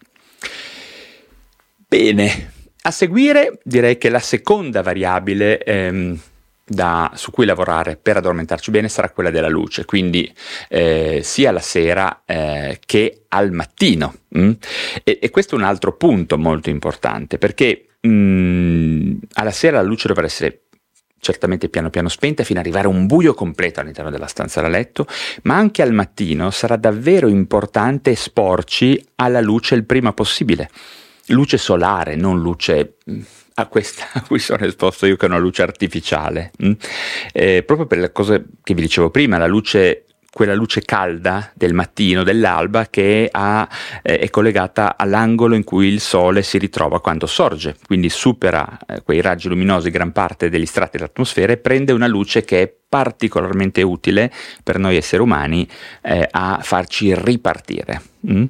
Bene, 1.94 2.54
a 2.82 2.89
seguire 2.89 3.60
direi 3.64 4.00
che 4.00 4.10
la 4.10 4.18
seconda 4.18 4.82
variabile 4.82 5.64
ehm, 5.64 6.20
da, 6.66 7.12
su 7.14 7.30
cui 7.30 7.46
lavorare 7.46 7.98
per 7.98 8.18
addormentarci 8.18 8.72
bene 8.72 8.89
sarà 8.89 9.12
quella 9.12 9.30
della 9.30 9.48
luce, 9.48 9.86
quindi 9.86 10.34
eh, 10.70 11.20
sia 11.22 11.52
la 11.52 11.60
sera 11.60 12.24
eh, 12.26 12.80
che 12.84 13.26
al 13.28 13.52
mattino. 13.52 14.16
Mm? 14.36 14.54
E, 15.04 15.20
e, 15.22 15.30
questo 15.30 15.54
è 15.54 15.60
un 15.60 15.66
altro 15.66 15.96
punto 15.96 16.36
molto 16.39 16.72
importante 16.72 17.38
perché 17.38 17.89
mm, 18.08 19.14
alla 19.34 19.52
sera 19.52 19.78
la 19.78 19.88
luce 19.88 20.08
dovrà 20.08 20.26
essere 20.26 20.62
certamente 21.20 21.70
piano 21.70 21.91
piano 21.91 22.10
spenta 22.10 22.44
fino 22.44 22.58
ad 22.58 22.66
arrivare 22.66 22.88
a 22.88 22.89
un 22.89 23.06
buio 23.06 23.36
completo 23.36 23.82
all'interno 23.82 24.10
della 24.10 24.26
stanza 24.26 24.62
da 24.62 24.68
letto, 24.68 25.06
ma 25.44 25.58
anche 25.58 25.84
al 25.84 25.94
mattino 25.94 26.50
sarà 26.50 26.76
davvero 26.76 27.28
importante 27.28 28.10
esporci 28.10 29.00
alla 29.18 29.41
luce 29.41 29.76
il 29.76 29.86
prima 29.86 30.12
possibile. 30.12 30.72
Luce 31.28 31.57
solare, 31.57 32.15
non 32.15 32.39
luce 32.39 32.97
mm, 33.09 33.21
a 33.55 33.67
questa 33.67 34.05
a 34.13 34.21
cui 34.21 34.39
sono 34.39 34.65
esposto 34.65 35.05
io 35.05 35.15
che 35.15 35.26
è 35.26 35.30
una 35.30 35.38
luce 35.38 35.61
artificiale. 35.61 36.51
Mm? 36.63 36.71
Eh, 37.32 37.63
proprio 37.63 37.88
per 37.88 37.99
le 37.99 38.11
cose 38.11 38.45
che 38.63 38.74
vi 38.74 38.82
dicevo 38.82 39.09
prima, 39.09 39.38
la 39.38 39.47
luce 39.47 40.05
quella 40.34 40.55
luce 40.55 40.82
calda 40.82 41.51
del 41.53 41.74
mattino, 41.74 42.24
dell'alba, 42.24 42.88
che 42.89 43.30
ha, 43.32 43.69
eh, 44.01 44.17
è 44.17 44.30
collegata 44.32 44.97
all'angolo 44.97 45.53
in 45.53 45.63
cui 45.63 45.88
il 45.88 45.99
Sole 45.99 46.41
si 46.41 46.57
ritrova 46.57 46.99
quando 46.99 47.28
sorge, 47.28 47.76
quindi 47.86 48.09
supera 48.09 48.80
eh, 48.88 49.03
quei 49.03 49.21
raggi 49.21 49.47
luminosi 49.47 49.91
gran 49.91 50.11
parte 50.11 50.49
degli 50.49 50.65
strati 50.65 50.97
dell'atmosfera 50.97 51.53
e 51.53 51.57
prende 51.57 51.91
una 51.91 52.07
luce 52.07 52.43
che 52.43 52.61
è 52.63 52.74
particolarmente 52.94 53.82
utile 53.82 54.32
per 54.62 54.78
noi 54.78 54.98
esseri 54.98 55.24
umani 55.24 55.68
eh, 56.04 56.28
a 56.30 56.60
farci 56.62 57.12
ripartire 57.16 58.00
mm? 58.32 58.44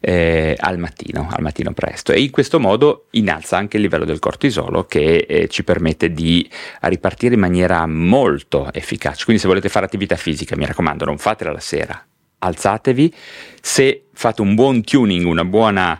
eh, 0.00 0.54
al 0.58 0.76
mattino, 0.76 1.26
al 1.30 1.40
mattino 1.40 1.72
presto 1.72 2.12
e 2.12 2.20
in 2.20 2.30
questo 2.30 2.60
modo 2.60 3.06
innalza 3.12 3.56
anche 3.56 3.78
il 3.78 3.82
livello 3.82 4.04
del 4.04 4.18
cortisolo 4.18 4.84
che 4.84 5.24
eh, 5.26 5.48
ci 5.48 5.64
permette 5.64 6.12
di 6.12 6.46
ripartire 6.82 7.36
in 7.36 7.40
maniera 7.40 7.86
molto 7.86 8.70
efficace. 8.70 9.24
Quindi 9.24 9.40
se 9.40 9.48
volete 9.48 9.70
fare 9.70 9.86
attività 9.86 10.16
fisica, 10.16 10.56
mi 10.56 10.66
raccomando, 10.66 11.06
non 11.06 11.16
fatela 11.16 11.52
la 11.52 11.60
sera, 11.60 12.06
alzatevi, 12.40 13.14
se 13.62 14.08
fate 14.12 14.42
un 14.42 14.54
buon 14.54 14.82
tuning, 14.82 15.24
una 15.24 15.46
buona 15.46 15.98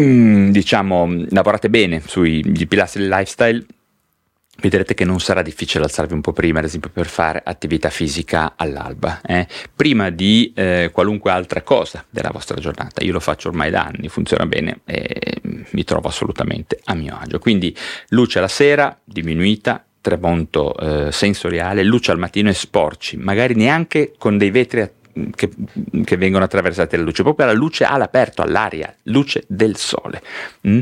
mm, 0.00 0.50
diciamo, 0.50 1.24
lavorate 1.28 1.70
bene 1.70 2.02
sui 2.04 2.42
pilastri 2.66 3.02
del 3.02 3.10
lifestyle, 3.10 3.64
vedrete 4.60 4.94
che 4.94 5.04
non 5.04 5.20
sarà 5.20 5.42
difficile 5.42 5.84
alzarvi 5.84 6.14
un 6.14 6.20
po' 6.20 6.32
prima, 6.32 6.58
ad 6.58 6.64
esempio 6.64 6.90
per 6.90 7.06
fare 7.06 7.42
attività 7.44 7.90
fisica 7.90 8.54
all'alba, 8.56 9.20
eh? 9.22 9.46
prima 9.74 10.10
di 10.10 10.52
eh, 10.54 10.90
qualunque 10.92 11.30
altra 11.30 11.62
cosa 11.62 12.04
della 12.08 12.30
vostra 12.32 12.58
giornata. 12.60 13.04
Io 13.04 13.12
lo 13.12 13.20
faccio 13.20 13.48
ormai 13.48 13.70
da 13.70 13.84
anni, 13.84 14.08
funziona 14.08 14.46
bene 14.46 14.80
e 14.84 15.40
mi 15.70 15.84
trovo 15.84 16.08
assolutamente 16.08 16.80
a 16.84 16.94
mio 16.94 17.16
agio. 17.20 17.38
Quindi 17.38 17.76
luce 18.08 18.38
alla 18.38 18.48
sera, 18.48 18.98
diminuita, 19.04 19.84
tramonto 20.00 20.76
eh, 20.76 21.12
sensoriale, 21.12 21.82
luce 21.82 22.12
al 22.12 22.18
mattino 22.18 22.48
e 22.48 22.54
sporci, 22.54 23.16
magari 23.16 23.54
neanche 23.54 24.14
con 24.16 24.38
dei 24.38 24.50
vetri 24.50 24.88
che, 25.34 25.50
che, 26.04 26.16
vengono 26.16 26.44
attraversati 26.44 26.90
dalla 26.94 27.08
luce, 27.08 27.22
proprio 27.22 27.46
la 27.46 27.52
luce 27.52 27.84
all'aperto, 27.84 28.42
all'aria, 28.42 28.94
luce 29.04 29.44
del 29.48 29.76
sole. 29.76 30.22
Mm? 30.68 30.80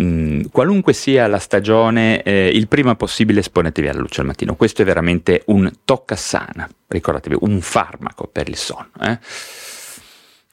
Mm, 0.00 0.42
qualunque 0.50 0.92
sia 0.92 1.26
la 1.26 1.38
stagione, 1.38 2.22
eh, 2.22 2.48
il 2.52 2.68
prima 2.68 2.94
possibile 2.94 3.40
esponetevi 3.40 3.88
alla 3.88 4.00
luce 4.00 4.20
al 4.20 4.26
mattino. 4.26 4.56
Questo 4.56 4.82
è 4.82 4.84
veramente 4.84 5.42
un 5.46 5.70
tocca 5.84 6.16
sana, 6.16 6.68
ricordatevi, 6.88 7.36
un 7.40 7.60
farmaco 7.60 8.26
per 8.26 8.48
il 8.48 8.56
sonno. 8.56 8.90
Eh? 9.02 9.18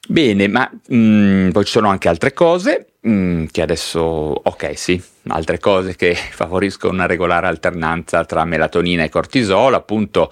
Bene, 0.10 0.48
ma 0.48 0.70
mh, 0.88 0.96
mm, 0.96 1.50
poi 1.52 1.66
ci 1.66 1.72
sono 1.72 1.90
anche 1.90 2.10
altre 2.10 2.34
cose 2.34 2.94
mh, 3.00 3.10
mm, 3.10 3.46
che 3.52 3.62
adesso, 3.62 4.02
ok, 4.02 4.78
sì, 4.78 5.02
altre 5.28 5.60
cose 5.60 5.96
che 5.96 6.14
favoriscono 6.32 6.94
una 6.94 7.06
regolare 7.06 7.48
alternanza 7.48 8.26
tra 8.26 8.44
melatonina 8.44 9.04
e 9.04 9.10
cortisolo, 9.10 9.76
appunto 9.76 10.32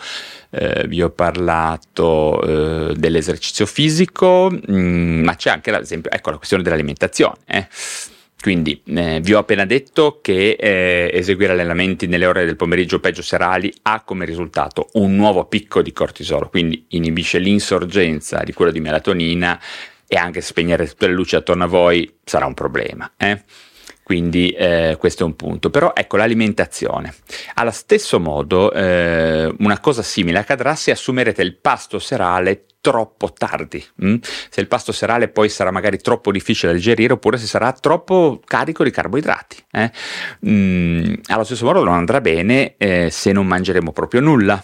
eh, 0.49 0.85
vi 0.87 1.01
ho 1.01 1.09
parlato 1.09 2.41
eh, 2.41 2.93
dell'esercizio 2.95 3.65
fisico, 3.65 4.49
mh, 4.49 5.21
ma 5.23 5.35
c'è 5.35 5.51
anche, 5.51 5.71
ecco, 5.71 6.31
la 6.31 6.37
questione 6.37 6.63
dell'alimentazione. 6.63 7.37
Eh 7.45 7.67
quindi 8.45 8.79
eh, 8.85 9.21
vi 9.23 9.33
ho 9.33 9.39
appena 9.39 9.65
detto 9.65 10.19
che 10.21 10.51
eh, 10.51 11.09
eseguire 11.11 11.53
allenamenti 11.53 12.05
nelle 12.05 12.27
ore 12.27 12.45
del 12.45 12.55
pomeriggio 12.55 12.99
peggio 12.99 13.23
serali 13.23 13.73
ha 13.81 14.03
come 14.03 14.23
risultato 14.23 14.89
un 14.93 15.15
nuovo 15.15 15.45
picco 15.45 15.81
di 15.81 15.91
cortisolo, 15.91 16.49
quindi 16.49 16.85
inibisce 16.89 17.39
l'insorgenza 17.39 18.43
di 18.43 18.53
quello 18.53 18.69
di 18.69 18.81
melatonina 18.81 19.59
e 20.07 20.15
anche 20.15 20.41
spegnere 20.41 20.87
tutte 20.87 21.07
le 21.07 21.13
luci 21.13 21.35
attorno 21.35 21.63
a 21.63 21.67
voi 21.67 22.17
sarà 22.23 22.45
un 22.45 22.53
problema. 22.53 23.13
Eh? 23.17 23.41
Quindi 24.05 24.49
eh, 24.51 24.97
questo 24.99 25.23
è 25.23 25.25
un 25.25 25.35
punto. 25.35 25.71
Però 25.71 25.93
ecco 25.95 26.15
l'alimentazione. 26.17 27.11
Allo 27.55 27.71
stesso 27.71 28.19
modo, 28.19 28.71
eh, 28.71 29.51
una 29.57 29.79
cosa 29.79 30.03
simile 30.03 30.37
accadrà 30.37 30.75
se 30.75 30.91
assumerete 30.91 31.41
il 31.41 31.55
pasto 31.55 31.97
serale 31.97 32.65
troppo 32.81 33.33
tardi. 33.33 33.83
Mm? 34.05 34.17
Se 34.21 34.61
il 34.61 34.67
pasto 34.67 34.91
serale 34.91 35.27
poi 35.27 35.49
sarà 35.49 35.71
magari 35.71 35.97
troppo 35.97 36.31
difficile 36.31 36.71
da 36.71 36.77
digerire 36.77 37.13
oppure 37.13 37.39
se 37.39 37.47
sarà 37.47 37.71
troppo 37.71 38.39
carico 38.45 38.83
di 38.83 38.91
carboidrati. 38.91 39.65
Eh? 39.71 39.91
Mm, 40.47 41.13
allo 41.25 41.43
stesso 41.43 41.65
modo 41.65 41.83
non 41.83 41.95
andrà 41.95 42.21
bene 42.21 42.75
eh, 42.77 43.09
se 43.09 43.31
non 43.31 43.47
mangeremo 43.47 43.91
proprio 43.91 44.21
nulla 44.21 44.63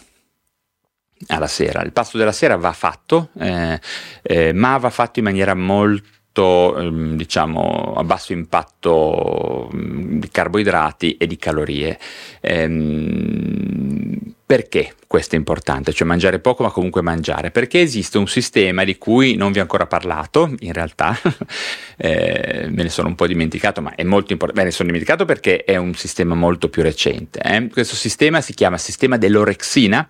alla 1.30 1.48
sera. 1.48 1.82
Il 1.82 1.94
pasto 1.94 2.20
della 2.20 2.32
sera 2.32 2.58
va 2.58 2.74
fatto, 2.74 3.30
eh, 3.40 3.80
eh 4.22 4.54
ma 4.54 4.78
va 4.78 4.92
fatto 4.92 5.18
in 5.18 5.26
maniera 5.26 5.56
molto 5.56 6.20
diciamo 6.34 7.94
a 7.96 8.04
basso 8.04 8.34
impatto 8.34 9.70
di 9.72 10.30
carboidrati 10.30 11.18
e 11.18 11.28
di 11.28 11.38
calorie. 11.38 12.00
Ehm, 12.40 14.34
perché 14.52 14.96
questo 15.08 15.36
è 15.36 15.38
importante? 15.38 15.94
Cioè 15.94 16.06
mangiare 16.06 16.40
poco 16.40 16.64
ma 16.64 16.72
comunque 16.72 17.02
mangiare? 17.02 17.52
Perché 17.52 17.80
esiste 17.80 18.18
un 18.18 18.28
sistema 18.28 18.84
di 18.84 18.98
cui 18.98 19.36
non 19.38 19.54
vi 19.54 19.60
ho 19.60 19.62
ancora 19.62 19.88
parlato, 19.88 20.54
in 20.60 20.74
realtà 20.74 21.18
eh, 21.96 22.68
me 22.70 22.84
ne 22.84 22.90
sono 22.90 23.08
un 23.08 23.16
po' 23.16 23.28
dimenticato, 23.28 23.82
ma 23.82 23.96
è 23.96 24.04
molto 24.04 24.34
importante, 24.34 24.60
me 24.60 24.68
ne 24.68 24.74
sono 24.74 24.90
dimenticato 24.90 25.24
perché 25.24 25.64
è 25.64 25.78
un 25.78 25.94
sistema 25.94 26.36
molto 26.36 26.68
più 26.68 26.82
recente. 26.84 27.40
Eh? 27.40 27.70
Questo 27.70 27.96
sistema 27.96 28.42
si 28.42 28.54
chiama 28.54 28.78
sistema 28.78 29.16
dell'orexina 29.16 30.06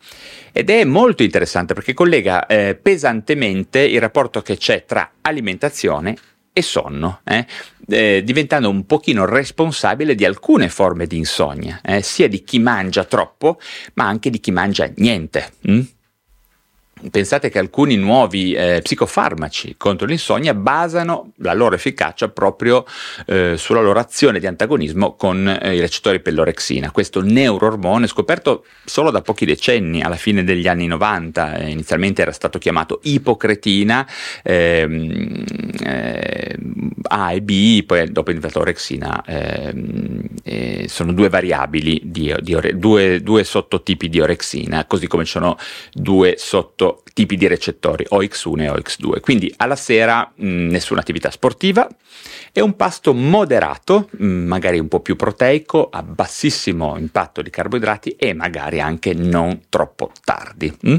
ed 0.52 0.72
è 0.72 0.86
molto 0.86 1.22
interessante 1.22 1.76
perché 1.76 1.94
collega 1.94 2.48
eh, 2.48 2.74
pesantemente 2.74 3.80
il 3.80 4.00
rapporto 4.00 4.42
che 4.42 4.58
c'è 4.58 4.86
tra 4.86 5.08
alimentazione 5.22 6.16
e 6.54 6.62
sonno, 6.62 7.22
eh? 7.24 7.46
Eh, 7.88 8.24
diventando 8.24 8.70
un 8.70 8.86
pochino 8.86 9.26
responsabile 9.26 10.16
di 10.16 10.26
alcune 10.26 10.70
forme 10.70 11.08
di 11.08 11.18
insonnia, 11.18 11.82
eh? 11.84 12.02
sia 12.02 12.28
di 12.28 12.44
chi 12.44 12.60
mangia 12.60 13.04
troppo, 13.04 13.60
ma 13.96 14.06
anche 14.08 14.30
di 14.30 14.40
chi 14.40 14.52
mangia 14.52 14.90
niente. 14.96 15.52
Hm? 15.68 15.82
Pensate 17.10 17.50
che 17.50 17.58
alcuni 17.58 17.96
nuovi 17.96 18.54
eh, 18.54 18.80
psicofarmaci 18.84 19.76
contro 19.76 20.06
l'insonnia 20.06 20.54
basano 20.54 21.32
la 21.38 21.54
loro 21.54 21.74
efficacia 21.74 22.30
proprio 22.30 22.86
eh, 23.26 23.56
sulla 23.58 23.82
loro 23.82 23.98
azione 23.98 24.40
di 24.40 24.46
antagonismo 24.46 25.16
con 25.16 25.48
eh, 25.48 25.76
i 25.76 25.80
recettori 25.80 26.20
per 26.20 26.34
l'orexina, 26.34 26.92
questo 26.92 27.22
neuroormone 27.22 28.06
scoperto 28.06 28.66
solo 28.86 29.10
da 29.10 29.22
pochi 29.22 29.46
decenni, 29.46 30.02
alla 30.02 30.16
fine 30.16 30.44
degli 30.44 30.68
anni 30.68 30.86
90, 30.86 31.56
eh, 31.56 31.70
inizialmente 31.70 32.22
era 32.22 32.32
stato 32.32 32.60
chiamato 32.60 33.00
ipocretina, 33.02 34.08
ehm, 34.44 35.44
eh, 35.84 36.58
A 37.04 37.32
e 37.34 37.42
B, 37.42 37.84
poi 37.84 38.12
dopo 38.12 38.30
è 38.30 38.34
diventato 38.34 38.60
orexina, 38.60 39.24
ehm, 39.26 40.22
eh, 40.44 40.86
sono 40.88 41.14
due 41.14 41.30
variabili, 41.30 42.00
di, 42.04 42.34
di 42.42 42.56
due, 42.76 43.22
due 43.22 43.44
sottotipi 43.44 44.08
di 44.08 44.20
orexina, 44.20 44.86
così 44.86 45.08
come 45.08 45.26
ci 45.26 45.32
sono 45.32 45.58
due 45.94 46.36
sottotipi 46.38 46.91
tipi 47.14 47.36
di 47.38 47.48
recettori, 47.48 48.06
OX1 48.10 48.62
e 48.62 48.70
OX2. 48.70 49.20
Quindi 49.20 49.54
alla 49.58 49.76
sera 49.76 50.32
mh, 50.34 50.48
mm, 50.48 50.70
nessuna 50.70 51.02
attività 51.02 51.30
sportiva 51.30 51.88
e 52.52 52.62
un 52.62 52.76
pasto 52.76 53.14
moderato, 53.14 54.10
mh, 54.12 54.26
mm, 54.26 54.48
magari 54.48 54.80
un 54.80 54.88
po' 54.88 55.00
più 55.00 55.16
proteico, 55.16 55.90
a 55.90 56.04
bassissimo 56.04 56.98
impatto 56.98 57.42
di 57.42 57.50
carboidrati 57.50 58.12
e 58.12 58.34
magari 58.34 58.80
anche 58.80 59.14
non 59.14 59.62
troppo 59.70 60.12
tardi. 60.24 60.76
Mh? 60.82 60.92
Mm? 60.92 60.98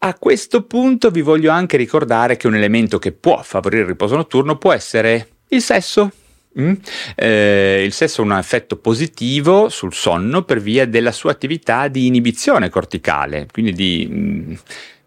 A 0.00 0.14
questo 0.14 0.62
punto 0.62 1.10
vi 1.10 1.22
voglio 1.22 1.50
anche 1.50 1.76
ricordare 1.76 2.36
che 2.36 2.46
un 2.46 2.54
elemento 2.54 3.00
che 3.00 3.10
può 3.10 3.42
favorire 3.42 3.82
il 3.82 3.88
riposo 3.88 4.14
notturno 4.14 4.56
può 4.56 4.72
essere 4.72 5.28
il 5.48 5.60
sesso. 5.60 6.12
Mm? 6.60 6.72
Eh, 7.14 7.82
il 7.84 7.92
sesso 7.92 8.22
ha 8.22 8.24
un 8.24 8.32
effetto 8.32 8.76
positivo 8.76 9.68
sul 9.68 9.94
sonno 9.94 10.42
per 10.42 10.60
via 10.60 10.86
della 10.86 11.12
sua 11.12 11.30
attività 11.30 11.88
di 11.88 12.06
inibizione 12.06 12.68
corticale, 12.68 13.46
quindi 13.52 13.72
di 13.72 14.08
mm, 14.10 14.54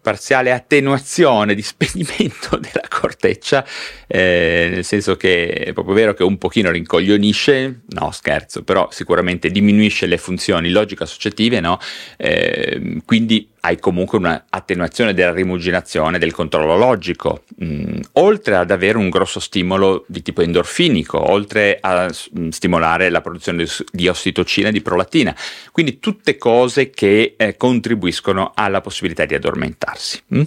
parziale 0.02 0.50
attenuazione, 0.52 1.54
di 1.54 1.62
spegnimento 1.62 2.56
della 2.58 2.88
corteccia, 2.88 3.64
eh, 4.06 4.68
nel 4.72 4.84
senso 4.84 5.16
che 5.16 5.50
è 5.50 5.72
proprio 5.72 5.94
vero 5.94 6.14
che 6.14 6.24
un 6.24 6.38
pochino 6.38 6.70
rincoglionisce, 6.70 7.82
no 7.90 8.10
scherzo, 8.10 8.64
però 8.64 8.88
sicuramente 8.90 9.50
diminuisce 9.50 10.06
le 10.06 10.18
funzioni 10.18 10.70
logico-associative, 10.70 11.60
no? 11.60 11.78
Eh, 12.16 13.00
quindi 13.04 13.51
hai 13.64 13.78
comunque 13.78 14.18
un'attenuazione 14.18 15.14
della 15.14 15.32
rimuginazione, 15.32 16.18
del 16.18 16.32
controllo 16.32 16.76
logico, 16.76 17.44
mm, 17.62 18.00
oltre 18.14 18.56
ad 18.56 18.72
avere 18.72 18.98
un 18.98 19.08
grosso 19.08 19.38
stimolo 19.38 20.04
di 20.08 20.20
tipo 20.20 20.42
endorfinico, 20.42 21.30
oltre 21.30 21.78
a 21.80 22.06
mm, 22.06 22.48
stimolare 22.48 23.08
la 23.08 23.20
produzione 23.20 23.64
di 23.92 24.08
ossitocina 24.08 24.68
e 24.68 24.72
di 24.72 24.82
prolattina. 24.82 25.34
Quindi 25.70 26.00
tutte 26.00 26.36
cose 26.38 26.90
che 26.90 27.34
eh, 27.36 27.56
contribuiscono 27.56 28.50
alla 28.52 28.80
possibilità 28.80 29.24
di 29.26 29.34
addormentarsi. 29.34 30.20
Mm? 30.34 30.42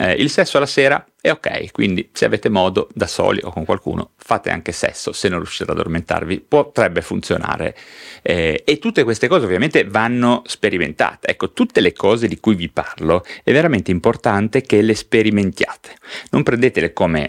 Eh, 0.00 0.14
il 0.14 0.30
sesso 0.30 0.56
alla 0.56 0.64
sera 0.64 1.04
è 1.20 1.30
ok, 1.30 1.72
quindi 1.72 2.08
se 2.14 2.24
avete 2.24 2.48
modo 2.48 2.88
da 2.94 3.06
soli 3.06 3.40
o 3.42 3.50
con 3.50 3.66
qualcuno 3.66 4.12
fate 4.16 4.48
anche 4.48 4.72
sesso, 4.72 5.12
se 5.12 5.28
non 5.28 5.40
riuscite 5.40 5.64
ad 5.64 5.76
addormentarvi 5.76 6.40
potrebbe 6.40 7.02
funzionare. 7.02 7.76
Eh, 8.22 8.62
e 8.64 8.78
tutte 8.78 9.04
queste 9.04 9.28
cose 9.28 9.44
ovviamente 9.44 9.84
vanno 9.84 10.42
sperimentate. 10.46 11.28
Ecco, 11.28 11.52
tutte 11.52 11.82
le 11.82 11.92
cose 11.92 12.28
di 12.28 12.40
cui 12.40 12.54
vi 12.54 12.70
parlo 12.70 13.22
è 13.44 13.52
veramente 13.52 13.90
importante 13.90 14.62
che 14.62 14.80
le 14.80 14.94
sperimentiate. 14.94 15.90
Non 16.30 16.44
prendetele 16.44 16.94
come 16.94 17.28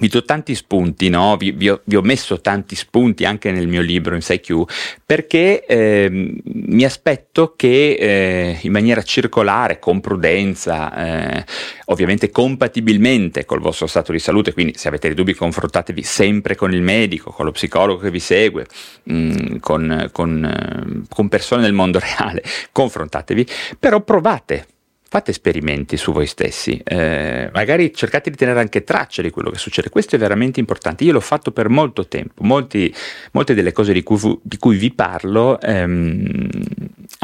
vi 0.00 0.08
do 0.08 0.24
tanti 0.24 0.54
spunti, 0.54 1.08
no? 1.08 1.36
vi, 1.36 1.52
vi, 1.52 1.70
ho, 1.70 1.80
vi, 1.84 1.96
ho, 1.96 2.02
messo 2.02 2.40
tanti 2.40 2.74
spunti 2.74 3.24
anche 3.24 3.50
nel 3.50 3.66
mio 3.66 3.80
libro 3.80 4.14
in 4.14 4.20
6Q 4.20 4.62
perché 5.04 5.64
eh, 5.64 6.08
mi 6.42 6.84
aspetto 6.84 7.54
che 7.56 7.96
eh, 7.98 8.58
in 8.62 8.72
maniera 8.72 9.02
circolare, 9.02 9.78
con 9.78 10.00
prudenza, 10.00 11.38
eh, 11.38 11.44
ovviamente 11.86 12.30
compatibilmente 12.30 13.44
col 13.44 13.60
vostro 13.60 13.86
stato 13.86 14.12
di 14.12 14.18
salute, 14.18 14.52
quindi 14.52 14.74
se 14.76 14.88
avete 14.88 15.08
dei 15.08 15.16
dubbi 15.16 15.34
confrontatevi 15.34 16.02
sempre 16.02 16.54
con 16.54 16.72
il 16.72 16.82
medico, 16.82 17.30
con 17.30 17.44
lo 17.44 17.52
psicologo 17.52 18.00
che 18.00 18.10
vi 18.10 18.20
segue, 18.20 18.66
mh, 19.04 19.14
mm, 19.14 19.56
con, 19.60 20.08
con, 20.12 20.44
eh, 20.44 21.06
con 21.08 21.28
persone 21.28 21.62
del 21.62 21.72
mondo 21.72 21.98
reale, 22.16 22.42
confrontatevi, 22.72 23.46
però 23.78 24.00
provate 24.00 24.66
fate 25.16 25.30
esperimenti 25.30 25.96
su 25.96 26.12
voi 26.12 26.26
stessi, 26.26 26.78
eh, 26.84 27.48
magari 27.54 27.94
cercate 27.94 28.28
di 28.28 28.36
tenere 28.36 28.60
anche 28.60 28.84
traccia 28.84 29.22
di 29.22 29.30
quello 29.30 29.48
che 29.48 29.56
succede, 29.56 29.88
questo 29.88 30.14
è 30.14 30.18
veramente 30.18 30.60
importante, 30.60 31.04
io 31.04 31.12
l'ho 31.12 31.20
fatto 31.20 31.52
per 31.52 31.70
molto 31.70 32.06
tempo, 32.06 32.44
Molti, 32.44 32.94
molte 33.32 33.54
delle 33.54 33.72
cose 33.72 33.94
di 33.94 34.02
cui, 34.02 34.38
di 34.42 34.58
cui 34.58 34.76
vi 34.76 34.92
parlo 34.92 35.58
ehm, 35.58 36.48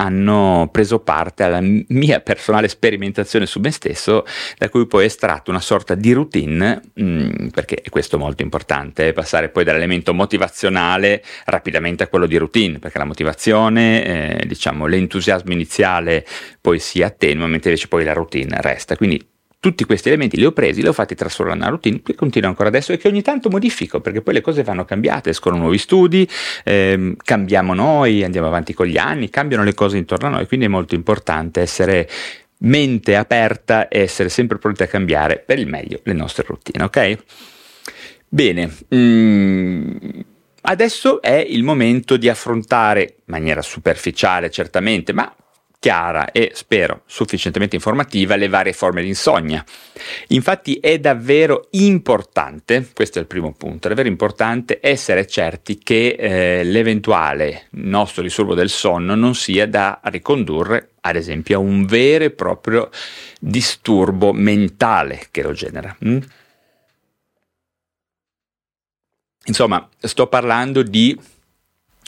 hanno 0.03 0.68
preso 0.72 0.98
parte 0.98 1.44
alla 1.44 1.61
mia 1.61 2.20
personale 2.20 2.68
sperimentazione 2.68 3.46
su 3.46 3.61
me 3.61 3.70
stesso, 3.70 4.24
da 4.59 4.68
cui 4.68 4.86
poi 4.86 5.05
ho 5.05 5.07
estratto 5.07 5.50
una 5.50 5.61
sorta 5.61 5.94
di 5.94 6.12
routine, 6.12 6.80
mh, 6.92 7.05
mm, 7.05 7.46
perché 7.48 7.76
è 7.76 7.88
questo 7.88 8.18
molto 8.18 8.42
importante, 8.42 9.12
passare 9.12 9.48
poi 9.48 9.64
dall'elemento 9.64 10.12
motivazionale 10.12 11.22
rapidamente 11.44 12.03
a 12.03 12.09
quello 12.09 12.26
di 12.26 12.36
routine, 12.36 12.78
perché 12.78 12.98
la 12.98 13.05
motivazione, 13.05 14.40
eh, 14.40 14.46
diciamo, 14.46 14.86
l'entusiasmo 14.86 15.53
iniziale 15.53 16.26
poi 16.61 16.78
si 16.78 17.03
attenua, 17.03 17.46
mentre 17.46 17.70
invece 17.70 17.88
poi 17.88 18.05
la 18.05 18.12
routine 18.12 18.61
resta. 18.61 18.96
Quindi 18.96 19.32
tutti 19.62 19.84
questi 19.84 20.08
elementi 20.08 20.36
li 20.36 20.44
ho 20.44 20.50
presi, 20.50 20.82
li 20.82 20.88
ho 20.88 20.92
fatti 20.92 21.14
trasformare 21.14 21.56
in 21.56 21.62
una 21.62 21.70
routine 21.70 22.02
che 22.02 22.16
continuo 22.16 22.48
ancora 22.48 22.68
adesso 22.68 22.92
e 22.92 22.96
che 22.96 23.06
ogni 23.06 23.22
tanto 23.22 23.48
modifico 23.48 24.00
perché 24.00 24.20
poi 24.20 24.34
le 24.34 24.40
cose 24.40 24.64
vanno 24.64 24.84
cambiate, 24.84 25.30
escono 25.30 25.56
nuovi 25.56 25.78
studi, 25.78 26.28
ehm, 26.64 27.14
cambiamo 27.22 27.72
noi, 27.72 28.24
andiamo 28.24 28.48
avanti 28.48 28.74
con 28.74 28.86
gli 28.86 28.98
anni, 28.98 29.30
cambiano 29.30 29.62
le 29.62 29.72
cose 29.72 29.98
intorno 29.98 30.26
a 30.26 30.30
noi, 30.30 30.48
quindi 30.48 30.66
è 30.66 30.68
molto 30.68 30.96
importante 30.96 31.60
essere 31.60 32.08
mente 32.62 33.14
aperta 33.14 33.86
e 33.86 34.00
essere 34.00 34.30
sempre 34.30 34.58
pronti 34.58 34.82
a 34.82 34.88
cambiare 34.88 35.38
per 35.46 35.60
il 35.60 35.68
meglio 35.68 36.00
le 36.02 36.12
nostre 36.12 36.44
routine, 36.44 36.82
ok? 36.82 37.18
Bene, 38.26 38.76
mm, 38.92 39.90
adesso 40.62 41.22
è 41.22 41.36
il 41.36 41.62
momento 41.62 42.16
di 42.16 42.28
affrontare 42.28 43.02
in 43.02 43.22
maniera 43.26 43.62
superficiale 43.62 44.50
certamente, 44.50 45.12
ma 45.12 45.32
chiara 45.83 46.30
e 46.30 46.53
spero 46.55 47.03
sufficientemente 47.07 47.74
informativa 47.74 48.37
le 48.37 48.47
varie 48.47 48.72
forme 48.72 49.03
di 49.03 49.09
insonnia. 49.09 49.64
Infatti 50.28 50.74
è 50.74 51.01
davvero 51.01 51.66
importante, 51.70 52.89
questo 52.95 53.18
è 53.18 53.20
il 53.20 53.26
primo 53.26 53.53
punto, 53.53 53.87
è 53.87 53.91
davvero 53.91 54.07
importante 54.09 54.78
essere 54.80 55.26
certi 55.26 55.78
che 55.78 56.14
eh, 56.16 56.62
l'eventuale 56.62 57.66
nostro 57.70 58.22
disturbo 58.22 58.55
del 58.55 58.68
sonno 58.68 59.16
non 59.16 59.35
sia 59.35 59.66
da 59.66 59.99
ricondurre 60.05 60.91
ad 61.01 61.16
esempio 61.16 61.57
a 61.57 61.61
un 61.61 61.85
vero 61.85 62.22
e 62.22 62.30
proprio 62.30 62.89
disturbo 63.41 64.33
mentale 64.33 65.26
che 65.33 65.43
lo 65.43 65.51
genera. 65.51 65.97
Mm? 66.05 66.18
Insomma, 69.47 69.89
sto 69.99 70.28
parlando 70.28 70.85
di 70.85 71.18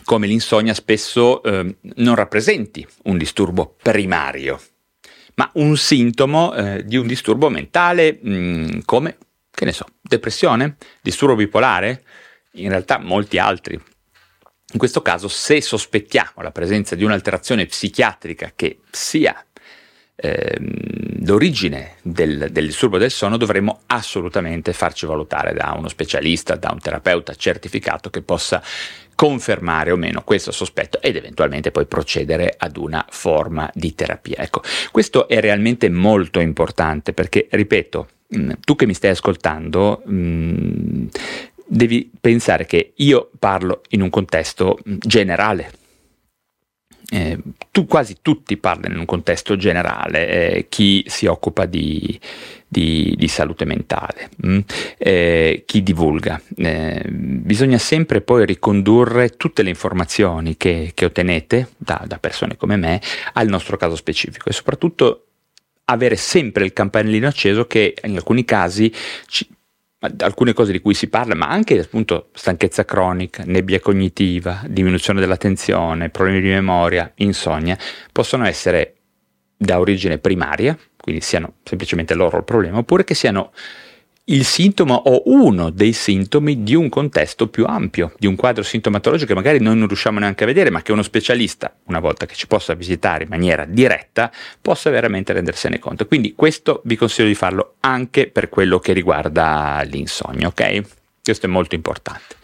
come 0.05 0.27
l'insonnia 0.27 0.75
spesso 0.75 1.43
eh, 1.43 1.77
non 1.97 2.15
rappresenti 2.15 2.87
un 3.05 3.19
disturbo 3.19 3.77
primario, 3.83 4.61
ma 5.35 5.51
un 5.55 5.77
sintomo 5.77 6.55
eh, 6.55 6.85
di 6.85 6.97
un 6.97 7.07
disturbo 7.07 7.49
mentale 7.49 8.19
mh, 8.21 8.31
mm, 8.31 8.79
come, 8.85 9.17
che 9.51 9.65
ne 9.65 9.73
so, 9.73 9.87
depressione, 10.01 10.77
disturbo 11.01 11.35
bipolare, 11.35 12.05
in 12.53 12.69
realtà 12.69 12.99
molti 12.99 13.39
altri. 13.39 13.75
In 13.75 14.79
questo 14.79 15.03
caso, 15.03 15.29
se 15.29 15.61
sospettiamo 15.61 16.43
la 16.43 16.51
presenza 16.51 16.95
di 16.95 17.05
un'alterazione 17.05 17.67
psichiatrica 17.67 18.53
che 18.57 18.81
sia 18.91 19.45
ehm, 20.17 21.25
l'origine 21.25 21.97
del, 22.03 22.49
del, 22.51 22.67
disturbo 22.67 22.99
del 22.99 23.11
sonno, 23.11 23.37
dovremmo 23.37 23.83
assolutamente 23.87 24.73
farci 24.73 25.07
valutare 25.07 25.55
da 25.55 25.75
uno 25.77 25.89
specialista, 25.89 26.57
da 26.57 26.71
un 26.73 26.79
terapeuta 26.79 27.35
certificato 27.35 28.11
che 28.11 28.23
possa 28.23 28.63
confermare 29.15 29.91
o 29.91 29.97
meno 29.97 30.23
questo 30.23 30.53
sospetto 30.53 31.01
ed 31.01 31.17
eventualmente 31.17 31.71
poi 31.71 31.87
procedere 31.87 32.55
ad 32.57 32.77
una 32.77 33.05
forma 33.09 33.71
di 33.75 33.95
terapia. 33.95 34.39
Ecco, 34.39 34.63
questo 34.91 35.29
è 35.29 35.41
realmente 35.41 35.89
molto 35.89 36.41
importante 36.41 37.13
perché, 37.13 37.47
ripeto, 37.51 38.09
mm, 38.37 38.51
tu 38.61 38.77
che 38.77 38.87
mi 38.87 38.95
stai 38.95 39.11
ascoltando, 39.11 40.03
mm, 40.09 41.07
devi 41.67 42.11
pensare 42.21 42.67
che 42.67 42.93
io 42.97 43.31
parlo 43.39 43.83
in 43.91 44.03
un 44.03 44.11
contesto 44.11 44.79
mm, 44.89 44.97
generale, 45.01 45.71
eh, 47.15 47.39
tu, 47.71 47.87
quasi 47.87 48.17
tutti 48.23 48.57
parlano 48.57 48.95
in 48.95 49.01
un 49.01 49.07
contesto 49.07 49.57
generale, 49.57 50.29
eh, 50.29 50.67
chi 50.69 51.05
si 51.07 51.27
occupa 51.27 51.65
di, 51.65 52.19
di, 52.67 53.15
di 53.17 53.29
salute 53.29 53.65
mentale, 53.65 54.31
mh? 54.37 54.53
Mm? 54.53 54.59
Eh, 54.99 55.63
chi 55.65 55.83
divulga. 55.85 56.41
Eh, 56.57 57.05
bisogna 57.09 57.79
sempre 57.79 58.21
poi 58.21 58.45
ricondurre 58.45 59.31
tutte 59.31 59.63
le 59.63 59.69
informazioni 59.69 60.57
che, 60.57 60.91
che 60.93 61.05
ottenete 61.05 61.69
da, 61.77 62.03
da 62.05 62.19
persone 62.19 62.57
come 62.57 62.75
me 62.77 63.01
al 63.35 63.47
nostro 63.47 63.77
caso 63.77 63.95
specifico 63.95 64.49
e 64.49 64.53
soprattutto 64.53 65.27
avere 65.87 66.17
sempre 66.17 66.65
il 66.65 66.73
campanellino 66.73 67.29
acceso 67.29 67.67
che 67.67 67.95
in 68.03 68.17
alcuni 68.17 68.45
casi 68.45 68.93
ci, 69.27 69.47
alcune 70.19 70.53
cose 70.53 70.73
di 70.73 70.81
cui 70.81 70.95
si 70.95 71.09
parla, 71.09 71.35
ma 71.35 71.49
anche 71.49 71.79
appunto 71.79 72.29
stanchezza 72.33 72.85
cronica, 72.85 73.43
nebbia 73.47 73.81
cognitiva, 73.81 74.63
diminuzione 74.67 75.21
dell'attenzione, 75.21 76.11
problemi 76.11 76.41
di 76.41 76.49
memoria, 76.49 77.11
insonnia, 77.17 77.77
possono 78.13 78.45
essere 78.47 78.95
da 79.57 79.79
origine 79.79 80.19
primaria, 80.19 80.77
quindi 80.97 81.21
siano 81.21 81.55
semplicemente 81.63 82.15
loro 82.15 82.39
il 82.39 82.45
problema, 82.45 82.79
oppure 82.79 83.05
che 83.05 83.15
siano 83.15 83.53
il 84.29 84.45
sintomo 84.45 84.95
o 84.95 85.23
uno 85.27 85.69
dei 85.69 85.93
sintomi 85.93 86.63
di 86.63 86.75
un 86.75 86.89
contesto 86.89 87.49
più 87.49 87.67
ampio, 87.67 88.15
di 88.19 88.27
un 88.27 88.37
quadro 88.37 88.63
sintomatologico 88.63 89.29
che 89.29 89.35
magari 89.35 89.61
noi 89.61 89.77
non 89.77 89.87
riusciamo 89.87 90.19
neanche 90.19 90.45
a 90.45 90.47
vedere, 90.47 90.71
ma 90.71 90.81
che 90.81 90.93
uno 90.93 91.03
specialista, 91.03 91.77
una 91.85 92.01
volta 92.01 92.25
che 92.25 92.35
ci 92.35 92.47
possa 92.47 92.73
visitare 92.73 93.25
in 93.25 93.29
maniera 93.29 93.67
diretta, 93.67 94.33
possa 94.63 94.89
veramente 94.89 95.35
rendersene 95.35 95.79
conto. 95.79 96.07
Quindi 96.07 96.35
questo 96.35 96.81
vi 96.85 96.97
consiglio 96.97 97.29
di 97.29 97.35
farlo 97.35 97.75
anche 97.81 98.29
per 98.29 98.49
quello 98.49 98.79
che 98.79 98.95
riguarda 98.95 99.83
l'insonnia, 99.85 100.47
ok? 100.47 100.83
Questo 101.23 101.45
è 101.45 101.49
molto 101.51 101.75
importante. 101.75 102.37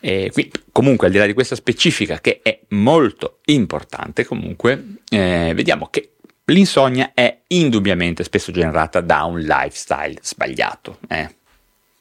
E 0.00 0.30
quindi, 0.32 0.52
comunque, 0.72 1.06
al 1.06 1.12
di 1.12 1.18
là 1.18 1.26
di 1.26 1.34
questa 1.34 1.54
specifica 1.54 2.18
che 2.20 2.40
è 2.42 2.60
molto 2.68 3.40
importante, 3.46 4.24
comunque, 4.24 4.96
eh, 5.10 5.52
vediamo 5.54 5.88
che 5.90 6.13
L'insonnia 6.46 7.12
è 7.14 7.40
indubbiamente 7.48 8.22
spesso 8.22 8.52
generata 8.52 9.00
da 9.00 9.24
un 9.24 9.40
lifestyle 9.40 10.18
sbagliato. 10.20 10.98
Eh? 11.08 11.36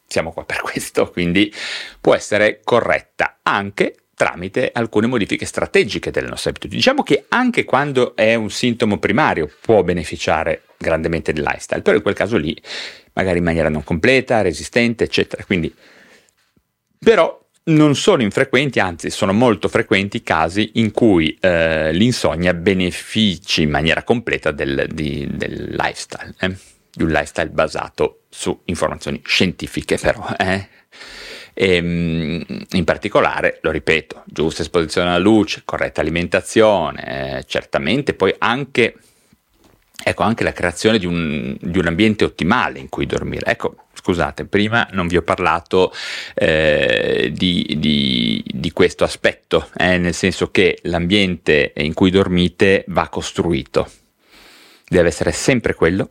Siamo 0.06 0.32
qua 0.32 0.44
per 0.44 0.62
questo, 0.62 1.10
quindi 1.10 1.54
può 2.02 2.14
essere 2.14 2.60
corretta 2.64 3.40
anche 3.42 3.96
tramite 4.16 4.72
alcune 4.74 5.08
modifiche 5.08 5.46
strategiche 5.46 6.12
delle 6.12 6.28
nostre 6.28 6.52
abitudini. 6.52 6.80
Diciamo 6.80 7.04
che 7.04 7.26
anche 7.30 7.64
quando 7.64 8.16
è 8.16 8.36
un 8.36 8.50
sintomo 8.50 8.98
primario 8.98 9.50
può 9.62 9.82
beneficiare 9.82 10.64
grandemente 10.78 11.34
del 11.34 11.44
lifestyle, 11.44 11.82
però 11.82 11.96
in 11.96 12.04
quel 12.04 12.14
caso 12.14 12.38
lì 12.38 12.56
magari 13.14 13.38
in 13.38 13.44
maniera 13.44 13.70
non 13.70 13.84
completa, 13.84 14.42
resistente, 14.42 15.06
eccetera. 15.06 15.44
Quindi 15.46 15.74
però 17.00 17.43
non 17.66 17.96
sono 17.96 18.22
infrequenti, 18.22 18.80
anzi 18.80 19.10
sono 19.10 19.34
molto 19.34 19.68
frequenti 19.68 20.18
i 20.18 20.24
casi 20.24 20.72
in 20.76 20.92
cui 20.92 21.38
eh, 21.40 21.94
l'insonnia 21.94 22.54
benefici 22.54 23.62
in 23.62 23.70
maniera 23.70 24.04
completa 24.04 24.52
del, 24.52 24.88
di, 24.92 25.28
del 25.32 25.76
lifestyle. 25.76 26.34
Eh? 26.40 26.72
di 26.96 27.04
un 27.04 27.10
lifestyle 27.10 27.50
basato 27.50 28.22
su 28.30 28.62
informazioni 28.66 29.22
scientifiche 29.26 29.98
però. 29.98 30.26
Eh? 30.38 30.68
E, 31.54 31.76
ehm, 31.76 32.46
in 32.72 32.84
particolare, 32.84 33.60
lo 33.62 33.72
ripeto, 33.72 34.24
giusta 34.26 34.62
esposizione 34.62 35.10
alla 35.10 35.18
luce, 35.18 35.64
corretta 35.66 36.02
alimentazione, 36.02 37.38
eh, 37.38 37.44
certamente 37.46 38.14
poi 38.14 38.34
anche, 38.38 38.96
ecco, 40.04 40.24
anche 40.24 40.44
la 40.44 40.52
creazione 40.52 41.00
di 41.00 41.06
un, 41.06 41.58
di 41.60 41.78
un, 41.80 41.88
ambiente 41.88 42.26
ottimale 42.26 42.80
in 42.80 42.90
cui 42.90 43.06
dormire. 43.06 43.48
Ecco, 43.48 43.76
scusate, 44.04 44.44
prima 44.44 44.86
non 44.92 45.08
vi 45.08 45.16
ho 45.16 45.22
parlato 45.22 45.94
eh, 46.36 47.32
di, 47.34 47.78
di, 47.80 48.44
di, 48.46 48.72
questo 48.74 49.06
aspetto, 49.06 49.70
eh, 49.78 49.98
nel 49.98 50.14
senso 50.14 50.52
che 50.52 50.80
l'ambiente 50.84 51.72
in 51.78 51.94
cui 51.94 52.12
dormite 52.12 52.84
va 52.88 53.08
costruito, 53.08 53.90
deve 54.86 55.08
essere 55.08 55.32
sempre 55.32 55.74
quello, 55.74 56.10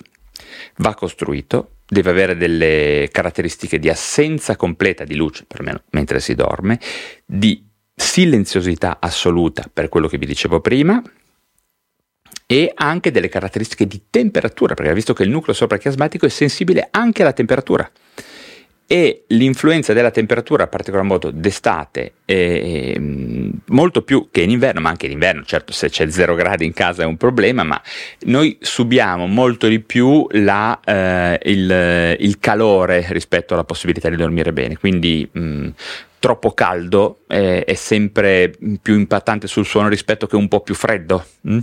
va 0.77 0.95
costruito 0.95 1.73
deve 1.87 2.09
avere 2.09 2.39
delle 2.39 3.11
caratteristiche 3.13 3.79
di 3.79 3.91
assenza 3.91 4.57
completa 4.57 5.05
di 5.05 5.15
luce, 5.15 5.45
perlomeno 5.47 5.83
mentre 5.91 6.21
si 6.21 6.35
dorme, 6.35 6.81
di 7.27 7.63
silenziosità 7.95 8.97
assoluta 8.99 9.69
per 9.71 9.91
quello 9.91 10.09
che 10.09 10.17
vi 10.17 10.25
dicevo 10.25 10.61
prima 10.61 11.03
e 12.47 12.73
anche 12.75 13.11
delle 13.11 13.29
caratteristiche 13.29 13.87
di 13.87 14.03
temperatura, 14.11 14.75
perché 14.75 14.93
visto 14.95 15.15
che 15.15 15.23
il 15.23 15.31
nucleo 15.31 15.55
soprachiasmatico 15.55 16.27
è 16.27 16.29
sensibile 16.29 16.89
anche 16.91 17.23
alla 17.23 17.33
temperatura 17.33 17.91
e 18.93 19.25
l'influenza 19.29 19.95
della 19.95 20.11
temperatura, 20.11 20.65
in 20.65 20.69
particolar 20.69 21.07
modo 21.07 21.31
d'estate, 21.31 22.13
è 22.27 22.95
molto 22.99 24.03
più 24.03 24.29
che 24.31 24.43
in 24.43 24.51
inverno, 24.51 24.83
ma 24.83 24.91
anche 24.91 25.07
in 25.07 25.13
inverno, 25.13 25.45
certo 25.45 25.73
se 25.73 25.89
c'è 25.89 26.11
0 26.11 26.35
gradi 26.35 26.67
in 26.67 26.75
casa 26.75 27.03
è 27.03 27.07
un 27.07 27.17
problema, 27.17 27.63
ma 27.63 27.81
noi 28.25 28.59
subiamo 28.61 29.27
molto 29.27 29.67
di 29.67 29.81
più 29.81 30.27
la, 30.33 30.79
eh, 30.85 31.41
il, 31.45 32.17
il, 32.19 32.39
calore 32.39 33.07
rispetto 33.09 33.55
alla 33.55 33.65
possibilità 33.65 34.11
di 34.11 34.17
dormire 34.17 34.53
bene, 34.53 34.77
quindi 34.77 35.27
mh, 35.33 35.69
troppo 36.19 36.53
caldo 36.53 37.21
è, 37.27 37.65
è, 37.65 37.75
sempre 37.75 38.53
più 38.83 38.95
impattante 38.95 39.47
sul 39.47 39.65
suono 39.65 39.89
rispetto 39.89 40.27
che 40.27 40.37
un 40.37 40.49
po' 40.49 40.61
più 40.61 40.75
freddo. 40.75 41.25
Mh? 41.41 41.59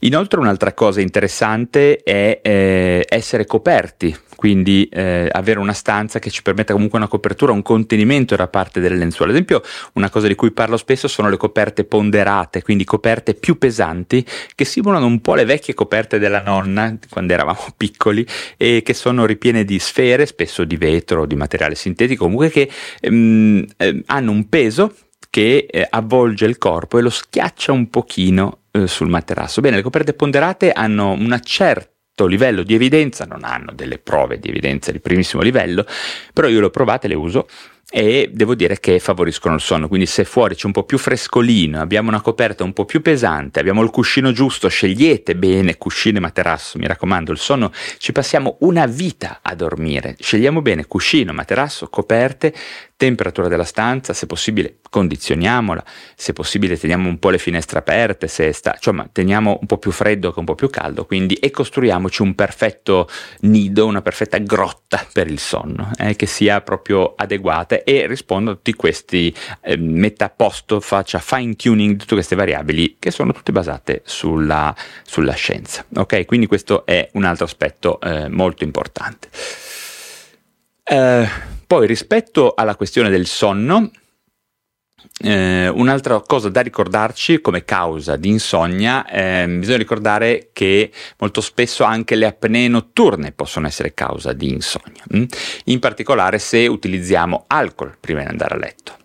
Inoltre 0.00 0.40
un'altra 0.40 0.72
cosa 0.72 1.00
interessante 1.00 1.98
è 1.98 2.40
eh, 2.42 3.04
essere 3.08 3.46
coperti, 3.46 4.16
quindi 4.36 4.88
eh, 4.92 5.28
avere 5.30 5.58
una 5.58 5.72
stanza 5.72 6.18
che 6.18 6.30
ci 6.30 6.42
permetta 6.42 6.72
comunque 6.72 6.98
una 6.98 7.08
copertura, 7.08 7.52
un 7.52 7.62
contenimento 7.62 8.36
da 8.36 8.46
parte 8.48 8.80
delle 8.80 8.96
lenzuola. 8.96 9.30
Ad 9.30 9.36
esempio 9.36 9.62
una 9.94 10.10
cosa 10.10 10.28
di 10.28 10.34
cui 10.34 10.52
parlo 10.52 10.76
spesso 10.76 11.08
sono 11.08 11.28
le 11.28 11.36
coperte 11.36 11.84
ponderate, 11.84 12.62
quindi 12.62 12.84
coperte 12.84 13.34
più 13.34 13.58
pesanti 13.58 14.24
che 14.54 14.64
simulano 14.64 15.06
un 15.06 15.20
po' 15.20 15.34
le 15.34 15.44
vecchie 15.44 15.74
coperte 15.74 16.18
della 16.18 16.42
nonna 16.42 16.96
quando 17.08 17.32
eravamo 17.32 17.66
piccoli 17.76 18.26
e 18.56 18.82
che 18.84 18.94
sono 18.94 19.26
ripiene 19.26 19.64
di 19.64 19.78
sfere, 19.78 20.26
spesso 20.26 20.64
di 20.64 20.76
vetro, 20.76 21.26
di 21.26 21.34
materiale 21.34 21.74
sintetico, 21.74 22.24
comunque 22.24 22.50
che 22.50 22.70
ehm, 23.00 23.64
eh, 23.76 24.02
hanno 24.06 24.30
un 24.30 24.48
peso 24.48 24.94
che 25.30 25.66
eh, 25.68 25.86
avvolge 25.90 26.46
il 26.46 26.56
corpo 26.56 26.98
e 26.98 27.02
lo 27.02 27.10
schiaccia 27.10 27.72
un 27.72 27.90
pochino 27.90 28.60
eh, 28.82 28.86
sul 28.86 29.08
materasso. 29.08 29.60
Bene, 29.60 29.76
le 29.76 29.82
coperte 29.82 30.12
ponderate 30.12 30.72
hanno 30.72 31.12
un 31.12 31.38
certo 31.42 32.26
livello 32.26 32.62
di 32.62 32.74
evidenza, 32.74 33.24
non 33.24 33.44
hanno 33.44 33.72
delle 33.74 33.98
prove 33.98 34.38
di 34.38 34.48
evidenza 34.48 34.92
di 34.92 35.00
primissimo 35.00 35.42
livello, 35.42 35.84
però 36.32 36.48
io 36.48 36.60
le 36.60 36.66
ho 36.66 36.70
provate, 36.70 37.08
le 37.08 37.14
uso 37.14 37.46
e 37.88 38.30
devo 38.32 38.56
dire 38.56 38.80
che 38.80 38.98
favoriscono 38.98 39.54
il 39.54 39.60
sonno, 39.60 39.86
quindi 39.86 40.06
se 40.06 40.24
fuori 40.24 40.56
c'è 40.56 40.66
un 40.66 40.72
po' 40.72 40.82
più 40.82 40.98
frescolino, 40.98 41.80
abbiamo 41.80 42.08
una 42.08 42.20
coperta 42.20 42.64
un 42.64 42.72
po' 42.72 42.84
più 42.84 43.00
pesante, 43.00 43.60
abbiamo 43.60 43.80
il 43.82 43.90
cuscino 43.90 44.32
giusto, 44.32 44.66
scegliete 44.68 45.36
bene 45.36 45.78
cuscino 45.78 46.18
e 46.18 46.20
materasso, 46.20 46.78
mi 46.78 46.86
raccomando, 46.88 47.30
il 47.30 47.38
sonno 47.38 47.70
ci 47.98 48.10
passiamo 48.10 48.56
una 48.60 48.86
vita 48.86 49.38
a 49.40 49.54
dormire, 49.54 50.16
scegliamo 50.18 50.62
bene 50.62 50.86
cuscino, 50.86 51.32
materasso, 51.32 51.88
coperte, 51.88 52.52
temperatura 52.96 53.48
della 53.48 53.64
stanza, 53.64 54.14
se 54.14 54.26
possibile 54.26 54.78
condizioniamola, 54.88 55.84
se 56.14 56.32
possibile 56.32 56.78
teniamo 56.78 57.08
un 57.08 57.18
po' 57.18 57.28
le 57.28 57.38
finestre 57.38 57.78
aperte, 57.78 58.26
se 58.26 58.52
sta, 58.52 58.72
insomma 58.74 59.06
teniamo 59.10 59.58
un 59.60 59.66
po' 59.66 59.76
più 59.76 59.90
freddo 59.90 60.32
che 60.32 60.38
un 60.38 60.46
po' 60.46 60.54
più 60.54 60.70
caldo, 60.70 61.04
quindi 61.04 61.34
e 61.34 61.50
costruiamoci 61.50 62.22
un 62.22 62.34
perfetto 62.34 63.08
nido, 63.40 63.84
una 63.86 64.00
perfetta 64.00 64.38
grotta 64.38 65.06
per 65.12 65.28
il 65.28 65.38
sonno, 65.38 65.90
eh, 65.98 66.16
che 66.16 66.24
sia 66.26 66.62
proprio 66.62 67.14
adeguata 67.14 67.82
e 67.82 68.06
risponda 68.06 68.52
a 68.52 68.54
tutti 68.54 68.72
questi, 68.72 69.34
eh, 69.60 69.76
metta 69.76 70.26
a 70.26 70.30
posto, 70.30 70.80
faccia 70.80 71.18
fine 71.18 71.54
tuning 71.54 71.92
di 71.92 71.98
tutte 71.98 72.14
queste 72.14 72.34
variabili 72.34 72.96
che 72.98 73.10
sono 73.10 73.32
tutte 73.32 73.52
basate 73.52 74.02
sulla, 74.06 74.74
sulla 75.02 75.34
scienza. 75.34 75.84
Ok, 75.96 76.24
quindi 76.24 76.46
questo 76.46 76.86
è 76.86 77.08
un 77.12 77.24
altro 77.24 77.44
aspetto 77.44 78.00
eh, 78.00 78.28
molto 78.28 78.64
importante. 78.64 79.28
Uh, 80.88 81.26
poi 81.66 81.86
rispetto 81.86 82.54
alla 82.54 82.76
questione 82.76 83.10
del 83.10 83.26
sonno, 83.26 83.90
eh, 85.22 85.68
un'altra 85.68 86.20
cosa 86.20 86.48
da 86.48 86.60
ricordarci 86.60 87.40
come 87.40 87.64
causa 87.64 88.16
di 88.16 88.28
insonnia, 88.28 89.06
eh, 89.06 89.46
bisogna 89.48 89.78
ricordare 89.78 90.50
che 90.52 90.90
molto 91.18 91.40
spesso 91.40 91.84
anche 91.84 92.14
le 92.14 92.26
apnee 92.26 92.68
notturne 92.68 93.32
possono 93.32 93.66
essere 93.66 93.94
causa 93.94 94.32
di 94.32 94.50
insonnia? 94.50 95.04
Mm? 95.14 95.24
in 95.64 95.78
particolare 95.78 96.38
se 96.38 96.66
utilizziamo 96.66 97.44
alcol 97.46 97.96
prima 97.98 98.20
di 98.20 98.28
andare 98.28 98.54
a 98.54 98.58
letto 98.58 98.96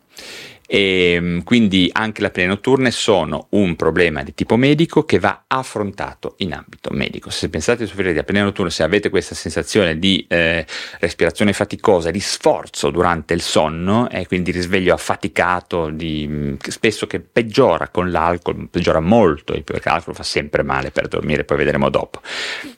e 0.73 1.15
ehm, 1.15 1.43
quindi 1.43 1.89
anche 1.91 2.21
le 2.21 2.27
apnee 2.27 2.45
notturne 2.45 2.91
sono 2.91 3.47
un 3.49 3.75
problema 3.75 4.23
di 4.23 4.33
tipo 4.33 4.55
medico 4.55 5.03
che 5.03 5.19
va 5.19 5.43
affrontato 5.47 6.35
in 6.37 6.53
ambito 6.53 6.91
medico. 6.93 7.29
Se 7.29 7.49
pensate 7.49 7.83
di 7.83 7.89
soffrire 7.89 8.13
di 8.13 8.19
apnea 8.19 8.43
notturna, 8.43 8.71
se 8.71 8.81
avete 8.81 9.09
questa 9.09 9.35
sensazione 9.35 9.99
di 9.99 10.25
eh, 10.29 10.65
respirazione 11.01 11.51
faticosa, 11.51 12.09
di 12.09 12.21
sforzo 12.21 12.89
durante 12.89 13.33
il 13.33 13.41
sonno 13.41 14.09
e 14.09 14.25
quindi 14.27 14.51
risveglio 14.51 14.93
affaticato, 14.93 15.89
di, 15.89 16.25
mm, 16.25 16.53
spesso 16.65 17.05
che 17.05 17.19
peggiora 17.19 17.89
con 17.89 18.09
l'alcol, 18.09 18.69
peggiora 18.69 19.01
molto, 19.01 19.61
perché 19.65 19.89
l'alcol 19.89 20.15
fa 20.15 20.23
sempre 20.23 20.63
male 20.63 20.91
per 20.91 21.09
dormire, 21.09 21.43
poi 21.43 21.57
vedremo 21.57 21.89
dopo. 21.89 22.21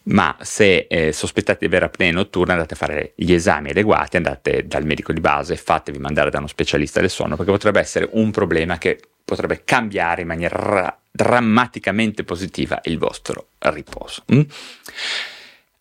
Ma 0.05 0.35
se 0.41 0.87
eh, 0.89 1.11
sospettate 1.11 1.59
di 1.59 1.65
avere 1.67 1.85
apnea 1.85 2.11
notturna 2.11 2.53
andate 2.53 2.73
a 2.73 2.77
fare 2.77 3.11
gli 3.15 3.33
esami 3.33 3.69
adeguati, 3.69 4.17
andate 4.17 4.65
dal 4.65 4.83
medico 4.83 5.13
di 5.13 5.19
base, 5.19 5.55
fatevi 5.57 5.99
mandare 5.99 6.31
da 6.31 6.39
uno 6.39 6.47
specialista 6.47 6.99
del 6.99 7.11
sonno 7.11 7.35
perché 7.35 7.51
potrebbe 7.51 7.81
essere 7.84 8.09
un 8.11 8.31
problema 8.31 8.77
che 8.77 8.99
potrebbe 9.23 9.63
cambiare 9.63 10.21
in 10.21 10.27
maniera 10.27 10.57
ra- 10.57 10.99
drammaticamente 11.11 12.23
positiva 12.23 12.79
il 12.84 12.97
vostro 12.97 13.49
riposo. 13.59 14.23
Mm? 14.34 14.41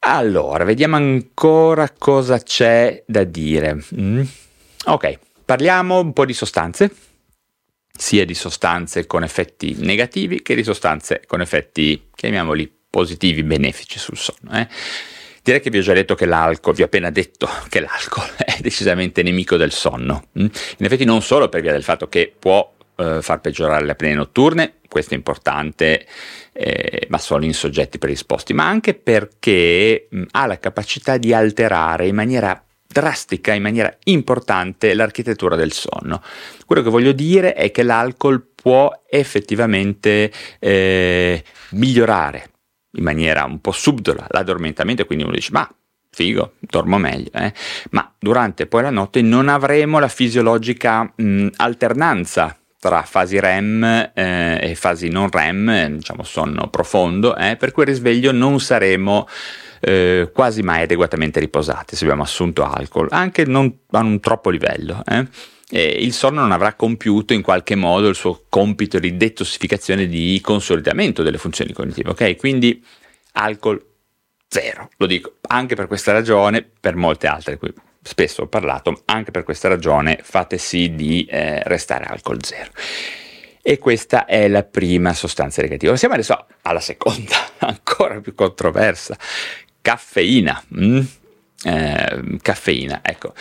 Allora, 0.01 0.65
vediamo 0.65 0.97
ancora 0.97 1.91
cosa 1.97 2.39
c'è 2.39 3.03
da 3.07 3.25
dire. 3.25 3.83
Mm? 3.95 4.23
Ok, 4.87 5.19
parliamo 5.45 6.01
un 6.01 6.13
po' 6.13 6.25
di 6.25 6.35
sostanze, 6.35 6.93
sia 7.97 8.25
di 8.25 8.35
sostanze 8.35 9.07
con 9.07 9.23
effetti 9.23 9.77
negativi 9.79 10.43
che 10.43 10.55
di 10.55 10.65
sostanze 10.65 11.23
con 11.27 11.41
effetti, 11.41 12.09
chiamiamoli, 12.15 12.71
positivi, 12.91 13.43
benefici 13.43 13.99
sul 13.99 14.17
sonno. 14.17 14.59
Eh? 14.59 14.69
Direi 15.43 15.61
che 15.61 15.71
vi 15.71 15.79
ho 15.79 15.83
già 15.83 15.93
detto 15.93 16.15
che 16.15 16.25
l'alcol, 16.25 16.75
vi 16.75 16.83
ho 16.83 16.85
appena 16.85 17.11
detto 17.11 17.49
che 17.69 17.81
l'alcol 17.81 18.31
è 18.39 18.59
decisamente 18.61 19.23
nemico 19.23 19.57
del 19.57 19.73
sonno. 19.73 20.29
Mm? 20.39 20.47
In 20.79 20.85
effetti 20.85 21.05
non 21.05 21.21
solo 21.21 21.49
per 21.49 21.61
via 21.63 21.73
del 21.73 21.83
fatto 21.83 22.07
che 22.09 22.33
può 22.39 22.73
eh, 22.97 23.19
far 23.21 23.41
peggiorare 23.41 23.85
le 23.85 23.93
apnee 23.93 24.15
notturne, 24.15 24.75
questo 24.89 25.15
è 25.15 25.17
importante, 25.17 26.07
eh, 26.53 27.07
ma 27.09 27.19
solo 27.19 27.45
in 27.45 27.55
soggetti 27.55 27.99
predisposti, 27.99 28.53
ma 28.53 28.69
anche 28.69 28.95
perché 28.95 30.07
mh, 30.09 30.19
mm, 30.19 30.23
ha 30.31 30.47
la 30.47 30.59
capacità 30.61 31.17
di 31.17 31.35
alterare 31.35 32.07
in 32.07 32.15
maniera 32.15 32.65
drastica, 32.87 33.53
in 33.53 33.63
maniera 33.63 33.93
importante 34.05 34.95
l'architettura 34.95 35.57
del 35.57 35.73
sonno. 35.73 36.23
Quello 36.67 36.83
che 36.83 36.91
voglio 36.91 37.13
dire 37.13 37.55
è 37.55 37.73
che 37.73 37.83
l'alcol 37.83 38.47
può 38.55 38.93
effettivamente 39.09 40.31
eh, 40.61 41.43
migliorare 41.71 42.52
in 42.93 43.05
maniera 43.05 43.45
un 43.45 43.61
po' 43.61 43.73
subdola 43.73 44.27
l'addormentamento 44.31 45.05
quindi 45.05 45.25
uno 45.25 45.33
dice 45.33 45.51
ma 45.53 45.69
figo, 46.15 46.57
dormo 46.61 46.99
meglio, 46.99 47.31
eh? 47.33 47.53
ma 47.91 48.13
durante 48.19 48.67
poi 48.67 48.83
la 48.83 48.91
notte 48.91 49.23
non 49.23 49.49
avremo 49.49 49.99
la 49.99 50.09
fisiologica 50.09 51.11
mh, 51.15 51.49
alternanza 51.57 52.55
tra 52.79 53.03
fasi 53.03 53.41
REM 53.41 54.11
eh, 54.13 54.59
e 54.61 54.75
fasi 54.75 55.09
non 55.09 55.31
REM, 55.31 55.87
diciamo 55.97 56.23
sonno 56.23 56.69
profondo, 56.69 57.35
eh, 57.37 57.57
per 57.57 57.73
cui 57.73 57.85
risveglio 57.85 58.33
non 58.33 58.61
saremo 58.61 59.27
eh, 59.81 60.31
quasi 60.35 60.63
mai 60.63 60.83
adeguatamente 60.83 61.41
riposati 61.41 61.97
se 61.97 62.05
abbiamo 62.05 62.25
assunto 62.25 62.65
alcol, 62.65 63.07
anche 63.11 63.45
non 63.45 63.73
a 63.93 64.01
un 64.01 64.21
troppo 64.21 64.51
livello. 64.51 65.03
Eh 65.75 65.97
il 66.01 66.13
sonno 66.13 66.41
non 66.41 66.53
avrà 66.53 66.75
compiuto 66.75 67.33
in 67.33 67.41
qualche 67.41 67.75
modo 67.75 68.09
il 68.09 68.15
suo 68.15 68.45
compito 68.51 68.99
di 68.99 69.17
detossificazione, 69.17 70.07
di 70.07 70.39
consolidamento 70.43 71.23
delle 71.23 71.39
funzioni 71.39 71.73
cognitive. 71.73 72.11
Ok, 72.11 72.37
quindi 72.37 72.85
alcol 73.33 73.83
zero, 74.49 74.91
lo 74.99 75.07
dico 75.07 75.37
anche 75.49 75.75
per 75.75 75.87
questa 75.87 76.13
ragione, 76.13 76.63
per 76.79 76.95
molte 76.95 77.27
altre 77.27 77.57
cui 77.57 77.73
spesso 78.03 78.43
ho 78.43 78.47
parlato, 78.49 79.03
anche 79.07 79.31
per 79.31 79.45
questa 79.45 79.69
ragione 79.69 80.19
fate 80.23 80.59
sì 80.59 80.95
di 80.95 81.25
eh, 81.25 81.63
restare 81.65 82.05
alcol 82.05 82.45
zero. 82.45 82.71
E 83.63 83.79
questa 83.79 84.27
è 84.27 84.49
la 84.49 84.65
prima 84.65 85.15
sostanza 85.15 85.63
negativa. 85.63 85.93
Passiamo 85.93 86.15
adesso 86.15 86.47
alla 86.63 86.81
seconda, 86.81 87.37
ancora 87.59 88.21
più 88.21 88.35
controversa, 88.35 89.17
caffeina. 89.81 90.63
Mm? 90.77 91.01
Eh, 91.65 92.39
caffeina, 92.43 93.01
ecco. 93.03 93.35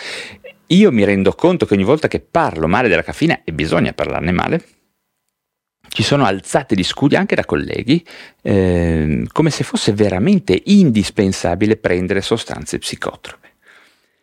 Io 0.72 0.90
mi 0.90 1.04
rendo 1.04 1.32
conto 1.32 1.66
che 1.66 1.74
ogni 1.74 1.84
volta 1.84 2.08
che 2.08 2.20
parlo 2.20 2.66
male 2.66 2.88
della 2.88 3.02
caffeina, 3.02 3.42
e 3.44 3.52
bisogna 3.52 3.92
parlarne 3.92 4.32
male, 4.32 4.64
ci 5.88 6.02
sono 6.02 6.24
alzate 6.24 6.74
di 6.74 6.82
scudi 6.82 7.16
anche 7.16 7.34
da 7.34 7.44
colleghi, 7.44 8.04
eh, 8.40 9.26
come 9.30 9.50
se 9.50 9.64
fosse 9.64 9.92
veramente 9.92 10.60
indispensabile 10.64 11.76
prendere 11.76 12.22
sostanze 12.22 12.78
psicotrope. 12.78 13.50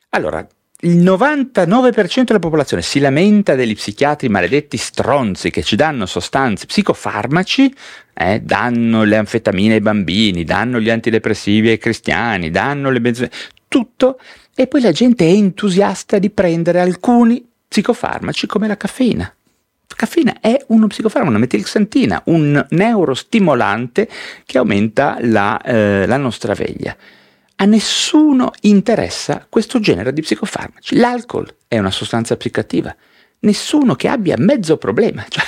Allora, 0.09 0.45
il 0.81 0.97
99% 0.97 2.23
della 2.23 2.39
popolazione 2.39 2.81
si 2.81 2.99
lamenta 2.99 3.53
degli 3.53 3.75
psichiatri 3.75 4.29
maledetti 4.29 4.77
stronzi 4.77 5.51
che 5.51 5.61
ci 5.61 5.75
danno 5.75 6.07
sostanze, 6.07 6.65
psicofarmaci, 6.65 7.75
eh, 8.13 8.39
danno 8.39 9.03
le 9.03 9.17
anfetamine 9.17 9.75
ai 9.75 9.81
bambini, 9.81 10.43
danno 10.43 10.79
gli 10.79 10.89
antidepressivi 10.89 11.69
ai 11.69 11.77
cristiani, 11.77 12.49
danno 12.49 12.89
le 12.89 13.01
benzine, 13.01 13.29
tutto, 13.67 14.19
e 14.55 14.67
poi 14.67 14.81
la 14.81 14.91
gente 14.91 15.25
è 15.25 15.29
entusiasta 15.29 16.19
di 16.19 16.29
prendere 16.29 16.79
alcuni 16.79 17.45
psicofarmaci 17.67 18.47
come 18.47 18.67
la 18.67 18.77
caffeina. 18.77 19.23
La 19.87 19.95
caffeina 19.95 20.39
è 20.39 20.57
uno 20.67 20.87
psicofarmaco, 20.87 21.31
una 21.31 21.39
metilxantina, 21.39 22.21
un 22.25 22.65
neurostimolante 22.69 24.07
che 24.45 24.57
aumenta 24.57 25.17
la, 25.21 25.61
eh, 25.61 26.05
la 26.05 26.17
nostra 26.17 26.53
veglia 26.53 26.95
a 27.61 27.65
nessuno 27.65 28.51
interessa 28.61 29.45
questo 29.49 29.79
genere 29.79 30.13
di 30.13 30.21
psicofarmaci. 30.21 30.95
L'alcol 30.95 31.53
è 31.67 31.77
una 31.77 31.91
sostanza 31.91 32.37
psicoattiva. 32.37 32.95
Nessuno 33.41 33.95
che 33.95 34.09
abbia 34.09 34.35
mezzo 34.37 34.75
problema, 34.75 35.25
cioè 35.29 35.45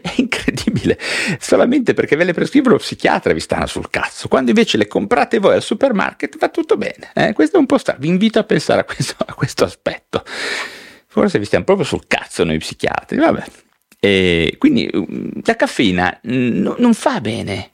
è 0.00 0.12
incredibile, 0.16 0.96
solamente 1.40 1.92
perché 1.92 2.14
ve 2.14 2.22
le 2.22 2.32
prescrivono 2.32 2.74
lo 2.74 2.80
psichiatra 2.80 3.32
vi 3.32 3.40
stanno 3.40 3.66
sul 3.66 3.90
cazzo, 3.90 4.28
quando 4.28 4.50
invece 4.50 4.76
le 4.76 4.86
comprate 4.86 5.40
voi 5.40 5.54
al 5.54 5.62
supermarket 5.62 6.38
va 6.38 6.48
tutto 6.50 6.76
bene, 6.76 7.10
eh? 7.14 7.32
questo 7.32 7.56
è 7.56 7.58
un 7.58 7.66
po' 7.66 7.78
strano, 7.78 7.98
vi 8.00 8.08
invito 8.08 8.38
a 8.38 8.44
pensare 8.44 8.82
a 8.82 8.84
questo, 8.84 9.16
a 9.26 9.34
questo 9.34 9.64
aspetto, 9.64 10.22
forse 11.08 11.40
vi 11.40 11.44
stiamo 11.44 11.64
proprio 11.64 11.84
sul 11.84 12.06
cazzo 12.06 12.44
noi 12.44 12.58
psichiatri, 12.58 13.18
vabbè. 13.18 13.44
E 13.98 14.56
quindi 14.58 14.88
mm, 14.94 15.40
la 15.44 15.56
caffeina 15.56 16.20
n- 16.22 16.74
non 16.78 16.94
fa 16.94 17.20
bene, 17.20 17.72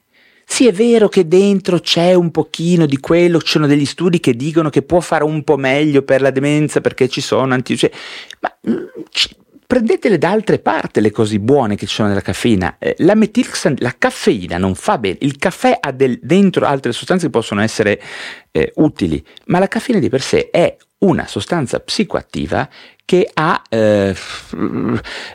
sì, 0.51 0.65
è 0.65 0.71
vero 0.71 1.09
che 1.09 1.27
dentro 1.27 1.79
c'è 1.79 2.15
un 2.15 2.31
pochino 2.31 2.87
di 2.87 2.97
quello, 2.97 3.39
ci 3.39 3.51
sono 3.51 3.67
degli 3.67 3.85
studi 3.85 4.19
che 4.19 4.35
dicono 4.35 4.71
che 4.71 4.81
può 4.81 4.99
fare 4.99 5.23
un 5.23 5.43
po' 5.43 5.57
meglio 5.57 6.01
per 6.01 6.21
la 6.21 6.31
demenza 6.31 6.81
perché 6.81 7.07
ci 7.07 7.21
sono 7.21 7.53
anti... 7.53 7.77
Cioè, 7.77 7.91
ma 8.39 8.57
mm, 8.67 8.85
c- 9.11 9.35
prendetele 9.69 10.17
da 10.17 10.31
altre 10.31 10.57
parti 10.57 10.99
le 10.99 11.11
cose 11.11 11.39
buone 11.39 11.75
che 11.75 11.85
ci 11.85 11.93
sono 11.93 12.07
nella 12.07 12.21
caffeina. 12.21 12.77
Eh, 12.79 12.95
la 13.01 13.13
metilxan, 13.13 13.75
la 13.77 13.93
caffeina 13.95 14.57
non 14.57 14.73
fa 14.73 14.97
bene. 14.97 15.17
Il 15.21 15.37
caffè 15.37 15.77
ha 15.79 15.91
del, 15.91 16.17
dentro 16.23 16.65
altre 16.65 16.91
sostanze 16.91 17.25
che 17.25 17.31
possono 17.31 17.61
essere 17.61 18.01
eh, 18.49 18.71
utili, 18.77 19.23
ma 19.45 19.59
la 19.59 19.67
caffeina 19.67 19.99
di 19.99 20.09
per 20.09 20.21
sé 20.21 20.49
è 20.49 20.75
una 21.01 21.27
sostanza 21.27 21.79
psicoattiva 21.81 22.67
che 23.05 23.29
ha 23.31 23.61
eh, 23.69 24.15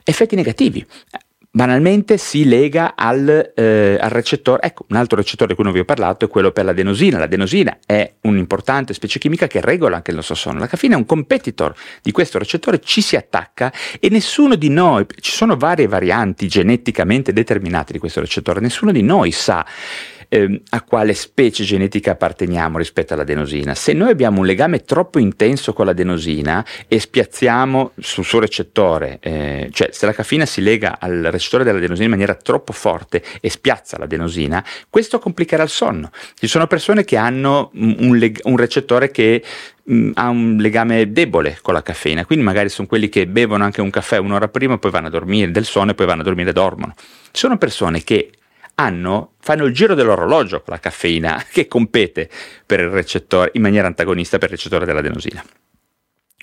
effetti 0.02 0.34
negativi 0.34 0.84
banalmente 1.54 2.18
si 2.18 2.44
lega 2.46 2.94
al, 2.96 3.52
eh, 3.54 3.96
al, 4.00 4.10
recettore. 4.10 4.62
Ecco, 4.62 4.86
un 4.88 4.96
altro 4.96 5.16
recettore 5.16 5.50
di 5.50 5.54
cui 5.54 5.62
non 5.62 5.72
vi 5.72 5.78
ho 5.78 5.84
parlato 5.84 6.24
è 6.24 6.28
quello 6.28 6.50
per 6.50 6.64
l'adenosina. 6.64 7.18
L'adenosina 7.18 7.78
è 7.86 8.12
un'importante 8.22 8.92
specie 8.92 9.20
chimica 9.20 9.46
che 9.46 9.60
regola 9.60 9.94
anche 9.94 10.10
il 10.10 10.16
nostro 10.16 10.34
sonno. 10.34 10.58
La 10.58 10.66
caffeina 10.66 10.96
è 10.96 10.98
un 10.98 11.06
competitor 11.06 11.72
di 12.02 12.10
questo 12.10 12.38
recettore, 12.38 12.80
ci 12.80 13.00
si 13.00 13.14
attacca 13.14 13.72
e 14.00 14.08
nessuno 14.08 14.56
di 14.56 14.68
noi, 14.68 15.06
ci 15.20 15.30
sono 15.30 15.56
varie 15.56 15.86
varianti 15.86 16.48
geneticamente 16.48 17.32
determinate 17.32 17.92
di 17.92 18.00
questo 18.00 18.18
recettore, 18.18 18.58
nessuno 18.58 18.90
di 18.90 19.02
noi 19.02 19.30
sa 19.30 19.64
eh, 20.34 20.62
a 20.70 20.82
quale 20.82 21.14
specie 21.14 21.62
genetica 21.62 22.10
apparteniamo 22.12 22.76
rispetto 22.76 23.14
all'adenosina. 23.14 23.76
Se 23.76 23.92
noi 23.92 24.10
abbiamo 24.10 24.40
un 24.40 24.46
legame 24.46 24.82
troppo 24.82 25.20
intenso 25.20 25.72
con 25.72 25.86
l'adenosina 25.86 26.64
e 26.88 26.98
spiazziamo 26.98 27.92
sul 28.00 28.24
suo 28.24 28.40
recettore, 28.40 29.18
eh, 29.20 29.68
cioè 29.72 29.90
se 29.92 30.06
la 30.06 30.12
caffeina 30.12 30.44
si 30.44 30.60
lega 30.60 30.98
al 30.98 31.28
recettore 31.30 31.62
dell'adenosina 31.62 32.06
in 32.06 32.10
maniera 32.10 32.34
troppo 32.34 32.72
forte 32.72 33.22
e 33.40 33.48
spiazza 33.48 33.96
l'adenosina, 33.96 34.64
questo 34.90 35.20
complicherà 35.20 35.62
il 35.62 35.68
sonno. 35.68 36.10
Ci 36.36 36.48
sono 36.48 36.66
persone 36.66 37.04
che 37.04 37.16
hanno 37.16 37.70
un, 37.74 38.16
leg- 38.16 38.40
un 38.42 38.56
recettore 38.56 39.12
che 39.12 39.40
mm, 39.88 40.10
ha 40.14 40.30
un 40.30 40.56
legame 40.58 41.12
debole 41.12 41.58
con 41.62 41.74
la 41.74 41.82
caffeina, 41.82 42.24
quindi 42.24 42.44
magari 42.44 42.70
sono 42.70 42.88
quelli 42.88 43.08
che 43.08 43.28
bevono 43.28 43.62
anche 43.62 43.80
un 43.80 43.90
caffè 43.90 44.18
un'ora 44.18 44.48
prima, 44.48 44.78
poi 44.78 44.90
vanno 44.90 45.06
a 45.06 45.10
dormire 45.10 45.52
del 45.52 45.64
sonno 45.64 45.92
e 45.92 45.94
poi 45.94 46.06
vanno 46.06 46.22
a 46.22 46.24
dormire 46.24 46.50
e 46.50 46.52
dormono. 46.52 46.92
Sono 47.30 47.56
persone 47.56 48.02
che 48.02 48.30
hanno, 48.76 49.34
fanno 49.40 49.64
il 49.64 49.74
giro 49.74 49.94
dell'orologio 49.94 50.62
con 50.62 50.74
la 50.74 50.80
caffeina 50.80 51.44
che 51.50 51.66
compete 51.66 52.28
in 53.52 53.62
maniera 53.62 53.86
antagonista 53.86 54.38
per 54.38 54.50
il 54.50 54.56
recettore 54.56 54.84
dell'adenosina. 54.84 55.44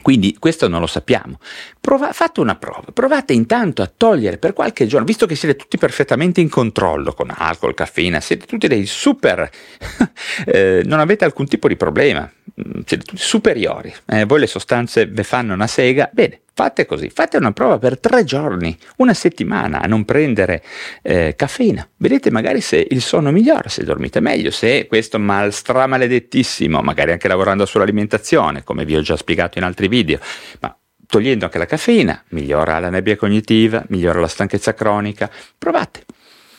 Quindi 0.01 0.35
questo 0.39 0.67
non 0.67 0.79
lo 0.79 0.87
sappiamo. 0.87 1.39
Prova, 1.79 2.11
fate 2.11 2.39
una 2.39 2.55
prova, 2.55 2.85
provate 2.91 3.33
intanto 3.33 3.81
a 3.81 3.91
togliere 3.95 4.37
per 4.37 4.53
qualche 4.53 4.87
giorno, 4.87 5.05
visto 5.05 5.25
che 5.25 5.35
siete 5.35 5.55
tutti 5.55 5.77
perfettamente 5.77 6.41
in 6.41 6.49
controllo 6.49 7.13
con 7.13 7.31
alcol, 7.35 7.73
caffeina, 7.73 8.19
siete 8.19 8.45
tutti 8.45 8.67
dei 8.67 8.85
super, 8.85 9.49
eh, 10.45 10.81
non 10.85 10.99
avete 10.99 11.23
alcun 11.23 11.47
tipo 11.47 11.67
di 11.67 11.75
problema, 11.75 12.21
mm, 12.29 12.81
siete 12.85 13.03
tutti 13.03 13.21
superiori, 13.21 13.93
eh, 14.07 14.25
voi 14.25 14.39
le 14.39 14.47
sostanze 14.47 15.05
vi 15.05 15.23
fanno 15.23 15.53
una 15.53 15.67
sega, 15.67 16.09
bene, 16.11 16.41
Fate 16.61 16.85
così, 16.85 17.09
fate 17.09 17.37
una 17.37 17.53
prova 17.53 17.79
per 17.79 17.99
tre 17.99 18.23
giorni, 18.23 18.77
una 18.97 19.15
settimana 19.15 19.81
a 19.81 19.87
non 19.87 20.05
prendere 20.05 20.61
eh, 21.01 21.33
caffeina. 21.35 21.89
Vedete 21.97 22.29
magari 22.29 22.61
se 22.61 22.85
il 22.87 23.01
sonno 23.01 23.31
migliora, 23.31 23.67
se 23.67 23.83
dormite 23.83 24.19
meglio, 24.19 24.51
se 24.51 24.85
questo 24.85 25.17
mal 25.17 25.51
stramaledettissimo, 25.51 26.81
magari 26.81 27.13
anche 27.13 27.27
lavorando 27.27 27.65
sull'alimentazione, 27.65 28.63
come 28.63 28.85
vi 28.85 28.95
ho 28.95 29.01
già 29.01 29.17
spiegato 29.17 29.57
in 29.57 29.63
altri 29.63 29.87
video, 29.87 30.19
ma 30.59 30.77
togliendo 31.07 31.45
anche 31.45 31.57
la 31.57 31.65
caffeina, 31.65 32.23
migliora 32.27 32.77
la 32.77 32.91
nebbia 32.91 33.15
cognitiva, 33.15 33.83
migliora 33.87 34.19
la 34.19 34.27
stanchezza 34.27 34.75
cronica. 34.75 35.31
Provate. 35.57 36.03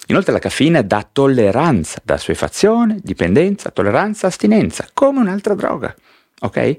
Inoltre 0.08 0.32
la 0.32 0.40
caffeina 0.40 0.82
dà 0.82 1.08
tolleranza, 1.12 2.00
dà 2.02 2.14
assuefazione, 2.14 2.98
dipendenza, 3.00 3.70
tolleranza, 3.70 4.26
astinenza, 4.26 4.84
come 4.92 5.20
un'altra 5.20 5.54
droga. 5.54 5.94
Ok? 6.40 6.76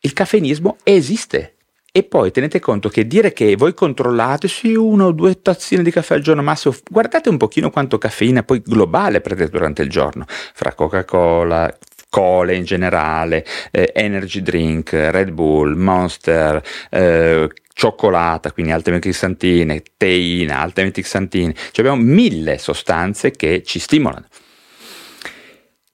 Il 0.00 0.12
caffeinismo 0.14 0.78
esiste, 0.82 1.56
e 1.98 2.04
poi 2.04 2.30
tenete 2.30 2.60
conto 2.60 2.88
che 2.88 3.08
dire 3.08 3.32
che 3.32 3.56
voi 3.56 3.74
controllate 3.74 4.46
sì 4.46 4.74
una 4.74 5.06
o 5.06 5.12
due 5.12 5.42
tazzine 5.42 5.82
di 5.82 5.90
caffè 5.90 6.14
al 6.14 6.20
giorno 6.20 6.42
massimo, 6.42 6.74
guardate 6.88 7.28
un 7.28 7.36
pochino 7.36 7.70
quanto 7.70 7.98
caffeina 7.98 8.44
poi 8.44 8.62
globale 8.64 9.20
prendete 9.20 9.50
durante 9.50 9.82
il 9.82 9.90
giorno, 9.90 10.24
fra 10.28 10.74
Coca-Cola, 10.74 11.76
cole 12.08 12.54
in 12.54 12.62
generale, 12.62 13.44
eh, 13.72 13.90
energy 13.94 14.42
drink, 14.42 14.92
Red 14.92 15.30
Bull, 15.30 15.74
Monster, 15.74 16.62
eh, 16.90 17.50
cioccolata, 17.72 18.52
quindi 18.52 18.70
alte 18.70 18.92
metixantine, 18.92 19.82
teina, 19.96 20.60
alte 20.60 20.84
metixantine, 20.84 21.52
cioè 21.72 21.84
abbiamo 21.84 22.00
mille 22.00 22.58
sostanze 22.58 23.32
che 23.32 23.64
ci 23.64 23.80
stimolano. 23.80 24.26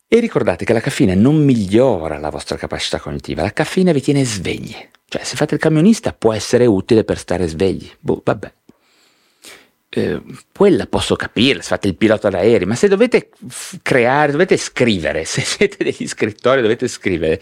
E 0.07 0.21
ricordate 0.21 0.67
che 0.67 0.73
la 0.75 0.81
caffeina 0.81 1.15
non 1.15 1.43
migliora 1.43 2.19
la 2.19 2.29
vostra 2.29 2.57
capacità 2.57 3.01
cognitiva, 3.01 3.43
la 3.43 3.53
caffeina 3.55 3.93
vi 3.93 4.03
tiene 4.03 4.23
svegli. 4.25 4.93
Cioè, 5.07 5.23
se 5.23 5.37
fate 5.37 5.55
il 5.55 5.61
camionista 5.61 6.13
può 6.13 6.33
essere 6.33 6.67
utile 6.67 7.05
per 7.05 7.19
stare 7.19 7.47
svegli. 7.47 7.91
Boh, 8.01 8.21
vabbè. 8.25 8.53
Eh, 9.91 10.23
quella 10.53 10.87
posso 10.87 11.15
capire, 11.15 11.63
se 11.63 11.69
fate 11.69 11.87
il 11.87 11.97
pilota 11.97 12.29
d'aereo, 12.29 12.67
ma 12.67 12.75
se 12.75 12.89
dovete 12.89 13.31
creare, 13.81 14.33
dovete 14.33 14.57
scrivere, 14.57 15.23
se 15.27 15.43
siete 15.43 15.85
degli 15.85 16.09
scrittori 16.09 16.63
dovete 16.63 16.89
scrivere. 16.89 17.41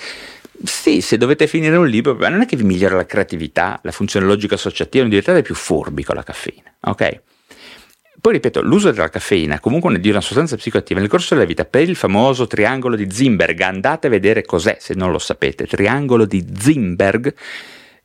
Sì, 0.65 1.01
se 1.01 1.17
dovete 1.17 1.47
finire 1.47 1.77
un 1.77 1.89
libro, 1.89 2.15
ma 2.15 2.29
non 2.29 2.43
è 2.43 2.47
che 2.47 2.57
vi 2.57 2.63
migliora 2.65 2.95
la 2.95 3.07
creatività, 3.07 3.81
la 3.83 3.91
funzione 3.91 4.27
logica 4.27 4.55
associativa, 4.55 5.03
non 5.03 5.11
diventate 5.11 5.43
più 5.43 5.55
furbi 5.55 6.05
con 6.05 6.15
la 6.15 6.23
caffeina, 6.23 6.73
ok? 6.81 7.21
Poi 8.23 8.35
ripeto, 8.35 8.62
l'uso 8.62 8.93
della 8.93 9.09
caffeina, 9.09 9.59
comunque 9.59 9.99
di 9.99 10.09
una 10.09 10.20
sostanza 10.20 10.55
psicoattiva. 10.55 11.01
Nel 11.01 11.09
corso 11.09 11.35
della 11.35 11.45
vita, 11.45 11.64
per 11.64 11.89
il 11.89 11.97
famoso 11.97 12.47
triangolo 12.47 12.95
di 12.95 13.11
Zimberg, 13.11 13.61
andate 13.62 14.07
a 14.07 14.11
vedere 14.11 14.45
cos'è 14.45 14.77
se 14.79 14.95
non 14.95 15.11
lo 15.11 15.18
sapete, 15.18 15.66
triangolo 15.66 16.25
di 16.25 16.47
Zimberg, 16.57 17.35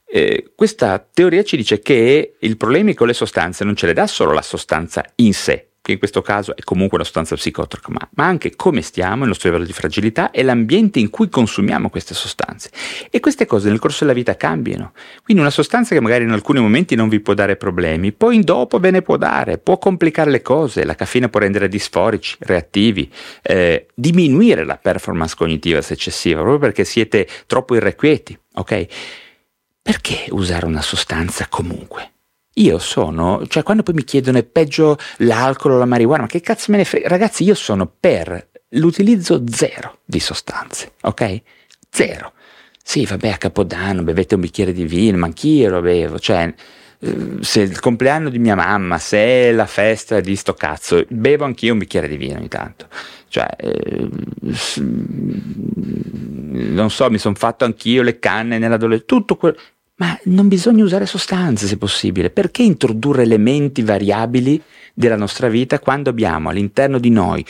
eh, 0.08 0.54
questa 0.56 1.06
teoria 1.14 1.44
ci 1.44 1.56
dice 1.56 1.82
che 1.82 2.34
i 2.40 2.56
problemi 2.56 2.96
con 2.96 3.06
le 3.06 3.14
sostanze 3.14 3.64
non 3.64 3.76
ce 3.76 3.86
le 3.86 3.94
dà 3.94 4.08
solo 4.08 4.32
la 4.32 4.42
sostanza 4.42 5.06
in 5.18 5.36
sé, 5.36 5.67
che 5.88 5.94
in 5.94 6.00
questo 6.00 6.22
caso 6.22 6.54
è 6.54 6.64
comunque 6.64 6.98
una 6.98 7.06
sostanza 7.06 7.36
psicotropa, 7.36 7.88
ma, 7.90 8.10
ma 8.16 8.26
anche 8.26 8.58
come 8.58 8.82
stiamo, 8.82 9.22
il 9.22 9.30
nostro 9.30 9.48
livello 9.48 9.66
di 9.66 9.72
fragilità 9.72 10.32
e 10.32 10.44
l'ambiente 10.44 11.00
in 11.00 11.10
cui 11.10 11.30
consumiamo 11.30 11.90
queste 11.90 12.14
sostanze. 12.14 12.72
E 13.10 13.22
queste 13.22 13.46
cose 13.46 13.70
nel 13.70 13.80
corso 13.80 14.04
della 14.04 14.14
vita 14.14 14.36
cambiano. 14.36 14.92
Quindi 15.24 15.42
una 15.42 15.52
sostanza 15.52 15.96
che 15.96 16.02
magari 16.02 16.26
in 16.26 16.32
alcuni 16.32 16.60
momenti 16.60 16.96
non 16.96 17.08
vi 17.08 17.22
può 17.22 17.34
dare 17.34 17.56
problemi, 17.56 18.12
poi 18.12 18.42
dopo 18.42 18.80
ve 18.80 18.92
ne 18.92 19.02
può 19.02 19.16
dare, 19.16 19.60
può 19.60 19.78
complicare 19.78 20.30
le 20.30 20.42
cose, 20.42 20.84
la 20.84 20.96
caffeina 20.96 21.30
può 21.30 21.40
rendere 21.40 21.70
disforici, 21.70 22.36
reattivi, 22.40 23.10
eh, 23.42 23.88
diminuire 23.94 24.66
la 24.66 24.76
performance 24.76 25.36
cognitiva 25.38 25.82
se 25.82 25.94
eccessiva, 25.94 26.42
proprio 26.42 26.60
perché 26.60 26.84
siete 26.84 27.26
troppo 27.46 27.76
irrequieti, 27.76 28.38
ok? 28.56 28.86
Perché 29.82 30.26
usare 30.32 30.66
una 30.66 30.82
sostanza 30.82 31.48
comunque? 31.48 32.12
Io 32.58 32.80
sono, 32.80 33.46
cioè 33.48 33.64
quando 33.64 33.84
poi 33.84 33.94
mi 33.94 34.04
chiedono 34.04 34.40
è 34.40 34.44
peggio 34.44 34.98
l'alcol 35.18 35.74
o 35.74 35.78
la 35.78 35.86
marijuana, 35.86 36.24
ma 36.24 36.28
che 36.28 36.42
cazzo 36.42 36.72
me 36.72 36.78
ne 36.78 36.86
frega? 36.86 37.08
Ragazzi, 37.08 37.44
io 37.44 37.54
sono 37.54 37.92
per 38.00 38.50
l'utilizzo 38.70 39.44
zero 39.48 40.00
di 40.04 40.20
sostanze, 40.20 40.94
ok? 41.02 41.42
Zero. 41.90 42.34
Sì, 42.84 43.06
vabbè, 43.06 43.30
a 43.30 43.38
Capodanno 43.38 44.02
bevete 44.02 44.36
un 44.36 44.42
bicchiere 44.42 44.74
di 44.74 44.86
vino, 44.86 45.18
ma 45.18 45.28
anch'io 45.28 45.70
lo 45.70 45.82
bevo, 45.82 46.18
cioè 46.20 46.52
eh, 47.00 47.38
se 47.42 47.62
il 47.62 47.80
compleanno 47.80 48.30
di 48.30 48.40
mia 48.40 48.56
mamma, 48.56 48.98
se 48.98 49.18
è 49.18 49.52
la 49.52 49.68
festa 49.68 50.20
di 50.20 50.36
sto 50.36 50.54
cazzo, 50.54 51.06
bevo 51.10 51.46
anch'io 51.46 51.74
un 51.74 51.80
bicchiere 51.80 52.08
di 52.08 52.18
vino 52.18 52.38
ogni 52.38 52.48
tanto. 52.48 52.88
Cioè, 53.28 53.56
eh, 53.58 54.10
non 56.50 56.90
so, 56.90 57.10
mi 57.12 57.20
sono 57.20 57.36
fatto 57.36 57.66
anch'io 57.66 58.02
le 58.02 58.18
canne 58.18 58.58
nell'adolescenza, 58.58 59.06
tutto 59.06 59.36
quello. 59.36 59.58
Ma 59.98 60.18
non 60.26 60.48
bisogna 60.48 60.84
usare 60.84 61.06
sostanze 61.06 61.68
se 61.68 61.78
possibile. 61.78 62.30
Perché 62.30 62.64
introdurre 62.64 63.24
elementi 63.24 63.82
variabili 63.82 64.62
della 64.94 65.16
nostra 65.16 65.50
vita 65.50 65.80
quando 65.80 66.10
abbiamo 66.10 66.50
all'interno 66.50 67.00
di 67.00 67.10
noi 67.10 67.46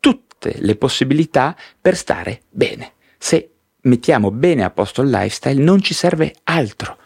tutte 0.00 0.56
le 0.58 0.76
possibilità 0.76 1.56
per 1.80 1.96
stare 1.96 2.42
bene? 2.50 2.92
Se 3.18 3.50
mettiamo 3.82 4.30
bene 4.30 4.64
a 4.64 4.70
posto 4.70 5.02
il 5.02 5.10
lifestyle 5.10 5.62
non 5.62 5.80
ci 5.80 5.94
serve 5.94 6.34
altro 6.44 6.98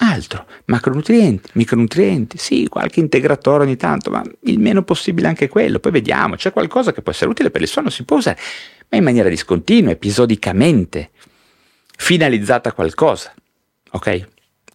altro, 0.00 0.46
macronutrienti, 0.66 1.50
micronutrienti, 1.54 2.38
sì, 2.38 2.68
qualche 2.68 3.00
integratore 3.00 3.64
ogni 3.64 3.76
tanto, 3.76 4.10
ma 4.10 4.22
il 4.42 4.58
meno 4.60 4.82
possibile 4.82 5.28
anche 5.28 5.48
quello, 5.48 5.80
poi 5.80 5.92
vediamo, 5.92 6.36
c'è 6.36 6.52
qualcosa 6.52 6.92
che 6.92 7.02
può 7.02 7.10
essere 7.10 7.30
utile 7.30 7.50
per 7.50 7.62
il 7.62 7.68
sonno, 7.68 7.90
si 7.90 8.04
può 8.04 8.18
usare, 8.18 8.38
ma 8.88 8.96
in 8.96 9.04
maniera 9.04 9.28
discontinua, 9.28 9.90
episodicamente, 9.90 11.10
finalizzata 11.96 12.68
a 12.68 12.72
qualcosa, 12.72 13.34
ok? 13.90 14.28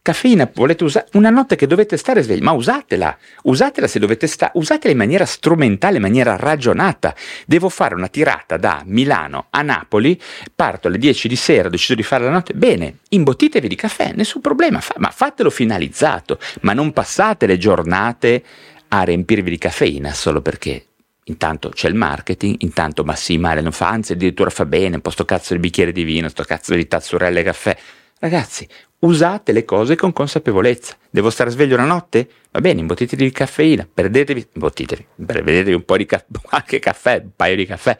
Caffeina 0.03 0.51
volete 0.53 0.83
usare 0.83 1.07
una 1.13 1.29
notte 1.29 1.55
che 1.55 1.65
dovete 1.65 1.95
stare 1.95 2.21
svegli, 2.21 2.41
ma 2.41 2.51
usatela, 2.51 3.17
usatela 3.43 3.87
se 3.87 3.99
dovete 3.99 4.27
stare, 4.27 4.51
usatela 4.55 4.91
in 4.91 4.97
maniera 4.97 5.25
strumentale, 5.25 5.95
in 5.95 6.01
maniera 6.01 6.35
ragionata. 6.35 7.15
Devo 7.45 7.69
fare 7.69 7.95
una 7.95 8.09
tirata 8.09 8.57
da 8.57 8.83
Milano 8.85 9.47
a 9.49 9.61
Napoli, 9.61 10.19
parto 10.53 10.89
alle 10.89 10.97
10 10.97 11.29
di 11.29 11.37
sera, 11.37 11.67
ho 11.69 11.71
deciso 11.71 11.95
di 11.95 12.03
fare 12.03 12.25
la 12.25 12.31
notte, 12.31 12.53
bene, 12.53 12.97
imbottitevi 13.07 13.69
di 13.69 13.75
caffè, 13.75 14.11
nessun 14.13 14.41
problema, 14.41 14.81
fa, 14.81 14.95
ma 14.97 15.09
fatelo 15.09 15.49
finalizzato, 15.49 16.37
ma 16.63 16.73
non 16.73 16.91
passate 16.91 17.45
le 17.45 17.57
giornate 17.57 18.43
a 18.89 19.03
riempirvi 19.03 19.51
di 19.51 19.57
caffeina 19.57 20.13
solo 20.13 20.41
perché 20.41 20.87
Intanto 21.27 21.69
c'è 21.69 21.87
il 21.87 21.95
marketing, 21.95 22.57
intanto 22.59 23.05
ma 23.05 23.15
sì, 23.15 23.37
male 23.37 23.61
non 23.61 23.71
fa, 23.71 23.87
anzi 23.87 24.11
addirittura 24.11 24.49
fa 24.49 24.65
bene, 24.65 24.95
un 24.95 25.01
po' 25.01 25.09
sto 25.09 25.23
cazzo 25.23 25.53
di 25.53 25.59
bicchiere 25.61 25.93
di 25.93 26.03
vino, 26.03 26.27
sto 26.27 26.43
cazzo 26.43 26.75
di 26.75 26.85
tazzurelle 26.85 27.43
caffè. 27.43 27.77
Ragazzi, 28.23 28.65
usate 28.99 29.51
le 29.51 29.65
cose 29.65 29.97
con 29.97 30.13
consapevolezza. 30.13 30.95
Devo 31.09 31.29
stare 31.29 31.49
sveglio 31.49 31.75
una 31.75 31.83
notte? 31.83 32.25
Va 32.51 32.61
bene, 32.61 32.79
imbottitevi 32.79 33.21
di 33.21 33.31
caffeina, 33.31 33.85
perdetevi, 33.93 34.47
imbottitevi, 34.53 35.05
perdetevi 35.25 35.73
un 35.73 35.83
po' 35.83 35.97
di 35.97 36.05
caffè, 36.05 36.25
anche 36.51 36.79
caffè, 36.79 37.19
un 37.21 37.31
paio 37.35 37.57
di 37.57 37.65
caffè. 37.65 37.99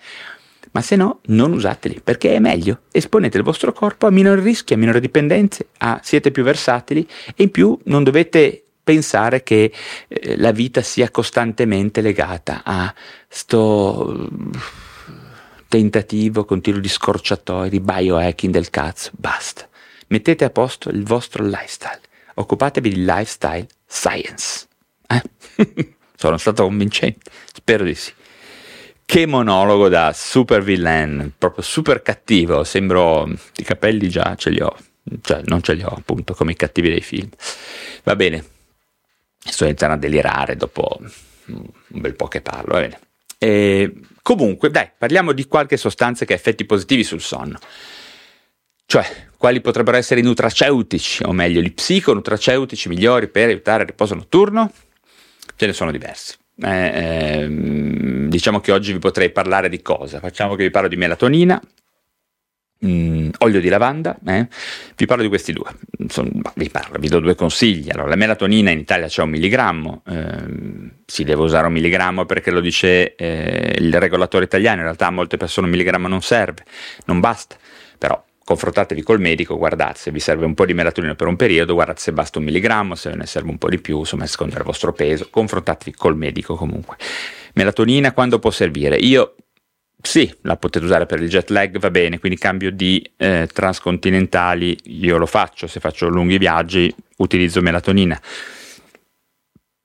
Ma 0.71 0.81
se 0.81 0.95
no, 0.95 1.19
non 1.25 1.51
usateli, 1.51 1.99
perché 2.01 2.33
è 2.35 2.39
meglio. 2.39 2.83
Esponete 2.89 3.35
il 3.35 3.43
vostro 3.43 3.73
corpo 3.73 4.07
a 4.07 4.11
minori 4.11 4.39
rischi, 4.39 4.73
a 4.73 4.77
minori 4.77 5.01
dipendenze, 5.01 5.67
a, 5.79 5.99
siete 6.01 6.31
più 6.31 6.43
versatili 6.43 7.05
e 7.35 7.43
in 7.43 7.51
più 7.51 7.77
non 7.83 8.05
dovete 8.05 8.63
pensare 8.81 9.43
che 9.43 9.73
eh, 10.07 10.37
la 10.37 10.51
vita 10.51 10.81
sia 10.81 11.11
costantemente 11.11 11.99
legata 11.99 12.61
a 12.63 12.93
sto 13.27 14.29
tentativo 15.67 16.45
continuo 16.45 16.79
di 16.79 16.87
scorciatoio, 16.87 17.69
di 17.69 17.81
biohacking 17.81 18.53
del 18.53 18.69
cazzo. 18.69 19.09
Basta. 19.17 19.67
Mettete 20.13 20.45
a 20.45 20.51
posto 20.51 20.89
il 20.89 21.03
vostro 21.03 21.43
lifestyle. 21.43 21.99
Occupatevi 22.35 22.87
di 22.87 23.03
lifestyle 23.03 23.65
science. 23.87 24.67
Eh? 25.07 25.23
Sono 26.15 26.37
stato 26.37 26.61
convincente? 26.65 27.31
Spero 27.51 27.83
di 27.83 27.95
sì. 27.95 28.13
Che 29.03 29.25
monologo 29.25 29.89
da 29.89 30.13
super 30.13 30.61
villain, 30.61 31.31
proprio 31.35 31.63
super 31.63 32.03
cattivo. 32.03 32.63
Sembro. 32.63 33.27
I 33.55 33.63
capelli 33.63 34.07
già 34.07 34.35
ce 34.35 34.51
li 34.51 34.61
ho. 34.61 34.77
Cioè, 35.19 35.41
non 35.45 35.63
ce 35.63 35.73
li 35.73 35.81
ho 35.81 35.89
appunto 35.89 36.35
come 36.35 36.51
i 36.51 36.55
cattivi 36.55 36.89
dei 36.89 37.01
film. 37.01 37.29
Va 38.03 38.15
bene. 38.15 38.45
Sto 39.39 39.65
iniziando 39.65 39.95
a 39.95 39.99
delirare 39.99 40.55
dopo 40.55 40.99
un 41.47 41.71
bel 41.87 42.13
po' 42.13 42.27
che 42.27 42.41
parlo. 42.41 42.73
Va 42.73 42.81
bene. 42.81 42.99
E 43.39 43.91
comunque, 44.21 44.69
dai, 44.69 44.91
parliamo 44.95 45.31
di 45.31 45.47
qualche 45.47 45.75
sostanza 45.75 46.23
che 46.23 46.33
ha 46.33 46.35
effetti 46.35 46.65
positivi 46.65 47.03
sul 47.03 47.19
sonno. 47.19 47.57
Cioè, 48.85 49.05
quali 49.37 49.61
potrebbero 49.61 49.97
essere 49.97 50.19
i 50.19 50.23
nutraceutici, 50.23 51.23
o 51.23 51.31
meglio, 51.31 51.61
gli 51.61 51.73
psiconutraceutici 51.73 52.89
migliori 52.89 53.27
per 53.27 53.49
evitare 53.49 53.83
il 53.83 53.89
riposo 53.89 54.15
notturno? 54.15 54.71
Ce 55.55 55.65
ne 55.65 55.73
sono 55.73 55.91
diversi. 55.91 56.35
Eh, 56.61 56.69
eh, 56.69 57.47
diciamo 58.27 58.59
che 58.59 58.71
oggi 58.71 58.93
vi 58.93 58.99
potrei 58.99 59.31
parlare 59.31 59.69
di 59.69 59.81
cosa? 59.81 60.19
Facciamo 60.19 60.55
che 60.55 60.63
vi 60.63 60.69
parlo 60.69 60.87
di 60.87 60.95
melatonina, 60.95 61.59
mm, 62.85 63.29
olio 63.39 63.59
di 63.59 63.69
lavanda, 63.69 64.17
eh? 64.25 64.47
vi 64.95 65.05
parlo 65.05 65.23
di 65.23 65.29
questi 65.29 65.51
due, 65.51 65.71
Son, 66.07 66.29
vi, 66.55 66.69
parlo, 66.69 66.99
vi 66.99 67.07
do 67.07 67.19
due 67.19 67.35
consigli. 67.35 67.89
Allora, 67.89 68.09
la 68.09 68.15
melatonina 68.15 68.69
in 68.69 68.79
Italia 68.79 69.07
c'è 69.07 69.23
un 69.23 69.31
milligrammo, 69.31 70.03
ehm, 70.05 70.91
si 71.05 71.23
deve 71.23 71.41
usare 71.41 71.67
un 71.67 71.73
milligrammo 71.73 72.25
perché 72.25 72.51
lo 72.51 72.59
dice 72.59 73.15
eh, 73.15 73.75
il 73.79 73.93
regolatore 73.99 74.45
italiano, 74.45 74.77
in 74.77 74.83
realtà 74.83 75.07
a 75.07 75.11
molte 75.11 75.37
persone 75.37 75.65
un 75.65 75.73
milligrammo 75.73 76.07
non 76.07 76.21
serve, 76.21 76.63
non 77.05 77.19
basta, 77.19 77.55
però 77.97 78.23
confrontatevi 78.43 79.01
col 79.01 79.19
medico, 79.19 79.57
guardate 79.57 79.99
se 79.99 80.11
vi 80.11 80.19
serve 80.19 80.45
un 80.45 80.53
po' 80.53 80.65
di 80.65 80.73
melatonina 80.73 81.15
per 81.15 81.27
un 81.27 81.35
periodo, 81.35 81.73
guardate 81.73 82.01
se 82.01 82.11
basta 82.11 82.39
un 82.39 82.45
milligrammo, 82.45 82.95
se 82.95 83.13
ne 83.13 83.25
serve 83.25 83.49
un 83.49 83.57
po' 83.57 83.69
di 83.69 83.79
più, 83.79 83.99
insomma, 83.99 84.23
a 84.23 84.27
seconda 84.27 84.55
del 84.55 84.63
vostro 84.63 84.93
peso, 84.93 85.27
confrontatevi 85.29 85.95
col 85.95 86.17
medico 86.17 86.55
comunque. 86.55 86.97
Melatonina 87.53 88.11
quando 88.11 88.39
può 88.39 88.51
servire? 88.51 88.97
Io 88.97 89.35
sì, 90.05 90.31
la 90.41 90.57
potete 90.57 90.83
usare 90.83 91.05
per 91.05 91.21
il 91.21 91.29
jet 91.29 91.49
lag, 91.49 91.79
va 91.79 91.89
bene, 91.89 92.19
quindi 92.19 92.37
cambio 92.37 92.71
di 92.71 93.01
eh, 93.15 93.47
transcontinentali, 93.51 94.77
io 94.83 95.17
lo 95.17 95.25
faccio, 95.25 95.65
se 95.65 95.79
faccio 95.79 96.09
lunghi 96.09 96.37
viaggi 96.37 96.93
utilizzo 97.17 97.61
melatonina. 97.61 98.19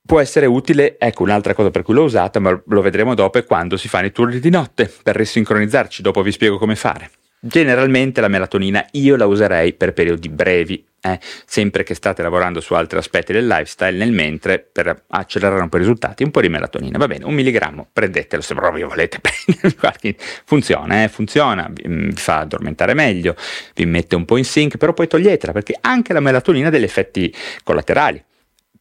Può 0.04 0.18
essere 0.18 0.46
utile, 0.46 0.98
ecco 0.98 1.22
un'altra 1.22 1.54
cosa 1.54 1.70
per 1.70 1.82
cui 1.82 1.94
l'ho 1.94 2.02
usata, 2.02 2.40
ma 2.40 2.60
lo 2.66 2.80
vedremo 2.80 3.14
dopo, 3.14 3.38
è 3.38 3.44
quando 3.44 3.76
si 3.76 3.88
fanno 3.88 4.06
i 4.06 4.12
turni 4.12 4.40
di 4.40 4.50
notte, 4.50 4.92
per 5.02 5.14
risincronizzarci, 5.14 6.02
dopo 6.02 6.22
vi 6.22 6.32
spiego 6.32 6.58
come 6.58 6.74
fare. 6.74 7.10
Generalmente 7.40 8.20
la 8.20 8.28
melatonina 8.28 8.84
io 8.92 9.14
la 9.14 9.26
userei 9.26 9.72
per 9.72 9.92
periodi 9.92 10.28
brevi, 10.28 10.84
eh, 11.00 11.20
sempre 11.46 11.84
che 11.84 11.94
state 11.94 12.20
lavorando 12.22 12.60
su 12.60 12.74
altri 12.74 12.98
aspetti 12.98 13.32
del 13.32 13.46
lifestyle, 13.46 13.96
nel 13.96 14.10
mentre 14.10 14.58
per 14.58 15.04
accelerare 15.06 15.62
un 15.62 15.68
po' 15.68 15.76
i 15.76 15.80
risultati, 15.80 16.24
un 16.24 16.32
po' 16.32 16.40
di 16.40 16.48
melatonina, 16.48 16.98
va 16.98 17.06
bene, 17.06 17.24
un 17.24 17.34
milligrammo, 17.34 17.88
prendetelo 17.92 18.42
se 18.42 18.54
proprio 18.54 18.88
volete 18.88 19.20
funziona, 20.44 21.04
eh, 21.04 21.08
funziona, 21.08 21.70
vi 21.72 22.10
fa 22.12 22.40
addormentare 22.40 22.94
meglio, 22.94 23.36
vi 23.74 23.86
mette 23.86 24.16
un 24.16 24.24
po' 24.24 24.36
in 24.36 24.44
sync, 24.44 24.76
però 24.76 24.92
poi 24.92 25.06
toglietela 25.06 25.52
perché 25.52 25.76
anche 25.80 26.12
la 26.12 26.20
melatonina 26.20 26.68
ha 26.68 26.70
degli 26.70 26.84
effetti 26.84 27.32
collaterali. 27.62 28.24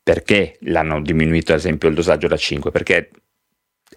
Perché 0.08 0.56
l'hanno 0.62 1.02
diminuito 1.02 1.52
ad 1.52 1.58
esempio 1.58 1.90
il 1.90 1.96
dosaggio 1.96 2.30
da 2.30 2.38
5? 2.38 2.72
Perché 2.72 3.10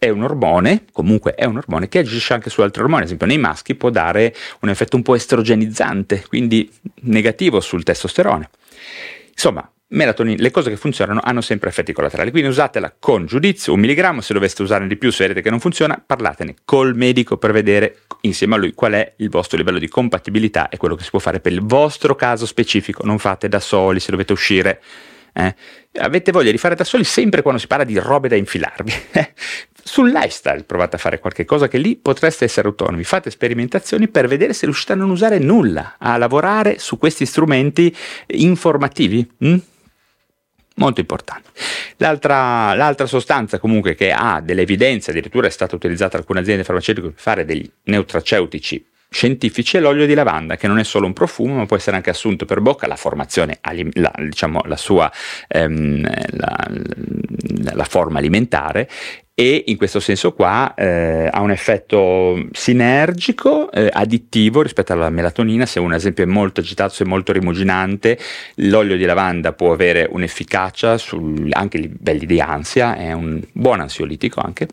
è 0.01 0.09
un 0.09 0.23
ormone, 0.23 0.85
comunque 0.93 1.35
è 1.35 1.45
un 1.45 1.59
ormone 1.59 1.87
che 1.87 1.99
agisce 1.99 2.33
anche 2.33 2.49
su 2.49 2.63
altri 2.63 2.81
ormoni, 2.81 3.03
ad 3.03 3.07
esempio 3.09 3.27
nei 3.27 3.37
maschi 3.37 3.75
può 3.75 3.91
dare 3.91 4.35
un 4.61 4.71
effetto 4.71 4.97
un 4.97 5.03
po' 5.03 5.15
estrogenizzante, 5.15 6.25
quindi 6.27 6.73
negativo 7.03 7.61
sul 7.61 7.83
testosterone. 7.83 8.49
Insomma, 9.29 9.71
melatonina, 9.89 10.41
le 10.41 10.51
cose 10.51 10.71
che 10.71 10.77
funzionano 10.77 11.21
hanno 11.23 11.43
sempre 11.43 11.69
effetti 11.69 11.93
collaterali, 11.93 12.31
quindi 12.31 12.49
usatela 12.49 12.95
con 12.99 13.27
giudizio, 13.27 13.75
un 13.75 13.81
milligrammo, 13.81 14.23
se 14.23 14.33
doveste 14.33 14.63
usarne 14.63 14.87
di 14.87 14.97
più, 14.97 15.11
se 15.11 15.25
vedete 15.25 15.43
che 15.43 15.51
non 15.51 15.61
funziona, 15.61 16.03
parlatene 16.05 16.55
col 16.65 16.97
medico 16.97 17.37
per 17.37 17.53
vedere 17.53 17.99
insieme 18.23 18.55
a 18.55 18.57
lui 18.59 18.73
qual 18.73 18.93
è 18.93 19.13
il 19.17 19.29
vostro 19.29 19.59
livello 19.59 19.79
di 19.79 19.89
compatibilità 19.89 20.71
e 20.71 20.79
quello 20.79 20.95
che 20.95 21.05
si 21.05 21.11
può 21.11 21.19
fare 21.19 21.41
per 21.41 21.53
il 21.53 21.61
vostro 21.61 22.15
caso 22.15 22.47
specifico, 22.47 23.05
non 23.05 23.19
fate 23.19 23.49
da 23.49 23.61
soli 23.61 24.01
se 24.01 24.11
dovete 24.13 24.33
uscire. 24.33 24.81
Eh? 25.33 25.55
Avete 26.01 26.33
voglia 26.33 26.51
di 26.51 26.59
fare 26.59 26.75
da 26.75 26.85
soli 26.85 27.05
sempre 27.05 27.43
quando 27.43 27.61
si 27.61 27.67
parla 27.67 27.85
di 27.85 27.99
robe 27.99 28.29
da 28.29 28.37
infilarvi. 28.37 28.93
Sul 29.83 30.11
lifestyle 30.11 30.65
provate 30.65 30.97
a 30.97 30.99
fare 30.99 31.19
qualche 31.19 31.45
cosa 31.45 31.69
che 31.69 31.79
lì 31.79 31.97
potreste 31.97 32.45
essere 32.45 32.69
autonomi, 32.69 33.05
fate 33.05 33.31
sperimentazioni 33.31 34.09
per 34.09 34.27
vedere 34.29 34.53
se 34.53 34.67
riuscite 34.67 34.93
a 34.93 34.97
non 34.97 35.11
usare 35.11 35.39
nulla, 35.39 35.97
a 35.99 36.17
lavorare 36.17 36.79
su 36.79 36.99
questi 36.99 37.27
strumenti 37.27 37.95
informativi. 38.27 39.29
Mm? 39.45 39.57
Molto 40.77 41.01
importante. 41.01 41.51
L'altra, 41.97 42.75
l'altra, 42.75 43.07
sostanza 43.07 43.59
comunque 43.59 43.95
che 43.95 44.13
ha 44.13 44.41
delle 44.41 44.63
evidenze, 44.63 45.11
addirittura 45.11 45.47
è 45.47 45.51
stata 45.51 45.75
utilizzata 45.75 46.13
da 46.13 46.19
alcune 46.19 46.41
aziende 46.41 46.65
farmaceutiche 46.65 47.09
per 47.09 47.21
fare 47.21 47.45
degli 47.45 47.71
neutraceutici 47.85 48.83
scientifici 49.11 49.77
è 49.77 49.81
l'olio 49.81 50.07
di 50.07 50.15
lavanda, 50.15 50.57
che 50.57 50.69
non 50.69 50.79
è 50.79 50.85
solo 50.85 51.07
un 51.07 51.13
profumo, 51.13 51.55
ma 51.55 51.67
può 51.67 51.77
essere 51.77 51.97
anche 51.97 52.11
assunto 52.11 52.45
per 52.47 52.61
bocca, 52.61 52.87
la 52.87 52.97
formazione, 52.97 53.59
la, 53.95 54.13
diciamo, 54.17 54.63
la 54.65 54.77
sua 54.77 55.11
ehm, 55.49 56.09
la, 56.31 56.71
la 57.73 57.85
forma 57.85 58.19
alimentare. 58.19 58.89
E 59.35 59.65
in 59.69 59.79
questo 59.79 60.01
senso 60.01 60.35
qua 60.35 60.75
eh, 60.75 61.27
ha 61.31 61.41
un 61.41 61.51
effetto 61.51 62.47
sinergico, 62.53 63.73
eh, 63.73 63.89
addittivo 63.91 64.61
rispetto 64.61 64.93
alla 64.93 65.09
melatonina, 65.09 65.65
se 65.65 65.79
ad 65.79 65.93
esempio 65.93 66.25
è 66.25 66.27
molto 66.27 66.61
agitato, 66.61 66.93
se 66.93 67.05
è 67.05 67.07
molto 67.07 67.33
rimuginante, 67.33 68.19
l'olio 68.57 68.99
di 68.99 69.05
lavanda 69.07 69.55
può 69.55 69.73
avere 69.73 70.07
un'efficacia 70.11 70.99
su 70.99 71.49
anche 71.53 71.79
livelli 71.79 72.27
di 72.27 72.39
ansia, 72.39 72.97
è 72.97 73.13
un 73.13 73.41
buon 73.53 73.81
ansiolitico 73.81 74.41
anche 74.41 74.69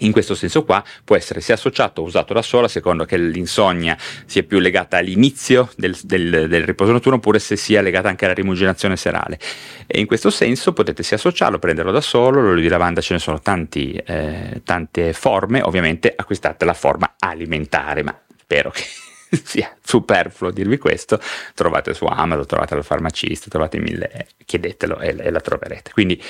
in 0.00 0.12
questo 0.12 0.34
senso 0.34 0.64
qua 0.64 0.82
può 1.04 1.16
essere 1.16 1.40
sia 1.40 1.54
associato 1.54 2.02
o 2.02 2.04
usato 2.04 2.32
da 2.32 2.42
sola, 2.42 2.68
secondo 2.68 3.04
che 3.04 3.16
l'insonnia 3.16 3.96
sia 4.26 4.42
più 4.42 4.58
legata 4.58 4.98
all'inizio 4.98 5.70
del, 5.76 5.96
del, 6.02 6.48
del, 6.48 6.64
riposo 6.64 6.92
notturno 6.92 7.18
oppure 7.18 7.38
se 7.38 7.56
sia 7.56 7.80
legata 7.80 8.08
anche 8.08 8.24
alla 8.24 8.34
rimuginazione 8.34 8.96
serale. 8.96 9.38
E 9.86 10.00
in 10.00 10.06
questo 10.06 10.30
senso 10.30 10.72
potete 10.72 11.02
sia 11.02 11.16
associarlo, 11.16 11.58
prenderlo 11.58 11.92
da 11.92 12.00
solo, 12.00 12.40
l'olio 12.40 12.62
di 12.62 12.68
lavanda 12.68 13.00
ce 13.00 13.14
ne 13.14 13.18
sono 13.18 13.40
tanti, 13.40 13.92
eh, 13.92 14.60
tante 14.64 15.12
forme, 15.12 15.62
ovviamente 15.62 16.12
acquistate 16.14 16.64
la 16.64 16.74
forma 16.74 17.14
alimentare, 17.18 18.02
ma 18.02 18.18
spero 18.36 18.70
che 18.70 18.84
sia 19.44 19.76
superfluo 19.82 20.50
dirvi 20.50 20.78
questo, 20.78 21.20
trovate 21.54 21.94
su 21.94 22.04
Amazon, 22.04 22.46
trovate 22.46 22.74
al 22.74 22.84
farmacista, 22.84 23.48
trovate 23.48 23.78
mille, 23.78 24.28
chiedetelo 24.44 24.98
e, 24.98 25.16
e 25.18 25.30
la 25.30 25.40
troverete. 25.40 25.92
Quindi 25.92 26.20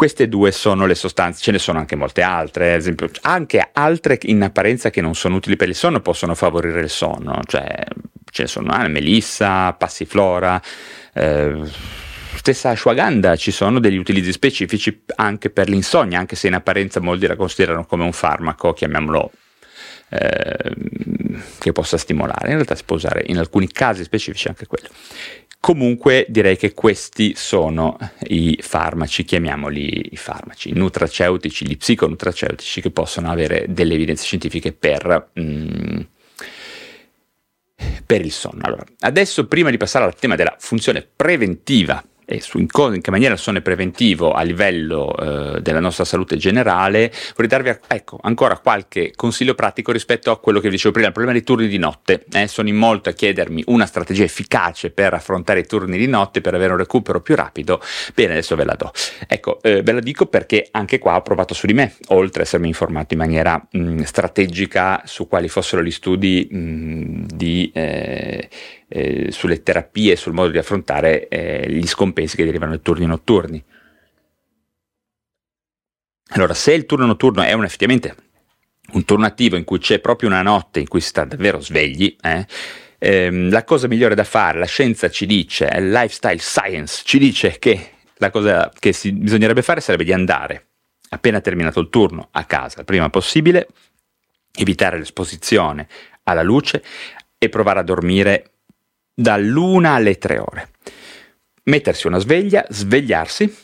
queste 0.00 0.30
due 0.30 0.50
sono 0.50 0.86
le 0.86 0.94
sostanze, 0.94 1.42
ce 1.42 1.50
ne 1.50 1.58
sono 1.58 1.78
anche 1.78 1.94
molte 1.94 2.22
altre, 2.22 2.72
ad 2.72 2.78
esempio 2.78 3.10
anche 3.20 3.68
altre 3.70 4.18
in 4.22 4.42
apparenza 4.42 4.88
che 4.88 5.02
non 5.02 5.14
sono 5.14 5.36
utili 5.36 5.56
per 5.56 5.68
il 5.68 5.74
sonno 5.74 6.00
possono 6.00 6.34
favorire 6.34 6.80
il 6.80 6.88
sonno, 6.88 7.38
cioè 7.44 7.84
ce 8.32 8.42
ne 8.44 8.48
sono 8.48 8.72
ah, 8.72 8.88
melissa, 8.88 9.74
passiflora, 9.74 10.58
eh, 11.12 11.60
stessa 12.34 12.70
ashwagandha, 12.70 13.36
ci 13.36 13.50
sono 13.50 13.78
degli 13.78 13.98
utilizzi 13.98 14.32
specifici 14.32 15.02
anche 15.16 15.50
per 15.50 15.68
l'insonnia, 15.68 16.18
anche 16.18 16.34
se 16.34 16.46
in 16.46 16.54
apparenza 16.54 16.98
molti 17.00 17.26
la 17.26 17.36
considerano 17.36 17.84
come 17.84 18.04
un 18.04 18.12
farmaco, 18.12 18.72
chiamiamolo 18.72 19.30
eh, 20.08 20.76
che 21.58 21.72
possa 21.72 21.98
stimolare, 21.98 22.48
in 22.48 22.54
realtà 22.54 22.74
si 22.74 22.84
può 22.86 22.96
usare 22.96 23.22
in 23.26 23.36
alcuni 23.36 23.70
casi 23.70 24.02
specifici 24.02 24.48
anche 24.48 24.66
quello. 24.66 24.88
Comunque 25.60 26.24
direi 26.30 26.56
che 26.56 26.72
questi 26.72 27.34
sono 27.36 27.98
i 28.28 28.58
farmaci, 28.62 29.24
chiamiamoli 29.24 30.08
i 30.12 30.16
farmaci, 30.16 30.72
nutraceutici, 30.72 31.66
gli 31.66 31.76
psiconutraceutici 31.76 32.80
che 32.80 32.90
possono 32.90 33.30
avere 33.30 33.66
delle 33.68 33.92
evidenze 33.92 34.24
scientifiche 34.24 34.72
per, 34.72 35.32
mm, 35.38 36.00
per 38.06 38.24
il 38.24 38.32
sonno. 38.32 38.62
Allora, 38.62 38.84
adesso 39.00 39.46
prima 39.46 39.68
di 39.68 39.76
passare 39.76 40.06
al 40.06 40.14
tema 40.14 40.34
della 40.34 40.56
funzione 40.58 41.06
preventiva 41.14 42.02
e 42.30 42.40
su 42.40 42.58
in, 42.58 42.68
che 42.68 43.10
maniera 43.10 43.34
il 43.34 43.40
sonno 43.40 43.58
è 43.58 43.60
preventivo 43.60 44.32
a 44.32 44.42
livello 44.42 45.16
eh, 45.16 45.60
della 45.60 45.80
nostra 45.80 46.04
salute 46.04 46.36
generale, 46.36 47.12
vorrei 47.30 47.48
darvi 47.48 47.76
ecco, 47.88 48.18
ancora 48.22 48.56
qualche 48.58 49.12
consiglio 49.16 49.54
pratico 49.54 49.90
rispetto 49.90 50.30
a 50.30 50.38
quello 50.38 50.60
che 50.60 50.68
vi 50.68 50.74
dicevo 50.74 50.92
prima, 50.92 51.08
il 51.08 51.12
problema 51.12 51.36
dei 51.36 51.44
turni 51.44 51.66
di 51.66 51.78
notte. 51.78 52.24
Eh, 52.32 52.46
sono 52.46 52.68
in 52.68 52.76
molto 52.76 53.08
a 53.08 53.12
chiedermi 53.12 53.64
una 53.66 53.84
strategia 53.84 54.22
efficace 54.22 54.90
per 54.90 55.12
affrontare 55.12 55.60
i 55.60 55.66
turni 55.66 55.98
di 55.98 56.06
notte, 56.06 56.40
per 56.40 56.54
avere 56.54 56.72
un 56.72 56.78
recupero 56.78 57.20
più 57.20 57.34
rapido. 57.34 57.80
Bene, 58.14 58.32
adesso 58.32 58.54
ve 58.54 58.64
la 58.64 58.74
do. 58.74 58.92
Ecco, 59.26 59.60
eh, 59.62 59.82
ve 59.82 59.92
la 59.92 60.00
dico 60.00 60.26
perché 60.26 60.68
anche 60.70 60.98
qua 60.98 61.16
ho 61.16 61.22
provato 61.22 61.52
su 61.52 61.66
di 61.66 61.74
me, 61.74 61.94
oltre 62.08 62.42
a 62.42 62.44
essermi 62.44 62.68
informato 62.68 63.14
in 63.14 63.18
maniera 63.18 63.60
mh, 63.68 64.02
strategica 64.02 65.02
su 65.04 65.26
quali 65.26 65.48
fossero 65.48 65.82
gli 65.82 65.90
studi 65.90 66.46
mh, 66.48 67.26
di 67.26 67.70
eh, 67.74 68.48
eh, 68.92 69.30
sulle 69.30 69.62
terapie 69.62 70.16
sul 70.16 70.32
modo 70.32 70.50
di 70.50 70.58
affrontare 70.58 71.28
eh, 71.28 71.70
gli 71.70 71.86
scompensi 71.86 72.34
che 72.34 72.44
derivano 72.44 72.72
dai 72.72 72.82
turni 72.82 73.06
notturni. 73.06 73.64
Allora, 76.32 76.54
se 76.54 76.72
il 76.72 76.86
turno 76.86 77.06
notturno 77.06 77.42
è 77.42 77.52
un, 77.52 77.64
effettivamente 77.64 78.14
un 78.92 79.04
turno 79.04 79.26
attivo 79.26 79.56
in 79.56 79.64
cui 79.64 79.78
c'è 79.78 80.00
proprio 80.00 80.28
una 80.28 80.42
notte 80.42 80.80
in 80.80 80.88
cui 80.88 81.00
si 81.00 81.08
sta 81.08 81.24
davvero 81.24 81.60
svegli, 81.60 82.16
eh, 82.20 82.46
ehm, 82.98 83.50
la 83.50 83.62
cosa 83.62 83.86
migliore 83.86 84.16
da 84.16 84.24
fare, 84.24 84.58
la 84.58 84.66
scienza 84.66 85.08
ci 85.08 85.24
dice, 85.26 85.70
il 85.72 85.90
lifestyle 85.90 86.38
science 86.38 87.02
ci 87.04 87.18
dice 87.18 87.58
che 87.58 87.92
la 88.16 88.30
cosa 88.30 88.70
che 88.76 88.92
si, 88.92 89.12
bisognerebbe 89.12 89.62
fare 89.62 89.80
sarebbe 89.80 90.04
di 90.04 90.12
andare, 90.12 90.66
appena 91.10 91.40
terminato 91.40 91.78
il 91.78 91.88
turno, 91.90 92.28
a 92.32 92.44
casa 92.44 92.80
il 92.80 92.86
prima 92.86 93.08
possibile, 93.08 93.68
evitare 94.52 94.98
l'esposizione 94.98 95.88
alla 96.24 96.42
luce 96.42 96.82
e 97.38 97.48
provare 97.48 97.78
a 97.78 97.84
dormire 97.84 98.50
dall'una 99.20 99.92
alle 99.92 100.16
tre 100.16 100.38
ore. 100.38 100.70
Mettersi 101.64 102.06
una 102.06 102.18
sveglia, 102.18 102.64
svegliarsi, 102.68 103.54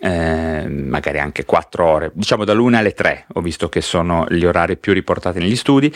eh, 0.00 0.66
magari 0.68 1.20
anche 1.20 1.44
quattro 1.44 1.86
ore, 1.86 2.10
diciamo 2.12 2.44
dall'una 2.44 2.78
alle 2.78 2.92
tre, 2.92 3.26
ho 3.34 3.40
visto 3.40 3.68
che 3.68 3.80
sono 3.80 4.26
gli 4.28 4.44
orari 4.44 4.76
più 4.76 4.92
riportati 4.92 5.38
negli 5.38 5.54
studi, 5.54 5.94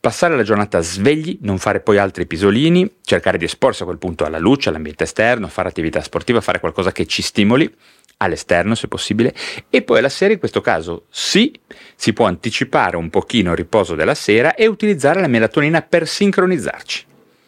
passare 0.00 0.36
la 0.36 0.44
giornata 0.44 0.80
svegli, 0.80 1.38
non 1.42 1.58
fare 1.58 1.80
poi 1.80 1.98
altri 1.98 2.26
pisolini, 2.26 2.88
cercare 3.02 3.38
di 3.38 3.44
esporsi 3.44 3.82
a 3.82 3.86
quel 3.86 3.98
punto 3.98 4.24
alla 4.24 4.38
luce, 4.38 4.68
all'ambiente 4.68 5.04
esterno, 5.04 5.48
fare 5.48 5.68
attività 5.68 6.00
sportiva, 6.00 6.40
fare 6.40 6.60
qualcosa 6.60 6.92
che 6.92 7.06
ci 7.06 7.22
stimoli 7.22 7.72
all'esterno 8.18 8.76
se 8.76 8.86
possibile 8.86 9.34
e 9.68 9.82
poi 9.82 9.98
alla 9.98 10.08
sera 10.08 10.32
in 10.32 10.38
questo 10.38 10.60
caso 10.60 11.06
sì, 11.10 11.52
si 11.96 12.12
può 12.12 12.26
anticipare 12.26 12.96
un 12.96 13.10
pochino 13.10 13.50
il 13.50 13.56
riposo 13.56 13.96
della 13.96 14.14
sera 14.14 14.54
e 14.54 14.66
utilizzare 14.66 15.20
la 15.20 15.26
melatonina 15.26 15.82
per 15.82 16.06
sincronizzarci. 16.06 17.06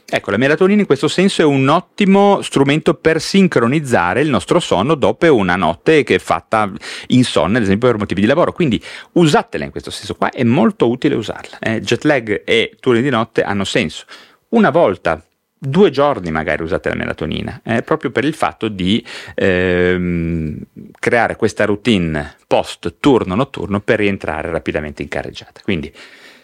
Ecco, 0.08 0.30
la 0.30 0.36
melatonina 0.36 0.80
in 0.80 0.86
questo 0.86 1.08
senso 1.08 1.42
è 1.42 1.44
un 1.44 1.66
ottimo 1.66 2.40
strumento 2.40 2.94
per 2.94 3.20
sincronizzare 3.20 4.20
il 4.20 4.28
nostro 4.28 4.60
sonno 4.60 4.94
dopo 4.94 5.34
una 5.34 5.56
notte 5.56 6.04
che 6.04 6.14
è 6.14 6.18
fatta 6.20 6.70
insonne, 7.08 7.56
ad 7.58 7.64
esempio 7.64 7.88
per 7.88 7.98
motivi 7.98 8.20
di 8.20 8.28
lavoro. 8.28 8.52
Quindi 8.52 8.80
usatela 9.12 9.64
in 9.64 9.72
questo 9.72 9.90
senso 9.90 10.14
qua, 10.14 10.30
è 10.30 10.44
molto 10.44 10.88
utile 10.88 11.16
usarla. 11.16 11.58
Eh, 11.58 11.80
jet 11.80 12.04
lag 12.04 12.42
e 12.44 12.76
turni 12.78 13.02
di 13.02 13.10
notte 13.10 13.42
hanno 13.42 13.64
senso. 13.64 14.04
Una 14.50 14.70
volta 14.70 15.20
due 15.58 15.90
giorni 15.90 16.30
magari 16.30 16.62
usate 16.62 16.88
la 16.88 16.94
melatonina, 16.94 17.60
eh, 17.64 17.82
proprio 17.82 18.10
per 18.10 18.24
il 18.24 18.34
fatto 18.34 18.68
di 18.68 19.04
ehm, 19.34 20.58
creare 21.00 21.34
questa 21.34 21.64
routine 21.64 22.36
post 22.46 22.96
turno 23.00 23.34
notturno 23.34 23.80
per 23.80 23.98
rientrare 23.98 24.52
rapidamente 24.52 25.02
in 25.02 25.08
carreggiata. 25.08 25.62
Quindi 25.64 25.92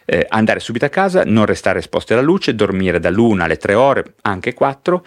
eh, 0.05 0.27
andare 0.29 0.61
subito 0.61 0.85
a 0.85 0.89
casa, 0.89 1.23
non 1.25 1.47
restare 1.47 1.79
esposti 1.79 2.13
alla 2.13 2.23
luce, 2.23 2.55
dormire 2.55 3.01
dall'una 3.01 3.45
alle 3.45 3.57
tre 3.57 3.75
ore, 3.75 4.15
anche 4.23 4.55
quattro, 4.55 5.05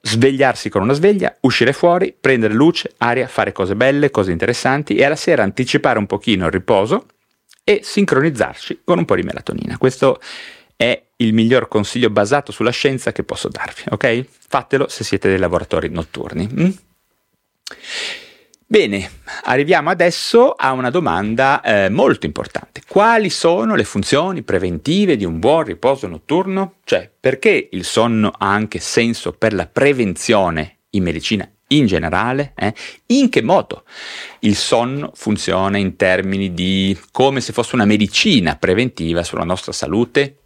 svegliarsi 0.00 0.68
con 0.68 0.82
una 0.82 0.92
sveglia, 0.92 1.34
uscire 1.40 1.72
fuori, 1.72 2.14
prendere 2.18 2.52
luce, 2.54 2.92
aria, 2.98 3.26
fare 3.26 3.52
cose 3.52 3.74
belle, 3.74 4.10
cose 4.10 4.32
interessanti 4.32 4.96
e 4.96 5.04
alla 5.04 5.16
sera 5.16 5.42
anticipare 5.42 5.98
un 5.98 6.06
pochino 6.06 6.46
il 6.46 6.52
riposo 6.52 7.06
e 7.64 7.80
sincronizzarci 7.82 8.82
con 8.84 8.98
un 8.98 9.06
po' 9.06 9.14
di 9.14 9.22
melatonina. 9.22 9.78
Questo 9.78 10.20
è 10.76 11.02
il 11.16 11.32
miglior 11.32 11.68
consiglio 11.68 12.10
basato 12.10 12.52
sulla 12.52 12.70
scienza 12.70 13.12
che 13.12 13.22
posso 13.22 13.48
darvi, 13.48 13.82
ok? 13.90 14.26
Fatelo 14.48 14.88
se 14.88 15.04
siete 15.04 15.28
dei 15.28 15.38
lavoratori 15.38 15.88
notturni. 15.88 16.48
Mm? 16.52 16.70
Bene, 18.66 19.10
arriviamo 19.44 19.90
adesso 19.90 20.52
a 20.52 20.72
una 20.72 20.88
domanda 20.88 21.60
eh, 21.60 21.90
molto 21.90 22.24
importante. 22.24 22.80
Quali 22.88 23.28
sono 23.28 23.74
le 23.74 23.84
funzioni 23.84 24.42
preventive 24.42 25.16
di 25.16 25.24
un 25.26 25.38
buon 25.38 25.64
riposo 25.64 26.08
notturno? 26.08 26.76
Cioè, 26.82 27.10
perché 27.20 27.68
il 27.72 27.84
sonno 27.84 28.32
ha 28.36 28.50
anche 28.50 28.80
senso 28.80 29.32
per 29.32 29.52
la 29.52 29.66
prevenzione 29.66 30.78
in 30.90 31.02
medicina 31.02 31.48
in 31.68 31.86
generale? 31.86 32.54
Eh? 32.56 32.74
In 33.06 33.28
che 33.28 33.42
modo 33.42 33.84
il 34.40 34.56
sonno 34.56 35.12
funziona 35.14 35.76
in 35.76 35.96
termini 35.96 36.54
di 36.54 36.98
come 37.12 37.42
se 37.42 37.52
fosse 37.52 37.74
una 37.74 37.84
medicina 37.84 38.56
preventiva 38.56 39.22
sulla 39.22 39.44
nostra 39.44 39.72
salute, 39.72 40.43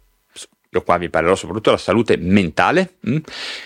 io 0.71 0.83
qua 0.83 0.97
vi 0.97 1.09
parlerò 1.09 1.35
soprattutto 1.35 1.71
della 1.71 1.81
salute 1.81 2.15
mentale. 2.17 2.97
Mm? 3.09 3.17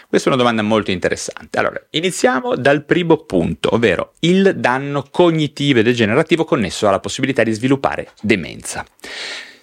Questa 0.07 0.29
è 0.29 0.33
una 0.33 0.41
domanda 0.41 0.61
molto 0.61 0.91
interessante. 0.91 1.59
Allora, 1.59 1.81
iniziamo 1.89 2.55
dal 2.55 2.85
primo 2.85 3.17
punto, 3.17 3.75
ovvero 3.75 4.13
il 4.19 4.53
danno 4.55 5.05
cognitivo 5.11 5.79
e 5.79 5.83
degenerativo 5.83 6.45
connesso 6.45 6.87
alla 6.87 6.99
possibilità 6.99 7.43
di 7.43 7.51
sviluppare 7.51 8.11
demenza. 8.21 8.85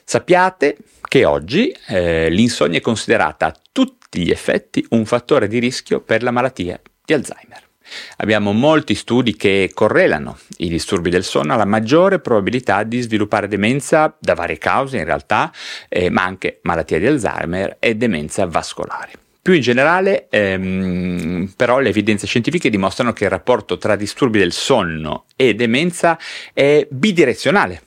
Sappiate 0.05 0.76
che 1.09 1.24
oggi 1.24 1.74
eh, 1.88 2.28
l'insonnia 2.28 2.78
è 2.78 2.82
considerata 2.82 3.47
a 3.47 3.57
tutti 3.72 4.22
gli 4.22 4.30
effetti 4.30 4.84
un 4.91 5.07
fattore 5.07 5.49
di 5.49 5.59
rischio 5.59 6.01
per 6.01 6.22
la 6.22 6.30
malattia 6.30 6.80
di 7.05 7.14
Alzheimer. 7.14 7.69
Abbiamo 8.18 8.53
molti 8.53 8.95
studi 8.95 9.36
che 9.36 9.70
correlano 9.74 10.38
i 10.59 10.68
disturbi 10.68 11.11
del 11.11 11.24
sonno 11.24 11.55
alla 11.55 11.64
maggiore 11.64 12.20
probabilità 12.20 12.82
di 12.82 13.01
sviluppare 13.01 13.49
demenza 13.49 14.14
da 14.18 14.34
varie 14.34 14.59
cause 14.59 14.99
in 14.99 15.05
realtà, 15.05 15.53
eh, 15.88 16.11
ma 16.11 16.24
anche 16.24 16.61
malattia 16.62 16.99
di 16.99 17.07
Alzheimer 17.07 17.76
e 17.78 17.95
demenza 17.95 18.47
vascolare. 18.47 19.12
Più 19.43 19.55
in 19.55 19.62
generale, 19.62 20.28
ehm, 20.28 21.55
però, 21.57 21.78
le 21.78 21.88
evidenze 21.88 22.26
scientifiche 22.26 22.68
dimostrano 22.68 23.14
che 23.14 23.25
il 23.25 23.30
rapporto 23.30 23.79
tra 23.79 23.96
disturbi 23.96 24.38
del 24.38 24.53
sonno 24.53 25.25
e 25.34 25.54
demenza 25.54 26.18
è 26.53 26.87
bidirezionale. 26.91 27.83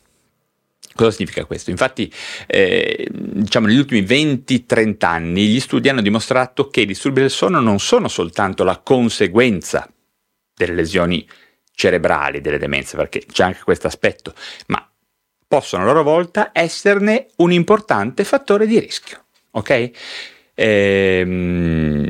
Cosa 0.95 1.11
significa 1.11 1.45
questo? 1.45 1.69
Infatti, 1.69 2.11
eh, 2.47 3.07
diciamo, 3.11 3.67
negli 3.67 3.77
ultimi 3.77 4.01
20-30 4.01 5.05
anni 5.05 5.47
gli 5.47 5.59
studi 5.59 5.89
hanno 5.89 6.01
dimostrato 6.01 6.69
che 6.69 6.81
i 6.81 6.85
disturbi 6.85 7.21
del 7.21 7.31
sonno 7.31 7.59
non 7.59 7.79
sono 7.79 8.07
soltanto 8.07 8.63
la 8.63 8.77
conseguenza 8.77 9.87
delle 10.65 10.77
lesioni 10.77 11.27
cerebrali, 11.73 12.41
delle 12.41 12.57
demenze, 12.57 12.95
perché 12.95 13.23
c'è 13.31 13.43
anche 13.43 13.61
questo 13.63 13.87
aspetto, 13.87 14.33
ma 14.67 14.87
possono 15.47 15.83
a 15.83 15.85
loro 15.85 16.03
volta 16.03 16.49
esserne 16.53 17.27
un 17.37 17.51
importante 17.51 18.23
fattore 18.23 18.65
di 18.65 18.79
rischio. 18.79 19.25
Ok? 19.51 19.91
Ehm, 20.55 22.07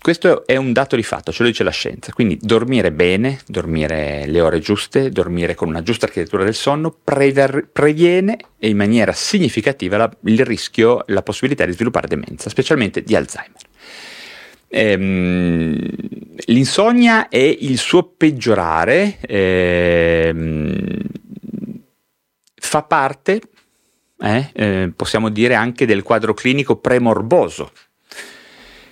questo 0.00 0.46
è 0.46 0.56
un 0.56 0.72
dato 0.72 0.96
di 0.96 1.02
fatto, 1.02 1.32
ce 1.32 1.42
lo 1.42 1.48
dice 1.48 1.62
la 1.62 1.70
scienza. 1.70 2.12
Quindi 2.12 2.38
dormire 2.40 2.90
bene, 2.92 3.40
dormire 3.46 4.24
le 4.26 4.40
ore 4.40 4.58
giuste, 4.58 5.10
dormire 5.10 5.54
con 5.54 5.68
una 5.68 5.82
giusta 5.82 6.06
architettura 6.06 6.44
del 6.44 6.54
sonno 6.54 6.90
prever- 6.90 7.68
previene 7.70 8.38
in 8.60 8.76
maniera 8.76 9.12
significativa 9.12 9.96
la, 9.96 10.10
il 10.24 10.44
rischio, 10.44 11.04
la 11.08 11.22
possibilità 11.22 11.64
di 11.64 11.72
sviluppare 11.72 12.08
demenza, 12.08 12.48
specialmente 12.48 13.02
di 13.02 13.14
Alzheimer. 13.14 13.62
Ehm, 14.72 15.76
l'insonnia 16.46 17.28
e 17.28 17.58
il 17.60 17.76
suo 17.76 18.04
peggiorare 18.04 19.18
ehm, 19.20 20.96
fa 22.54 22.82
parte, 22.84 23.40
eh, 24.20 24.50
eh, 24.52 24.92
possiamo 24.94 25.28
dire, 25.28 25.54
anche 25.54 25.86
del 25.86 26.04
quadro 26.04 26.34
clinico 26.34 26.76
premorboso 26.76 27.72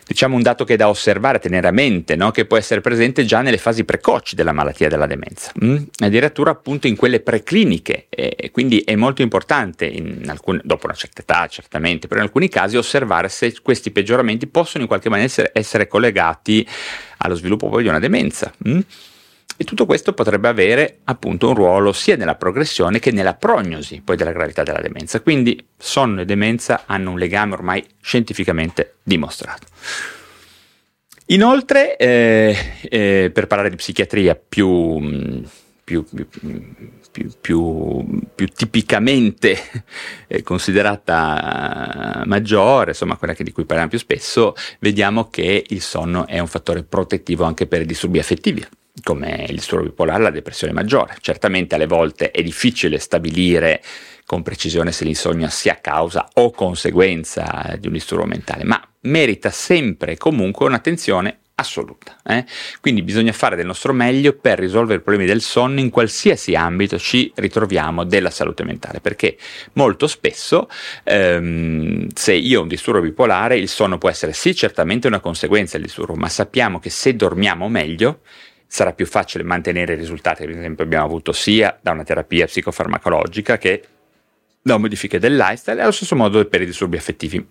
diciamo 0.09 0.35
un 0.35 0.43
dato 0.43 0.64
che 0.64 0.74
è 0.74 0.76
da 0.76 0.89
osservare, 0.89 1.39
tenere 1.39 1.68
a 1.68 1.70
mente, 1.70 2.16
no? 2.16 2.30
che 2.30 2.47
può 2.47 2.56
essere 2.56 2.80
presente 2.80 3.26
già 3.26 3.43
nelle 3.43 3.59
fasi 3.59 3.85
precoci 3.85 4.35
della 4.35 4.52
malattia 4.52 4.89
della 4.89 5.06
demenza, 5.06 5.52
mm? 5.62 5.76
addirittura 5.98 6.51
appunto 6.51 6.86
in 6.86 6.97
quelle 6.97 7.20
precliniche, 7.20 8.06
e 8.09 8.51
quindi 8.51 8.80
è 8.80 8.97
molto 8.97 9.20
importante, 9.20 9.93
alcune, 10.26 10.60
dopo 10.64 10.86
una 10.86 10.94
certa 10.94 11.20
età 11.20 11.47
certamente, 11.47 12.09
però 12.09 12.20
in 12.20 12.26
alcuni 12.26 12.48
casi 12.48 12.78
osservare 12.78 13.28
se 13.28 13.55
questi 13.60 13.90
peggioramenti 13.90 14.47
possono 14.47 14.82
in 14.82 14.89
qualche 14.89 15.10
maniera 15.10 15.30
essere, 15.30 15.51
essere 15.52 15.86
collegati 15.86 16.66
allo 17.18 17.35
sviluppo 17.35 17.68
poi 17.68 17.82
di 17.82 17.89
una 17.89 17.98
demenza. 17.98 18.51
Mm? 18.66 18.80
E 19.57 19.65
tutto 19.65 19.87
questo 19.87 20.12
potrebbe 20.12 20.47
avere 20.47 20.99
appunto 21.05 21.49
un 21.49 21.55
ruolo 21.55 21.93
sia 21.93 22.15
nella 22.15 22.37
progressione 22.37 23.01
che 23.01 23.11
nella 23.11 23.35
prognosi 23.35 24.03
poi 24.05 24.16
della 24.16 24.31
gravità 24.31 24.62
della 24.62 24.81
demenza. 24.81 25.20
Quindi 25.20 25.66
sonno 25.77 26.20
e 26.20 26.25
demenza 26.25 26.85
hanno 26.87 27.11
un 27.11 27.19
legame 27.19 27.55
ormai 27.55 27.85
scientificamente 28.01 28.99
dimostrato. 29.03 29.66
Inoltre, 31.31 31.97
eh, 31.97 32.57
eh, 32.89 33.31
per 33.35 33.49
parlare 33.49 33.69
di 33.69 33.77
psichiatria 33.77 34.35
più, 34.37 35.43
più, 35.83 36.05
più, 37.41 38.20
più 38.35 38.47
tipicamente 38.47 39.59
eh, 40.29 40.43
considerata 40.43 42.23
maggiore, 42.27 42.91
insomma 42.91 43.16
quella 43.16 43.35
di 43.37 43.53
cui 43.53 43.65
parliamo 43.65 43.91
più 43.91 43.99
spesso, 43.99 44.55
vediamo 44.79 45.29
che 45.29 45.65
il 45.66 45.83
sonno 45.83 46.27
è 46.27 46.39
un 46.39 46.47
fattore 46.47 46.85
protettivo 46.85 47.45
anche 47.45 47.66
per 47.66 47.83
i 47.83 47.87
disturbi 47.87 48.20
affettivi 48.20 48.65
come 49.03 49.47
il 49.49 49.57
disturbo 49.57 49.85
bipolare, 49.85 50.23
la 50.23 50.31
depressione 50.31 50.73
maggiore. 50.73 51.16
Certamente 51.20 51.75
alle 51.75 51.87
volte 51.87 52.31
è 52.31 52.43
difficile 52.43 52.99
stabilire 52.99 53.83
con 54.27 54.43
precisione 54.43 54.93
se 54.93 55.05
l'insonnia 55.05 55.49
sia 55.49 55.79
causa 55.81 56.29
o 56.35 56.51
conseguenza 56.51 57.75
di 57.79 57.87
un 57.87 57.95
disturbo 57.95 58.27
mentale, 58.27 58.65
ma 58.65 58.81
merita 59.03 59.51
sempre 59.51 60.12
e 60.12 60.16
comunque 60.19 60.66
un'attenzione 60.66 61.39
assoluta. 61.59 62.16
Eh? 62.25 62.45
Quindi 62.81 63.03
bisogna 63.03 63.33
fare 63.33 63.57
del 63.57 63.66
nostro 63.66 63.93
meglio 63.93 64.33
per 64.35 64.59
risolvere 64.59 64.99
i 64.99 65.03
problemi 65.03 65.27
del 65.27 65.41
sonno 65.41 65.81
in 65.81 65.91
qualsiasi 65.91 66.55
ambito 66.55 66.99
ci 66.99 67.33
ritroviamo 67.35 68.05
della 68.05 68.31
salute 68.31 68.65
mentale, 68.65 69.01
perché 69.01 69.37
molto 69.73 70.07
spesso 70.07 70.69
ehm, 71.05 72.09
se 72.15 72.35
io 72.35 72.61
ho 72.61 72.62
un 72.62 72.69
disturbo 72.69 73.01
bipolare 73.01 73.59
il 73.59 73.69
sonno 73.69 73.99
può 73.99 74.09
essere 74.09 74.33
sì 74.33 74.55
certamente 74.55 75.07
una 75.07 75.20
conseguenza 75.20 75.77
del 75.77 75.87
disturbo, 75.87 76.15
ma 76.15 76.29
sappiamo 76.29 76.79
che 76.79 76.91
se 76.91 77.16
dormiamo 77.16 77.69
meglio 77.69 78.20
sarà 78.70 78.93
più 78.93 79.07
facile 79.07 79.43
mantenere 79.43 79.95
i 79.95 79.97
risultati, 79.97 80.45
per 80.45 80.57
esempio 80.57 80.85
abbiamo 80.85 81.07
avuto 81.07 81.32
sia 81.32 81.77
da 81.81 81.93
una 81.93 82.05
terapia 82.05 82.45
psicofarmacologica 82.45 83.57
che 83.57 83.82
da 84.61 84.77
modifiche 84.77 85.19
del 85.19 85.35
lifestyle 85.35 85.78
e 85.78 85.82
allo 85.82 85.90
stesso 85.90 86.15
modo 86.15 86.45
per 86.45 86.61
i 86.61 86.66
disturbi 86.66 86.99
affettivi. 86.99 87.45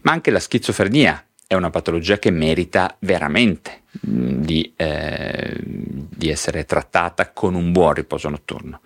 Ma 0.00 0.12
anche 0.12 0.30
la 0.30 0.40
schizofrenia 0.40 1.22
è 1.46 1.54
una 1.54 1.68
patologia 1.68 2.18
che 2.18 2.30
merita 2.30 2.96
veramente 3.00 3.82
mm, 4.08 4.42
di, 4.42 4.72
eh, 4.74 5.56
di 5.60 6.30
essere 6.30 6.64
trattata 6.64 7.30
con 7.30 7.54
un 7.54 7.70
buon 7.70 7.92
riposo 7.92 8.30
notturno. 8.30 8.80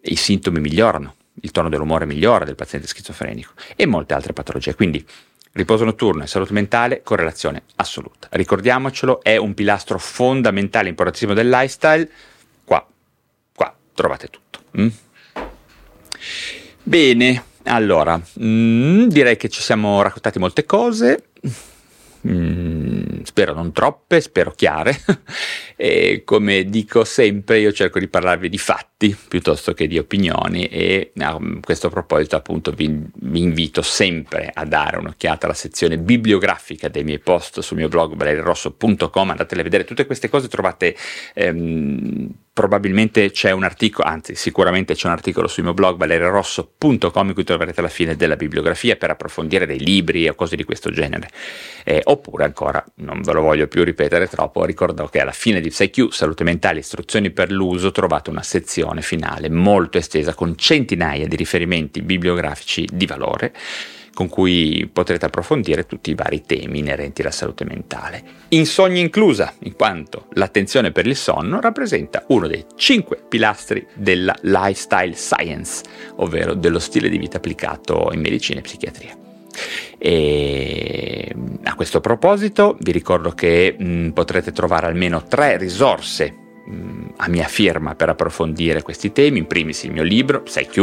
I 0.00 0.16
sintomi 0.16 0.58
migliorano, 0.58 1.14
il 1.42 1.52
tono 1.52 1.68
dell'umore 1.68 2.04
migliora 2.04 2.44
del 2.44 2.56
paziente 2.56 2.88
schizofrenico 2.88 3.52
e 3.76 3.86
molte 3.86 4.14
altre 4.14 4.32
patologie. 4.32 4.74
Quindi 4.74 5.06
Riposo 5.54 5.84
notturno 5.84 6.22
e 6.22 6.26
salute 6.26 6.54
mentale, 6.54 7.02
correlazione 7.02 7.64
assoluta. 7.76 8.28
Ricordiamocelo, 8.30 9.22
è 9.22 9.36
un 9.36 9.52
pilastro 9.52 9.98
fondamentale, 9.98 10.88
importantissimo 10.88 11.34
del 11.34 11.50
lifestyle. 11.50 12.08
Qua, 12.64 12.86
qua 13.54 13.74
trovate 13.94 14.28
tutto. 14.28 14.60
Mm? 14.78 14.88
Bene, 16.82 17.44
allora, 17.64 18.18
mm, 18.40 19.08
direi 19.08 19.36
che 19.36 19.50
ci 19.50 19.60
siamo 19.60 20.00
raccontati 20.00 20.38
molte 20.38 20.64
cose. 20.64 21.26
Mm, 22.26 23.22
spero 23.24 23.52
non 23.52 23.72
troppe, 23.72 24.20
spero 24.20 24.52
chiare. 24.52 24.98
e 25.76 26.22
come 26.24 26.64
dico 26.64 27.04
sempre, 27.04 27.60
io 27.60 27.72
cerco 27.72 27.98
di 27.98 28.08
parlarvi 28.08 28.48
di 28.48 28.58
fatti 28.58 29.16
piuttosto 29.28 29.72
che 29.72 29.86
di 29.86 29.98
opinioni 29.98 30.66
e 30.66 31.12
a 31.18 31.38
questo 31.60 31.88
proposito 31.88 32.36
appunto 32.36 32.70
vi, 32.70 33.04
vi 33.14 33.40
invito 33.40 33.82
sempre 33.82 34.50
a 34.52 34.64
dare 34.64 34.98
un'occhiata 34.98 35.46
alla 35.46 35.54
sezione 35.54 35.98
bibliografica 35.98 36.88
dei 36.88 37.04
miei 37.04 37.18
post 37.18 37.60
sul 37.60 37.78
mio 37.78 37.88
blog 37.88 38.14
valerirosso.com, 38.14 39.30
andatele 39.30 39.60
a 39.60 39.64
vedere 39.64 39.84
tutte 39.84 40.06
queste 40.06 40.28
cose, 40.28 40.48
trovate 40.48 40.96
ehm, 41.34 42.30
probabilmente 42.52 43.30
c'è 43.30 43.50
un 43.50 43.64
articolo, 43.64 44.06
anzi 44.06 44.34
sicuramente 44.34 44.94
c'è 44.94 45.06
un 45.06 45.14
articolo 45.14 45.48
sul 45.48 45.64
mio 45.64 45.72
blog 45.72 45.96
valerirosso.com 45.96 47.28
in 47.28 47.34
cui 47.34 47.44
troverete 47.44 47.80
la 47.80 47.88
fine 47.88 48.14
della 48.14 48.36
bibliografia 48.36 48.96
per 48.96 49.10
approfondire 49.10 49.64
dei 49.64 49.78
libri 49.78 50.28
o 50.28 50.34
cose 50.34 50.54
di 50.54 50.64
questo 50.64 50.90
genere. 50.90 51.30
Eh, 51.82 52.02
oppure 52.04 52.44
ancora, 52.44 52.84
non 52.96 53.22
ve 53.22 53.32
lo 53.32 53.40
voglio 53.40 53.66
più 53.68 53.82
ripetere 53.84 54.28
troppo, 54.28 54.66
ricordo 54.66 55.06
che 55.06 55.20
alla 55.20 55.32
fine 55.32 55.61
di 55.62 55.70
PsyQ, 55.70 56.10
Salute 56.10 56.44
Mentale, 56.44 56.80
Istruzioni 56.80 57.30
per 57.30 57.50
l'uso, 57.50 57.90
trovate 57.90 58.30
una 58.30 58.42
sezione 58.42 59.00
finale 59.02 59.48
molto 59.48 59.98
estesa 59.98 60.34
con 60.34 60.56
centinaia 60.56 61.26
di 61.26 61.36
riferimenti 61.36 62.02
bibliografici 62.02 62.86
di 62.92 63.06
valore 63.06 63.54
con 64.14 64.28
cui 64.28 64.88
potrete 64.92 65.26
approfondire 65.26 65.86
tutti 65.86 66.10
i 66.10 66.14
vari 66.14 66.42
temi 66.42 66.80
inerenti 66.80 67.22
alla 67.22 67.30
salute 67.30 67.64
mentale. 67.64 68.22
Insonnia 68.48 69.00
inclusa, 69.00 69.54
in 69.60 69.74
quanto 69.74 70.26
l'attenzione 70.32 70.92
per 70.92 71.06
il 71.06 71.16
sonno 71.16 71.60
rappresenta 71.60 72.24
uno 72.28 72.46
dei 72.46 72.64
cinque 72.76 73.18
pilastri 73.26 73.86
della 73.94 74.36
lifestyle 74.42 75.14
science, 75.14 75.82
ovvero 76.16 76.54
dello 76.54 76.78
stile 76.78 77.08
di 77.08 77.18
vita 77.18 77.38
applicato 77.38 78.10
in 78.12 78.20
medicina 78.20 78.60
e 78.60 78.62
psichiatria. 78.62 79.31
E 79.98 81.34
a 81.64 81.74
questo 81.74 82.00
proposito 82.00 82.76
vi 82.80 82.92
ricordo 82.92 83.30
che 83.30 83.76
mh, 83.78 84.08
potrete 84.10 84.52
trovare 84.52 84.86
almeno 84.86 85.24
tre 85.24 85.56
risorse 85.56 86.40
a 87.16 87.28
mia 87.28 87.46
firma 87.46 87.94
per 87.94 88.08
approfondire 88.08 88.82
questi 88.82 89.12
temi, 89.12 89.38
in 89.38 89.46
primis 89.46 89.82
il 89.82 89.92
mio 89.92 90.02
libro, 90.02 90.42
PsyQ, 90.42 90.76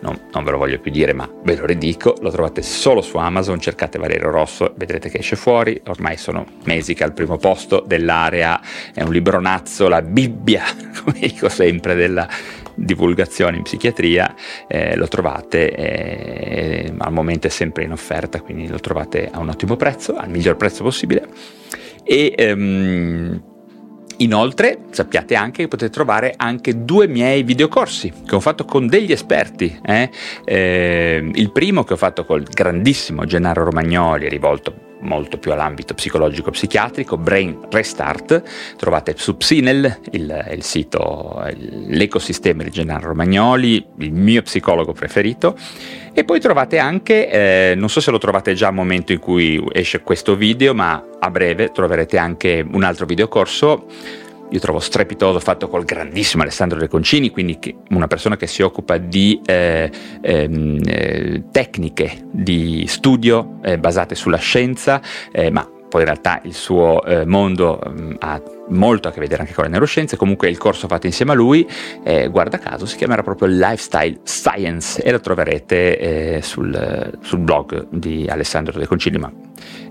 non, 0.00 0.28
non 0.32 0.44
ve 0.44 0.50
lo 0.50 0.58
voglio 0.58 0.78
più 0.78 0.90
dire 0.90 1.12
ma 1.12 1.28
ve 1.42 1.56
lo 1.56 1.66
ridico, 1.66 2.14
lo 2.20 2.30
trovate 2.30 2.62
solo 2.62 3.00
su 3.00 3.16
Amazon, 3.16 3.58
cercate 3.58 3.98
Valerio 3.98 4.30
Rosso, 4.30 4.72
vedrete 4.76 5.08
che 5.08 5.18
esce 5.18 5.36
fuori, 5.36 5.80
ormai 5.86 6.16
sono 6.16 6.46
mesi 6.64 6.94
che 6.94 7.04
al 7.04 7.14
primo 7.14 7.36
posto 7.36 7.82
dell'area, 7.86 8.60
è 8.92 9.02
un 9.02 9.12
libronazzo, 9.12 9.88
la 9.88 10.02
Bibbia, 10.02 10.64
come 11.02 11.18
dico 11.20 11.48
sempre, 11.48 11.94
della 11.94 12.28
divulgazione 12.74 13.56
in 13.56 13.62
psichiatria, 13.62 14.34
eh, 14.66 14.96
lo 14.96 15.08
trovate, 15.08 15.74
eh, 15.74 16.92
al 16.96 17.12
momento 17.12 17.46
è 17.46 17.50
sempre 17.50 17.84
in 17.84 17.92
offerta, 17.92 18.40
quindi 18.40 18.68
lo 18.68 18.80
trovate 18.80 19.28
a 19.30 19.38
un 19.38 19.48
ottimo 19.48 19.76
prezzo, 19.76 20.16
al 20.16 20.30
miglior 20.30 20.56
prezzo 20.56 20.82
possibile. 20.82 21.26
E, 22.04 22.34
ehm, 22.36 23.52
Inoltre 24.18 24.78
sappiate 24.90 25.34
anche 25.34 25.62
che 25.62 25.68
potete 25.68 25.90
trovare 25.90 26.34
anche 26.36 26.84
due 26.84 27.08
miei 27.08 27.42
videocorsi 27.42 28.12
che 28.24 28.36
ho 28.36 28.40
fatto 28.40 28.64
con 28.64 28.86
degli 28.86 29.10
esperti. 29.10 29.76
Eh? 29.84 30.08
Eh, 30.44 31.30
il 31.34 31.50
primo 31.50 31.82
che 31.82 31.94
ho 31.94 31.96
fatto 31.96 32.24
col 32.24 32.44
grandissimo 32.44 33.24
Gennaro 33.24 33.64
Romagnoli, 33.64 34.28
rivolto 34.28 34.83
molto 35.04 35.38
più 35.38 35.52
all'ambito 35.52 35.94
psicologico-psichiatrico, 35.94 37.16
Brain 37.16 37.66
Restart, 37.70 38.42
trovate 38.76 39.14
su 39.16 39.36
Psinel, 39.36 40.00
il, 40.10 40.46
il 40.52 40.62
sito, 40.62 41.42
l'ecosistema 41.86 42.62
di 42.62 42.70
Gennaro 42.70 43.08
Romagnoli, 43.08 43.84
il 43.98 44.12
mio 44.12 44.42
psicologo 44.42 44.92
preferito, 44.92 45.56
e 46.12 46.24
poi 46.24 46.40
trovate 46.40 46.78
anche, 46.78 47.30
eh, 47.30 47.74
non 47.76 47.88
so 47.88 48.00
se 48.00 48.10
lo 48.10 48.18
trovate 48.18 48.54
già 48.54 48.68
al 48.68 48.74
momento 48.74 49.12
in 49.12 49.18
cui 49.18 49.62
esce 49.72 50.00
questo 50.00 50.36
video, 50.36 50.74
ma 50.74 51.02
a 51.18 51.30
breve 51.30 51.70
troverete 51.70 52.18
anche 52.18 52.64
un 52.68 52.82
altro 52.82 53.06
videocorso 53.06 53.86
io 54.50 54.60
trovo 54.60 54.78
strepitoso 54.78 55.40
fatto 55.40 55.68
col 55.68 55.84
grandissimo 55.84 56.42
Alessandro 56.42 56.78
Reconcini, 56.78 57.30
quindi 57.30 57.58
una 57.90 58.06
persona 58.06 58.36
che 58.36 58.46
si 58.46 58.62
occupa 58.62 58.98
di 58.98 59.40
eh, 59.44 59.90
ehm, 60.20 60.80
eh, 60.84 61.44
tecniche 61.50 62.28
di 62.30 62.84
studio 62.86 63.58
eh, 63.62 63.78
basate 63.78 64.14
sulla 64.14 64.38
scienza, 64.38 65.00
eh, 65.32 65.50
ma 65.50 65.68
poi 65.94 66.02
in 66.02 66.08
realtà 66.08 66.40
il 66.42 66.54
suo 66.54 67.04
eh, 67.04 67.24
mondo 67.24 67.78
mh, 67.80 68.02
mm, 68.02 68.12
ha 68.18 68.42
molto 68.70 69.06
a 69.06 69.12
che 69.12 69.20
vedere 69.20 69.42
anche 69.42 69.54
con 69.54 69.62
le 69.62 69.70
neuroscienze, 69.70 70.16
comunque 70.16 70.48
il 70.48 70.58
corso 70.58 70.88
fatto 70.88 71.06
insieme 71.06 71.30
a 71.30 71.34
lui, 71.36 71.64
eh, 72.02 72.26
guarda 72.26 72.58
caso, 72.58 72.84
si 72.84 72.96
chiamerà 72.96 73.22
proprio 73.22 73.46
Lifestyle 73.46 74.18
Science 74.24 75.00
e 75.00 75.12
lo 75.12 75.20
troverete 75.20 75.98
eh, 75.98 76.42
sul, 76.42 77.16
sul, 77.20 77.38
blog 77.38 77.86
di 77.90 78.26
Alessandro 78.28 78.76
De 78.76 78.88
Concili, 78.88 79.18
ma 79.18 79.32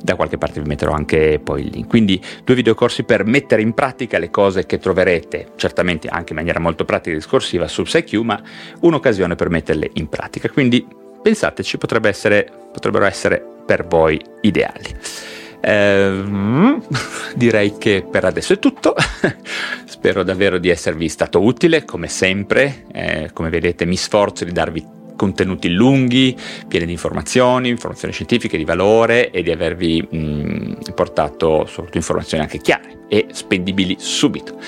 da 0.02 0.16
qualche 0.16 0.38
parte 0.38 0.60
vi 0.60 0.68
metterò 0.68 0.92
anche 0.92 1.40
poi 1.42 1.62
il 1.62 1.70
link. 1.72 1.88
Quindi 1.88 2.22
due 2.44 2.56
videocorsi 2.56 3.06
per 3.06 3.24
mettere 3.24 3.62
in 3.62 3.74
pratica 3.74 4.18
le 4.18 4.30
cose 4.30 4.66
che 4.66 4.80
troverete, 4.80 5.52
certamente 5.56 6.10
anche 6.10 6.34
in 6.34 6.40
maniera 6.40 6.60
molto 6.60 6.84
pratica 6.84 7.12
e 7.12 7.20
discorsiva 7.20 7.70
su 7.70 7.84
PsyQ, 7.84 8.16
ma 8.16 8.42
un'occasione 8.82 9.36
per 9.36 9.48
metterle 9.48 9.90
in 9.94 10.10
pratica. 10.10 10.50
Quindi 10.50 10.86
pensateci, 11.22 11.78
potrebbe 11.78 12.10
essere, 12.10 12.46
potrebbero 12.74 13.06
essere 13.06 13.42
per 13.66 13.88
voi 13.88 14.22
ideali. 14.42 15.42
Eh, 15.66 16.24
direi 17.36 17.78
che 17.78 18.06
per 18.10 18.26
adesso 18.26 18.54
è 18.54 18.60
tutto. 18.60 18.96
Spero 19.86 20.24
davvero 20.24 20.58
di 20.58 20.70
esservi 20.70 21.08
stato 21.08 21.42
utile, 21.42 21.86
come 21.86 22.08
sempre. 22.08 22.86
Eh, 22.92 23.30
come 23.32 23.50
vedete, 23.50 23.86
mi 23.86 23.96
sforzo 23.96 24.44
di 24.44 24.52
darvi 24.52 25.02
contenuti 25.16 25.70
lunghi, 25.70 26.36
pieni 26.68 26.86
di 26.86 26.92
informazioni, 26.92 27.70
informazioni 27.70 28.14
scientifiche 28.14 28.58
di 28.58 28.66
valore 28.66 29.32
e 29.32 29.42
di 29.42 29.52
avervi 29.52 30.02
mh, 30.02 30.92
portato 30.94 31.66
soprattutto 31.66 31.98
informazioni 31.98 32.44
anche 32.44 32.58
chiare 32.58 33.06
e 33.08 33.28
spendibili 33.32 33.96
subito. 34.00 34.60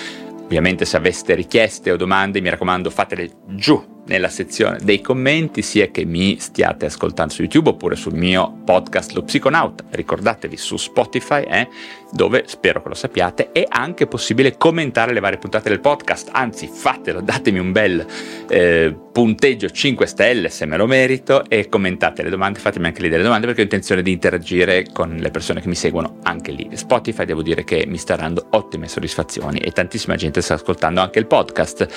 Ovviamente 0.44 0.86
se 0.86 0.96
aveste 0.96 1.34
richieste 1.34 1.92
o 1.92 1.98
domande 1.98 2.40
mi 2.40 2.50
raccomando 2.50 2.90
fatele 2.90 3.30
giù 3.48 3.95
nella 4.06 4.30
sezione 4.30 4.80
dei 4.82 5.02
commenti 5.02 5.62
sia 5.62 5.88
che 5.88 6.06
mi 6.06 6.38
stiate 6.40 6.86
ascoltando 6.86 7.34
su 7.34 7.42
YouTube 7.42 7.70
oppure 7.70 7.96
sul 7.96 8.14
mio 8.14 8.62
podcast 8.66 9.14
Lo 9.14 9.24
Psiconauta. 9.24 9.84
Ricordatevi 9.90 10.58
su 10.58 10.78
Spotify, 10.78 11.44
eh, 11.44 11.68
dove 12.12 12.44
spero 12.48 12.82
che 12.82 12.90
lo 12.90 12.96
sappiate, 12.96 13.52
è 13.52 13.66
anche 13.68 14.08
possibile 14.08 14.58
commentare 14.58 15.14
le 15.14 15.20
varie 15.20 15.38
puntate 15.38 15.70
del 15.70 15.80
podcast. 15.80 16.30
Anzi, 16.32 16.70
fatelo, 16.72 17.22
datemi 17.22 17.60
un 17.60 17.72
bel 17.72 18.06
eh, 18.50 18.96
punteggio 19.12 19.70
5 19.70 20.06
stelle 20.06 20.50
se 20.50 20.66
me 20.66 20.76
lo 20.76 20.88
merito 20.88 21.46
e 21.48 21.70
commentate 21.70 22.22
le 22.22 22.30
domande, 22.30 22.60
fatemi 22.60 22.88
anche 22.88 23.02
lì 23.02 23.10
delle 23.10 23.24
domande 23.24 23.46
perché 23.46 23.62
ho 23.62 23.64
intenzione 23.64 24.02
di 24.02 24.12
interagire 24.12 24.86
con 24.92 25.16
le 25.16 25.32
persone 25.32 25.62
che 25.62 25.70
mi 25.70 25.76
seguono 25.76 26.18
anche 26.24 26.52
lì. 26.52 26.70
Spotify 26.74 27.24
devo 27.24 27.42
dire 27.42 27.64
che 27.64 27.86
mi 27.88 27.98
sta 27.98 28.18
dando 28.18 28.48
ottime 28.52 28.88
soddisfazioni 28.88 29.60
e 29.60 29.72
tantissima 29.72 30.16
gente 30.16 30.42
sta 30.42 30.56
ascoltando 30.56 31.00
anche 31.00 31.20
il 31.20 31.28
podcast 31.28 31.88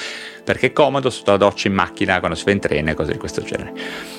perché 0.44 0.68
è 0.68 0.72
comodo, 0.72 1.10
sto 1.10 1.32
ad 1.32 1.42
doccia 1.48 1.68
in 1.68 1.74
macchina 1.98 2.18
quando 2.18 2.36
si 2.36 2.44
va 2.44 2.52
in 2.52 2.60
treno 2.60 2.90
e 2.90 2.94
cose 2.94 3.12
di 3.12 3.18
questo 3.18 3.42
genere. 3.42 3.72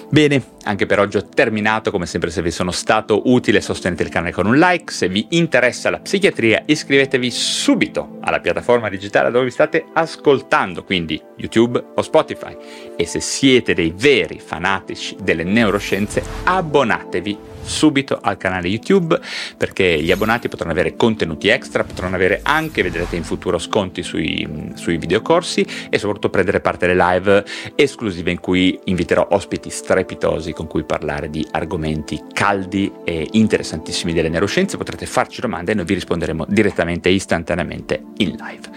Bene, 0.10 0.42
anche 0.64 0.86
per 0.86 1.00
oggi 1.00 1.18
ho 1.18 1.28
terminato, 1.28 1.92
come 1.92 2.06
sempre 2.06 2.32
se 2.32 2.42
vi 2.42 2.52
sono 2.52 2.72
stato 2.72 3.22
utile 3.26 3.62
sostenete 3.62 4.04
il 4.04 4.10
canale 4.10 4.32
con 4.32 4.48
un 4.48 4.58
like, 4.58 4.92
se 4.92 5.08
vi 5.08 5.28
interessa 5.32 5.90
la 5.90 6.00
psichiatria 6.00 6.64
iscrivetevi 6.66 7.30
subito 7.30 8.18
alla 8.22 8.40
piattaforma 8.40 8.90
digitale 8.90 9.32
dove 9.32 9.46
vi 9.46 9.52
state 9.52 9.86
ascoltando, 9.94 10.84
quindi 10.84 11.22
YouTube 11.38 11.84
o 11.96 12.02
Spotify. 12.02 12.58
E 12.96 13.06
se 13.06 13.20
siete 13.20 13.74
dei 13.74 13.94
veri 13.96 14.40
fanatici 14.40 15.16
delle 15.22 15.44
neuroscienze 15.44 16.24
abbonatevi 16.44 17.38
subito 17.70 18.20
al 18.22 18.38
canale 18.38 18.68
YouTube 18.68 19.20
perché 19.56 20.02
gli 20.02 20.12
abbonati 20.12 20.50
potranno 20.50 20.72
avere 20.72 20.96
contenuti 20.96 21.48
extra, 21.48 21.84
potranno 21.84 22.16
avere 22.16 22.42
anche, 22.44 22.84
vedrete 22.84 23.16
in 23.16 23.24
futuro, 23.24 23.58
sconti 23.58 24.04
sui, 24.04 24.72
sui 24.74 24.98
videocorsi 24.98 25.66
e 25.90 25.98
soprattutto 25.98 26.30
prendere 26.30 26.60
parte 26.60 26.86
alle 26.86 26.96
live 26.96 27.46
esclusive 27.76 28.32
in 28.32 28.40
cui 28.40 28.78
inviterò 28.86 29.28
ospiti 29.32 29.70
strepitosi 29.70 30.52
con 30.52 30.68
cui 30.68 30.84
parlare 30.84 31.30
di 31.30 31.46
argomenti 31.52 32.22
caldi 32.34 32.92
e 33.04 33.28
interessantissimi 33.32 34.14
delle 34.14 34.30
neuroscienze. 34.30 34.78
Potrete 34.78 35.06
farci 35.06 35.42
domande 35.42 35.72
e 35.72 35.76
noi 35.76 35.86
vi 35.86 35.94
risponderemo 35.94 36.46
direttamente 36.48 37.10
e 37.10 37.14
istantaneamente 37.14 38.04
in 38.18 38.30
live. 38.30 38.70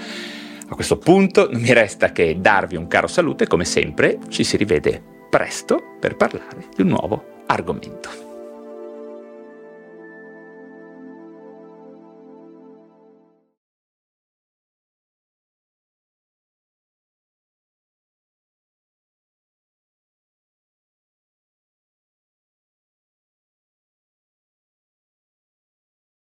A 0.69 0.75
questo 0.75 0.97
punto 0.97 1.51
non 1.51 1.61
mi 1.61 1.73
resta 1.73 2.13
che 2.13 2.39
darvi 2.41 2.77
un 2.77 2.89
caro 2.89 3.07
saluto 3.07 3.45
e 3.45 3.47
come 3.47 3.67
sempre 3.67 4.19
ci 4.29 4.43
si 4.43 4.57
rivede 4.57 5.03
presto 5.29 5.97
per 6.01 6.17
parlare 6.17 6.69
di 6.75 6.83
un 6.83 6.89
nuovo 6.89 7.43
argomento. 7.47 8.32